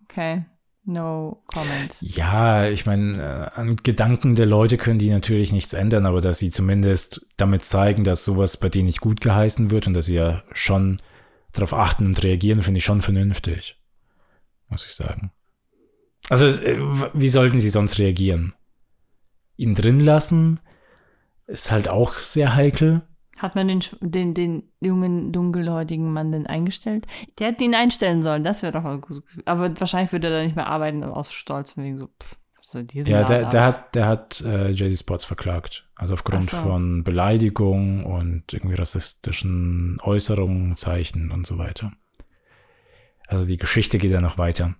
Okay. 0.04 0.44
No 0.84 1.44
comment. 1.46 1.96
Ja, 2.00 2.66
ich 2.66 2.86
meine, 2.86 3.50
äh, 3.54 3.58
an 3.58 3.76
Gedanken 3.76 4.34
der 4.34 4.46
Leute 4.46 4.78
können 4.78 4.98
die 4.98 5.10
natürlich 5.10 5.52
nichts 5.52 5.74
ändern, 5.74 6.06
aber 6.06 6.20
dass 6.20 6.40
sie 6.40 6.50
zumindest 6.50 7.24
damit 7.36 7.64
zeigen, 7.64 8.02
dass 8.02 8.24
sowas 8.24 8.56
bei 8.56 8.68
denen 8.68 8.86
nicht 8.86 9.00
gut 9.00 9.20
geheißen 9.20 9.70
wird 9.70 9.86
und 9.86 9.94
dass 9.94 10.06
sie 10.06 10.16
ja 10.16 10.42
schon 10.52 11.00
darauf 11.52 11.72
achten 11.72 12.06
und 12.06 12.22
reagieren, 12.24 12.62
finde 12.62 12.78
ich 12.78 12.84
schon 12.84 13.00
vernünftig. 13.00 13.80
Muss 14.68 14.84
ich 14.84 14.92
sagen. 14.92 15.30
Also, 16.28 16.46
äh, 16.46 16.78
wie 17.14 17.28
sollten 17.28 17.60
sie 17.60 17.70
sonst 17.70 17.98
reagieren? 17.98 18.52
Ihn 19.56 19.76
drin 19.76 20.00
lassen 20.00 20.58
ist 21.46 21.70
halt 21.70 21.88
auch 21.88 22.18
sehr 22.18 22.54
heikel. 22.54 23.02
Hat 23.42 23.56
man 23.56 23.66
den, 23.66 23.80
den, 24.00 24.34
den 24.34 24.62
jungen, 24.80 25.32
dunkelhäutigen 25.32 26.12
Mann 26.12 26.30
denn 26.30 26.46
eingestellt? 26.46 27.08
Der 27.40 27.48
hätte 27.48 27.64
ihn 27.64 27.74
einstellen 27.74 28.22
sollen, 28.22 28.44
das 28.44 28.62
wäre 28.62 28.72
doch 28.72 28.84
mal 28.84 29.00
gut. 29.00 29.24
Aber 29.46 29.78
wahrscheinlich 29.80 30.12
würde 30.12 30.28
er 30.28 30.38
da 30.38 30.44
nicht 30.44 30.54
mehr 30.54 30.68
arbeiten 30.68 31.02
aus 31.02 31.32
Stolz, 31.32 31.72
von 31.72 31.82
wegen 31.82 31.98
so, 31.98 32.06
pff, 32.06 32.36
diesen 32.84 33.10
Ja, 33.10 33.24
der, 33.24 33.48
der 33.48 33.64
hat, 33.64 33.94
der 33.96 34.06
hat 34.06 34.40
äh, 34.42 34.70
JD 34.70 34.96
Sports 34.96 35.24
verklagt. 35.24 35.88
Also 35.96 36.14
aufgrund 36.14 36.44
so. 36.44 36.56
von 36.56 37.02
Beleidigung 37.02 38.04
und 38.04 38.52
irgendwie 38.52 38.76
rassistischen 38.76 39.98
Äußerungen, 40.02 40.76
Zeichen 40.76 41.32
und 41.32 41.44
so 41.44 41.58
weiter. 41.58 41.92
Also 43.26 43.44
die 43.44 43.56
Geschichte 43.56 43.98
geht 43.98 44.12
ja 44.12 44.20
noch 44.20 44.38
weiter. 44.38 44.76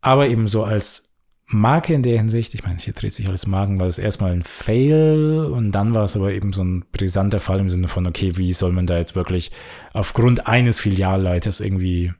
Aber 0.00 0.28
eben 0.28 0.48
so 0.48 0.64
als 0.64 1.09
Marke 1.52 1.94
in 1.94 2.04
der 2.04 2.16
Hinsicht, 2.16 2.54
ich 2.54 2.62
meine, 2.62 2.78
hier 2.78 2.92
dreht 2.92 3.12
sich 3.12 3.26
alles 3.26 3.46
Magen, 3.48 3.80
war 3.80 3.88
es 3.88 3.98
erstmal 3.98 4.30
ein 4.30 4.44
Fail 4.44 5.50
und 5.52 5.72
dann 5.72 5.94
war 5.96 6.04
es 6.04 6.14
aber 6.14 6.32
eben 6.32 6.52
so 6.52 6.62
ein 6.62 6.84
brisanter 6.92 7.40
Fall 7.40 7.58
im 7.58 7.68
Sinne 7.68 7.88
von, 7.88 8.06
okay, 8.06 8.36
wie 8.36 8.52
soll 8.52 8.70
man 8.70 8.86
da 8.86 8.96
jetzt 8.96 9.16
wirklich 9.16 9.50
aufgrund 9.92 10.46
eines 10.46 10.78
Filialleiters 10.78 11.60
irgendwie 11.60 12.12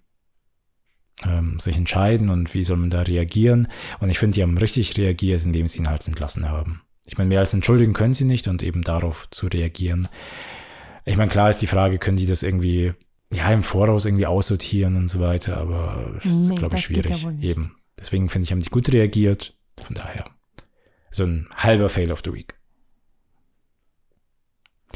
ähm, 1.25 1.61
sich 1.61 1.77
entscheiden 1.77 2.29
und 2.29 2.55
wie 2.55 2.65
soll 2.65 2.77
man 2.79 2.91
da 2.91 3.03
reagieren? 3.03 3.69
Und 4.01 4.11
ich 4.11 4.19
finde, 4.19 4.35
die 4.35 4.43
haben 4.43 4.59
richtig 4.59 4.97
reagiert, 4.99 5.45
indem 5.45 5.69
sie 5.69 5.79
ihn 5.79 5.89
halt 5.89 6.09
entlassen 6.09 6.49
haben. 6.49 6.83
Ich 7.07 7.17
meine, 7.17 7.29
mehr 7.29 7.41
als 7.41 7.55
entschuldigen 7.55 7.93
können 7.93 8.15
sie 8.15 8.25
nicht 8.25 8.49
und 8.49 8.65
eben 8.65 8.83
darauf 8.83 9.29
zu 9.31 9.47
reagieren. 9.47 10.09
Ich 11.05 11.17
meine, 11.17 11.31
klar 11.31 11.51
ist 11.51 11.59
die 11.59 11.67
Frage, 11.69 11.99
können 11.99 12.17
die 12.17 12.27
das 12.27 12.43
irgendwie, 12.43 12.95
ja, 13.33 13.49
im 13.53 13.63
Voraus 13.63 14.07
irgendwie 14.07 14.27
aussortieren 14.27 14.97
und 14.97 15.07
so 15.09 15.21
weiter, 15.21 15.57
aber 15.57 16.15
das 16.17 16.25
ist, 16.33 16.49
Nee, 16.51 16.57
glaube 16.57 16.77
ich, 16.77 16.83
ja 16.83 16.87
schwierig. 16.87 17.27
nicht. 17.27 17.45
Eben. 17.45 17.77
Deswegen 18.01 18.29
finde 18.29 18.45
ich, 18.45 18.53
haben 18.53 18.61
die 18.61 18.71
gut 18.71 18.91
reagiert. 18.93 19.55
Von 19.79 19.95
daher. 19.95 20.25
So 21.11 21.25
ein 21.25 21.49
halber 21.55 21.89
Fail 21.89 22.11
of 22.11 22.23
the 22.25 22.33
Week. 22.33 22.55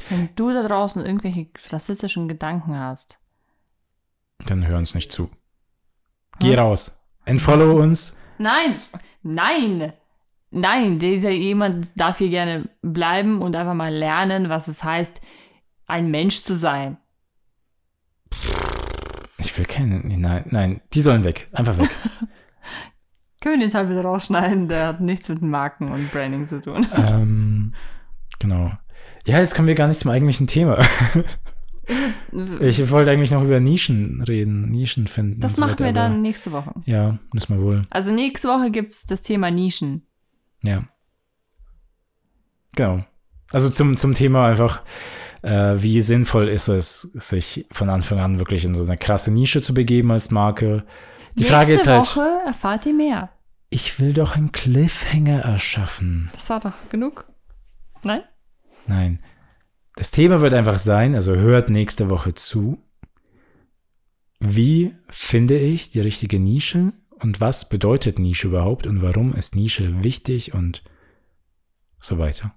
Wenn 0.08 0.28
du 0.34 0.52
da 0.52 0.66
draußen 0.66 1.04
irgendwelche 1.04 1.48
rassistischen 1.70 2.28
Gedanken 2.28 2.78
hast, 2.78 3.18
Dann 4.46 4.66
hören 4.66 4.78
uns 4.78 4.94
nicht 4.94 5.12
zu. 5.12 5.30
Geh 6.40 6.56
raus. 6.56 7.00
Entfollow 7.24 7.80
uns. 7.80 8.16
Nein, 8.38 8.74
nein, 9.22 9.92
nein, 10.50 10.98
dieser 10.98 11.30
jemand 11.30 11.90
darf 11.96 12.18
hier 12.18 12.28
gerne 12.28 12.68
bleiben 12.82 13.40
und 13.40 13.54
einfach 13.54 13.74
mal 13.74 13.94
lernen, 13.94 14.48
was 14.48 14.66
es 14.66 14.82
heißt, 14.82 15.20
ein 15.86 16.10
Mensch 16.10 16.42
zu 16.42 16.56
sein. 16.56 16.98
Ich 19.38 19.56
will 19.56 19.64
keinen. 19.64 20.20
Nein, 20.20 20.44
nein, 20.50 20.80
die 20.92 21.02
sollen 21.02 21.22
weg. 21.24 21.48
Einfach 21.52 21.78
weg. 21.78 21.90
Können 23.44 23.60
wir 23.60 23.66
den 23.66 23.72
Teil 23.72 23.90
wieder 23.90 24.00
rausschneiden, 24.00 24.68
der 24.68 24.86
hat 24.86 25.00
nichts 25.02 25.28
mit 25.28 25.42
Marken 25.42 25.92
und 25.92 26.10
Branding 26.10 26.46
zu 26.46 26.62
tun. 26.62 26.86
ähm, 26.96 27.74
genau. 28.38 28.72
Ja, 29.26 29.38
jetzt 29.38 29.54
kommen 29.54 29.68
wir 29.68 29.74
gar 29.74 29.86
nicht 29.86 30.00
zum 30.00 30.10
eigentlichen 30.10 30.46
Thema. 30.46 30.78
Ich 32.60 32.90
wollte 32.90 33.10
eigentlich 33.10 33.32
noch 33.32 33.44
über 33.44 33.60
Nischen 33.60 34.22
reden, 34.26 34.70
Nischen 34.70 35.06
finden. 35.06 35.42
Das 35.42 35.56
so 35.56 35.60
machen 35.60 35.72
weiter, 35.72 35.84
wir 35.84 35.92
dann 35.92 36.22
nächste 36.22 36.52
Woche. 36.52 36.72
Ja, 36.86 37.18
müssen 37.34 37.54
wir 37.54 37.62
wohl. 37.62 37.82
Also 37.90 38.10
nächste 38.12 38.48
Woche 38.48 38.70
gibt 38.70 38.94
es 38.94 39.04
das 39.04 39.20
Thema 39.20 39.50
Nischen. 39.50 40.06
Ja. 40.62 40.84
Genau. 42.74 43.04
Also 43.52 43.68
zum, 43.68 43.98
zum 43.98 44.14
Thema 44.14 44.46
einfach, 44.48 44.82
äh, 45.42 45.74
wie 45.76 46.00
sinnvoll 46.00 46.48
ist 46.48 46.68
es, 46.68 47.02
sich 47.02 47.66
von 47.70 47.90
Anfang 47.90 48.20
an 48.20 48.38
wirklich 48.38 48.64
in 48.64 48.74
so 48.74 48.84
eine 48.84 48.96
krasse 48.96 49.30
Nische 49.30 49.60
zu 49.60 49.74
begeben 49.74 50.10
als 50.12 50.30
Marke. 50.30 50.86
Die 51.34 51.40
nächste 51.40 51.54
Frage 51.54 51.72
ist 51.74 51.86
halt, 51.86 52.16
Woche 52.16 52.38
erfahrt 52.46 52.86
ihr 52.86 52.94
mehr. 52.94 53.28
Ich 53.74 53.98
will 53.98 54.12
doch 54.12 54.36
einen 54.36 54.52
Cliffhanger 54.52 55.40
erschaffen. 55.40 56.30
Das 56.32 56.48
war 56.48 56.60
doch 56.60 56.88
genug. 56.90 57.26
Nein? 58.04 58.22
Nein. 58.86 59.18
Das 59.96 60.12
Thema 60.12 60.40
wird 60.40 60.54
einfach 60.54 60.78
sein, 60.78 61.16
also 61.16 61.34
hört 61.34 61.70
nächste 61.70 62.08
Woche 62.08 62.34
zu. 62.34 62.78
Wie 64.38 64.94
finde 65.08 65.58
ich 65.58 65.90
die 65.90 66.00
richtige 66.00 66.38
Nische 66.38 66.92
und 67.18 67.40
was 67.40 67.68
bedeutet 67.68 68.20
Nische 68.20 68.46
überhaupt 68.48 68.86
und 68.86 69.02
warum 69.02 69.34
ist 69.34 69.56
Nische 69.56 70.04
wichtig 70.04 70.54
und 70.54 70.84
so 71.98 72.18
weiter. 72.18 72.54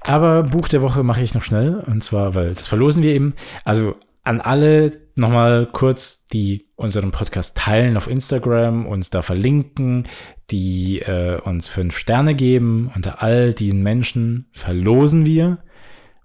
Aber 0.00 0.44
Buch 0.44 0.68
der 0.68 0.80
Woche 0.80 1.02
mache 1.02 1.20
ich 1.20 1.34
noch 1.34 1.44
schnell 1.44 1.74
und 1.86 2.02
zwar, 2.02 2.34
weil 2.34 2.54
das 2.54 2.68
verlosen 2.68 3.02
wir 3.02 3.12
eben. 3.12 3.34
Also 3.64 3.96
an 4.22 4.40
alle 4.40 4.92
nochmal 5.16 5.66
kurz, 5.66 6.26
die 6.26 6.68
unseren 6.76 7.10
Podcast 7.10 7.56
teilen 7.56 7.96
auf 7.96 8.08
Instagram, 8.08 8.86
uns 8.86 9.10
da 9.10 9.22
verlinken, 9.22 10.08
die 10.50 11.00
äh, 11.00 11.40
uns 11.40 11.68
fünf 11.68 11.96
Sterne 11.96 12.34
geben. 12.34 12.90
Unter 12.94 13.22
all 13.22 13.52
diesen 13.52 13.82
Menschen 13.82 14.48
verlosen 14.52 15.26
wir. 15.26 15.64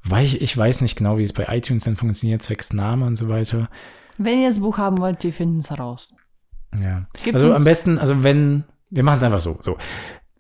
Weil 0.04 0.26
ich, 0.26 0.42
ich 0.42 0.56
weiß 0.56 0.82
nicht 0.82 0.98
genau, 0.98 1.18
wie 1.18 1.24
es 1.24 1.34
bei 1.34 1.48
iTunes 1.50 1.84
dann 1.84 1.96
funktioniert, 1.96 2.42
zwecks 2.42 2.72
Name 2.72 3.06
und 3.06 3.16
so 3.16 3.30
weiter. 3.30 3.70
Wenn 4.18 4.42
ihr 4.42 4.48
das 4.48 4.60
Buch 4.60 4.78
haben 4.78 5.00
wollt, 5.00 5.24
die 5.24 5.32
finden 5.32 5.60
es 5.60 5.70
heraus. 5.70 6.16
Ja. 6.80 7.08
Gibt's 7.24 7.42
also 7.42 7.54
am 7.54 7.64
besten, 7.64 7.98
also 7.98 8.24
wenn, 8.24 8.64
wir 8.90 9.04
machen 9.04 9.18
es 9.18 9.24
einfach 9.24 9.40
so, 9.40 9.58
so. 9.62 9.78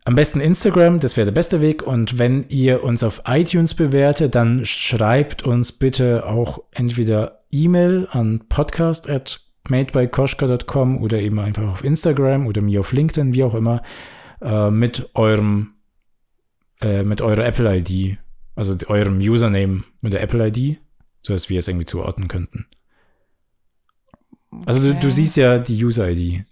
Am 0.08 0.16
besten 0.16 0.40
Instagram, 0.40 1.02
das 1.02 1.18
wäre 1.18 1.26
der 1.26 1.34
beste 1.34 1.60
Weg. 1.62 1.86
Und 1.86 2.18
wenn 2.18 2.46
ihr 2.48 2.82
uns 2.82 3.04
auf 3.04 3.24
iTunes 3.26 3.74
bewertet, 3.74 4.36
dann 4.36 4.66
schreibt 4.66 5.44
uns 5.44 5.74
bitte 5.74 6.26
auch 6.26 6.60
entweder 6.72 7.44
E-Mail 7.52 8.08
an 8.12 8.46
podcast 8.48 9.10
at 9.10 9.42
madebykoschka.com 9.68 11.04
oder 11.04 11.20
eben 11.20 11.42
einfach 11.42 11.68
auf 11.68 11.84
Instagram 11.84 12.48
oder 12.48 12.62
mir 12.62 12.80
auf 12.80 12.94
LinkedIn, 12.94 13.34
wie 13.34 13.44
auch 13.44 13.54
immer, 13.54 13.82
äh, 14.40 14.72
mit 14.72 15.10
eurem, 15.14 15.74
äh, 16.80 17.04
mit 17.04 17.22
eurer 17.22 17.46
Apple-ID, 17.46 18.18
also 18.56 18.78
eurem 18.88 19.18
Username 19.18 19.84
mit 20.00 20.14
der 20.14 20.24
Apple-ID, 20.24 20.78
sodass 21.22 21.50
wir 21.50 21.60
es 21.60 21.68
irgendwie 21.68 21.86
zuordnen 21.86 22.30
könnten. 22.30 22.66
Also 24.66 24.80
du, 24.80 24.92
du 24.94 24.98
Okay. 25.00 25.12
siehst 25.12 25.36
ja 25.36 25.60
die 25.60 25.84
User-ID, 25.84 26.46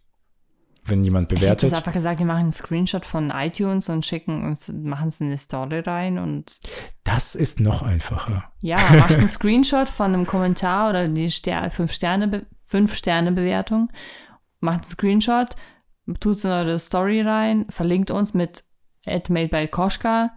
wenn 0.88 1.04
jemand 1.04 1.32
Ich 1.32 1.40
hätte 1.40 1.46
bewertet. 1.46 1.74
einfach 1.74 1.92
gesagt, 1.94 2.20
wir 2.20 2.26
machen 2.26 2.40
einen 2.42 2.52
Screenshot 2.52 3.06
von 3.06 3.32
iTunes 3.32 3.90
und 3.90 4.06
schicken 4.06 4.46
uns, 4.46 4.72
machen 4.72 5.08
es 5.10 5.20
in 5.22 5.28
eine 5.28 5.38
Story 5.38 5.80
rein 5.80 6.18
und 6.20 6.60
Das 7.04 7.36
ist 7.36 7.60
noch 7.60 7.82
einfacher. 7.82 8.44
ja, 8.62 8.78
macht 8.98 9.12
einen 9.14 9.28
Screenshot 9.28 9.90
von 9.90 10.14
einem 10.14 10.26
Kommentar 10.28 10.90
oder 10.90 11.08
die 11.08 11.30
Ster 11.32 11.70
fünf 11.72 11.92
Sterne 11.94 12.46
fünf 12.66 12.96
Sterne 12.96 13.32
Bewertung, 13.32 13.92
macht 14.60 14.76
einen 14.78 14.84
Screenshot, 14.86 15.56
tut 16.20 16.38
es 16.38 16.46
in 16.46 16.52
eure 16.52 16.80
Story 16.80 17.22
rein, 17.22 17.66
verlinkt 17.70 18.12
uns 18.12 18.34
mit 18.34 18.64
made 19.06 19.50
by 19.50 19.68
Koschka 19.68 20.32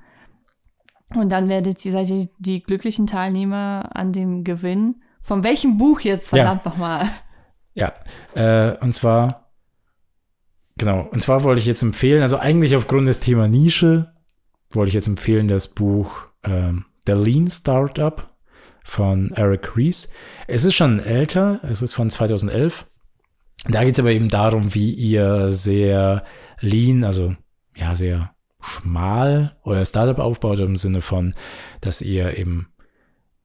und 1.15 1.31
dann 1.31 1.49
werdet 1.49 1.85
ihr 1.87 1.93
seid 1.93 2.11
ihr 2.11 2.29
die 2.39 2.63
glücklichen 2.63 3.07
Teilnehmer 3.07 3.91
an 3.95 4.13
dem 4.13 4.45
Gewinn. 4.45 5.03
Von 5.23 5.43
welchem 5.43 5.79
Buch 5.79 6.01
jetzt 6.01 6.31
Ja. 6.33 6.45
verdammt 6.45 6.65
nochmal? 6.67 7.07
Ja, 7.75 7.93
äh, 8.35 8.77
und 8.79 8.93
zwar, 8.93 9.48
genau, 10.79 11.09
und 11.11 11.21
zwar 11.21 11.45
wollte 11.45 11.61
ich 11.61 11.67
jetzt 11.67 11.83
empfehlen, 11.83 12.23
also 12.23 12.39
eigentlich 12.39 12.75
aufgrund 12.77 13.09
des 13.09 13.21
Thema 13.21 13.49
Nische, 13.49 14.13
wollte 14.71 14.89
ich 14.89 14.95
jetzt 14.95 15.09
empfehlen 15.09 15.49
das 15.49 15.69
Buch 15.69 16.23
ähm, 16.45 16.85
The 17.07 17.13
Lean 17.13 17.49
Startup 17.49 18.29
von 18.85 19.33
Eric 19.33 19.77
Ries. 19.77 20.11
Es 20.47 20.65
ist 20.65 20.75
schon 20.75 21.01
älter, 21.01 21.61
es 21.63 21.83
ist 21.83 21.93
von 21.93 22.11
2011. 22.11 22.87
Da 23.69 23.85
geht 23.85 23.95
es 23.95 24.01
aber 24.01 24.13
eben 24.13 24.29
darum, 24.29 24.75
wie 24.75 24.93
ihr 24.93 25.49
sehr 25.49 26.25
lean, 26.61 27.05
also 27.05 27.35
ja, 27.77 27.95
sehr 27.95 28.35
schmal 28.61 29.57
euer 29.65 29.85
Startup 29.85 30.19
aufbaut 30.19 30.61
im 30.61 30.77
Sinne 30.77 31.01
von, 31.01 31.35
dass 31.81 32.03
ihr 32.03 32.37
eben 32.37 32.69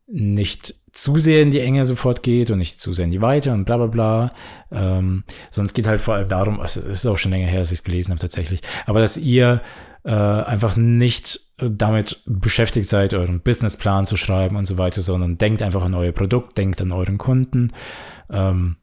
nicht 0.08 0.76
zu 0.94 1.18
sehr 1.18 1.41
in 1.41 1.50
die 1.50 1.60
Enge 1.60 1.86
sofort 1.86 2.22
geht 2.22 2.52
und 2.52 2.60
nicht 2.60 2.80
zu 2.80 2.94
sehr 2.94 3.06
in 3.06 3.12
die 3.12 3.22
Weite 3.22 3.52
und 3.52 3.66
bla 3.66 3.78
bla 3.78 3.88
bla. 3.88 4.30
Ähm, 4.72 5.24
es 5.50 5.74
geht 5.74 5.88
halt 5.88 6.00
vor 6.00 6.14
allem 6.14 6.28
darum, 6.28 6.60
also 6.60 6.80
es 6.82 7.00
ist 7.00 7.08
auch 7.08 7.18
schon 7.18 7.32
länger 7.32 7.48
her, 7.48 7.60
dass 7.60 7.72
ich 7.72 7.80
es 7.80 7.84
gelesen 7.84 8.12
habe 8.12 8.22
tatsächlich, 8.22 8.62
aber 8.86 9.02
dass 9.02 9.18
ihr 9.18 9.62
äh, 10.04 10.12
einfach 10.12 10.78
nicht 10.78 11.39
damit 11.58 12.22
beschäftigt 12.26 12.88
seid, 12.88 13.16
euren 13.16 13.41
Businessplan 13.41 14.06
zu 14.06 14.18
schreiben 14.18 14.56
und 14.56 14.66
so 14.66 14.78
weiter, 14.78 15.02
sondern 15.02 15.39
denkt 15.39 15.64
einfach 15.64 15.82
an 15.82 15.96
euer 15.96 16.12
Produkt, 16.12 16.60
denkt 16.60 16.80
an 16.80 16.91
euren 16.91 17.18
Kunden 17.18 17.72
ähm, 18.30 18.78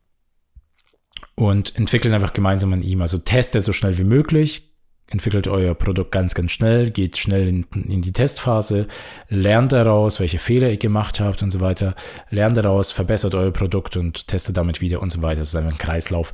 und 1.36 1.78
entwickelt 1.78 2.12
einfach 2.12 2.32
gemeinsam 2.32 2.72
an 2.72 2.82
ihm. 2.82 3.02
Also 3.02 3.18
testet 3.18 3.62
so 3.62 3.72
schnell 3.72 3.98
wie 3.98 4.04
möglich, 4.04 4.69
entwickelt 5.10 5.48
euer 5.48 5.74
Produkt 5.74 6.12
ganz, 6.12 6.34
ganz 6.34 6.52
schnell, 6.52 6.90
geht 6.90 7.18
schnell 7.18 7.48
in, 7.48 7.66
in 7.88 8.00
die 8.00 8.12
Testphase, 8.12 8.86
lernt 9.28 9.72
daraus, 9.72 10.20
welche 10.20 10.38
Fehler 10.38 10.70
ihr 10.70 10.76
gemacht 10.76 11.20
habt 11.20 11.42
und 11.42 11.50
so 11.50 11.60
weiter, 11.60 11.94
lernt 12.30 12.56
daraus, 12.56 12.92
verbessert 12.92 13.34
euer 13.34 13.50
Produkt 13.50 13.96
und 13.96 14.28
testet 14.28 14.56
damit 14.56 14.80
wieder 14.80 15.02
und 15.02 15.10
so 15.10 15.22
weiter. 15.22 15.40
Das 15.40 15.48
ist 15.48 15.56
einfach 15.56 15.72
ein 15.72 15.78
Kreislauf, 15.78 16.32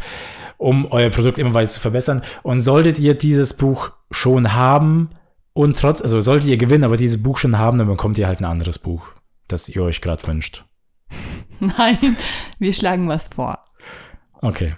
um 0.59 0.87
euer 0.87 1.11
Produkt 1.11 1.39
immer 1.39 1.55
weiter 1.55 1.71
zu 1.71 1.81
verbessern. 1.81 2.23
Und 2.43 2.61
solltet 2.61 2.99
ihr 2.99 3.15
dieses 3.15 3.55
Buch 3.55 3.93
schon 4.11 4.53
haben 4.53 5.11
und 5.53 5.79
trotz, 5.79 6.03
also 6.03 6.21
solltet 6.21 6.49
ihr 6.49 6.59
gewinnen, 6.59 6.85
aber 6.85 6.97
dieses 6.97 7.23
Buch 7.23 7.39
schon 7.39 7.59
haben, 7.59 7.79
dann 7.79 7.89
bekommt 7.89 8.19
ihr 8.19 8.29
halt 8.29 8.41
ein 8.41 8.45
anderes 8.45 8.79
Buch, 8.79 9.09
das 9.49 9.69
ihr 9.69 9.83
euch 9.83 10.01
gerade 10.03 10.27
wünscht. 10.27 10.65
Nein, 11.61 12.17
wir 12.59 12.73
schlagen 12.75 13.09
was 13.09 13.29
vor. 13.29 13.65
Okay, 14.43 14.77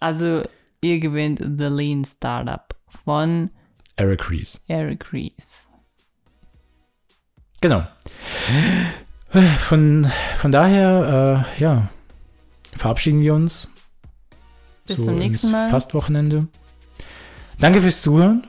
Also, 0.00 0.42
ihr 0.80 0.98
gewinnt 0.98 1.38
The 1.38 1.66
Lean 1.66 2.04
Startup 2.04 2.74
von 3.04 3.50
Eric 3.96 4.30
Ries. 4.30 4.62
Eric 4.68 5.12
Ries. 5.12 5.68
Genau. 7.60 7.86
Von, 9.58 10.10
von 10.36 10.52
daher, 10.52 11.46
äh, 11.58 11.60
ja, 11.60 11.88
verabschieden 12.76 13.20
wir 13.20 13.34
uns. 13.34 13.68
Bis 14.86 14.98
so 14.98 15.06
zum 15.06 15.18
nächsten 15.18 15.50
Mal. 15.50 15.70
Fastwochenende. 15.70 16.46
Danke 17.58 17.80
fürs 17.80 18.02
Zuhören. 18.02 18.46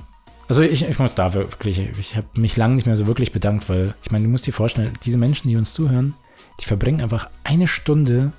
Also 0.47 0.61
ich, 0.61 0.87
ich 0.87 0.99
muss 0.99 1.15
da 1.15 1.33
wirklich, 1.33 1.79
ich 1.79 2.15
habe 2.15 2.27
mich 2.35 2.55
lange 2.55 2.75
nicht 2.75 2.85
mehr 2.85 2.97
so 2.97 3.07
wirklich 3.07 3.31
bedankt, 3.31 3.67
weil 3.69 3.95
ich 4.03 4.11
meine, 4.11 4.25
du 4.25 4.29
musst 4.29 4.45
dir 4.45 4.53
vorstellen, 4.53 4.93
diese 5.03 5.17
Menschen, 5.17 5.47
die 5.47 5.55
uns 5.55 5.73
zuhören, 5.73 6.13
die 6.59 6.65
verbringen 6.65 7.01
einfach 7.01 7.29
eine 7.43 7.67
Stunde 7.67 8.31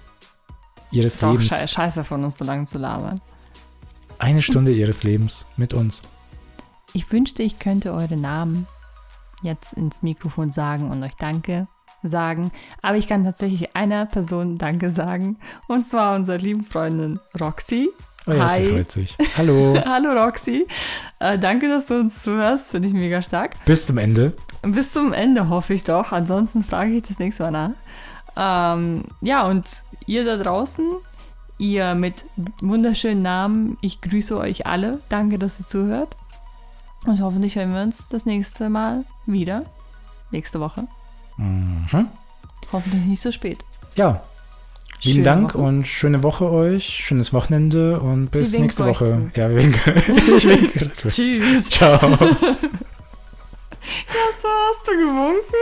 ihres 0.93 1.23
auch 1.23 1.33
Lebens, 1.33 1.49
schei 1.49 1.67
scheiße 1.67 2.05
von 2.05 2.23
uns 2.23 2.39
so 2.39 2.45
lange 2.45 2.67
zu 2.67 2.79
labern. 2.79 3.21
Eine 4.19 4.43
Stunde 4.43 4.73
ihres 4.73 5.03
Lebens 5.03 5.47
mit 5.57 5.75
uns. 5.75 6.03
Ich 6.93 7.11
wünschte, 7.13 7.43
ich 7.43 7.59
könnte 7.59 7.93
eure 7.93 8.17
Namen 8.17 8.67
jetzt 9.43 9.75
ins 9.75 10.03
Mikrofon 10.03 10.51
sagen 10.51 10.91
und 10.91 11.03
euch 11.03 11.15
Danke 11.19 11.67
sagen. 12.03 12.53
Aber 12.83 12.97
ich 12.97 13.09
kann 13.09 13.25
tatsächlich 13.25 13.75
einer 13.77 14.07
Person 14.07 14.59
Danke 14.59 14.91
sagen. 14.91 15.39
Und 15.69 15.87
zwar 15.87 16.15
unserer 16.15 16.39
lieben 16.39 16.65
Freundin 16.65 17.21
Roxy. 17.39 17.91
Oh 18.27 18.33
ja, 18.33 18.53
sie 18.53 18.61
Hi. 18.61 18.69
freut 18.69 18.93
sich. 18.93 19.17
Hallo. 19.37 19.79
Hallo 19.85 20.13
Roxy. 20.13 20.67
Äh, 21.21 21.39
danke, 21.39 21.69
dass 21.69 21.87
du 21.87 22.01
uns 22.01 22.23
zuhörst. 22.23 22.71
Finde 22.71 22.89
ich 22.89 22.95
mega 22.95 23.23
stark. 23.23 23.63
Bis 23.65 23.87
zum 23.87 23.99
Ende. 23.99 24.33
Bis 24.63 24.93
zum 24.93 25.13
Ende 25.13 25.49
hoffe 25.49 25.75
ich 25.75 25.85
doch. 25.85 26.13
Ansonsten 26.13 26.65
frage 26.65 26.93
ich 26.93 27.03
das 27.05 27.19
nächste 27.19 27.45
Mal 27.45 27.51
nach. 27.53 27.71
Ähm, 28.77 29.05
ja, 29.21 29.47
und 29.47 29.65
ihr 30.07 30.25
da 30.25 30.37
draußen, 30.37 30.85
ihr 31.59 31.95
mit 31.95 32.25
wunderschönen 32.61 33.23
Namen, 33.23 33.79
ich 33.81 34.01
grüße 34.01 34.37
euch 34.37 34.67
alle. 34.67 35.01
Danke, 35.09 35.39
dass 35.39 35.61
ihr 35.61 35.67
zuhört. 35.67 36.17
Und 37.07 37.21
hoffentlich 37.21 37.55
hören 37.57 37.73
wir 37.73 37.83
uns 37.83 38.09
das 38.09 38.27
nächste 38.27 38.69
Mal 38.69 39.05
wieder. 39.27 39.65
Nächste 40.31 40.61
Woche. 40.61 40.87
Mhm. 41.37 42.09
Hoffentlich 42.73 43.05
nicht 43.05 43.23
so 43.23 43.31
spät. 43.31 43.65
Ja, 43.95 44.23
lieben 45.03 45.15
Schöne 45.15 45.25
Dank 45.25 45.55
Woche. 45.55 45.63
und 45.63 45.87
schöne 45.87 46.23
Woche 46.23 46.51
euch, 46.51 46.85
schönes 46.85 47.33
Wochenende 47.33 48.01
und 48.01 48.31
bis 48.31 48.53
winken 48.53 48.63
nächste 48.63 48.87
Woche. 48.87 49.31
Ja, 49.35 49.49
wir 49.49 49.57
winken. 49.57 49.97
ich 50.37 50.49
winke. 50.49 50.91
Tschüss. 51.09 51.67
Ciao. 51.71 51.99
Was 52.01 52.11
hast 54.43 54.87
du 54.87 54.93
gewunken? 54.93 55.55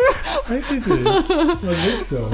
Weiß 0.49 0.65
ich 0.71 0.87
nicht. 0.87 1.05
Was 1.63 1.85
winkt 1.85 2.13
doch? 2.13 2.31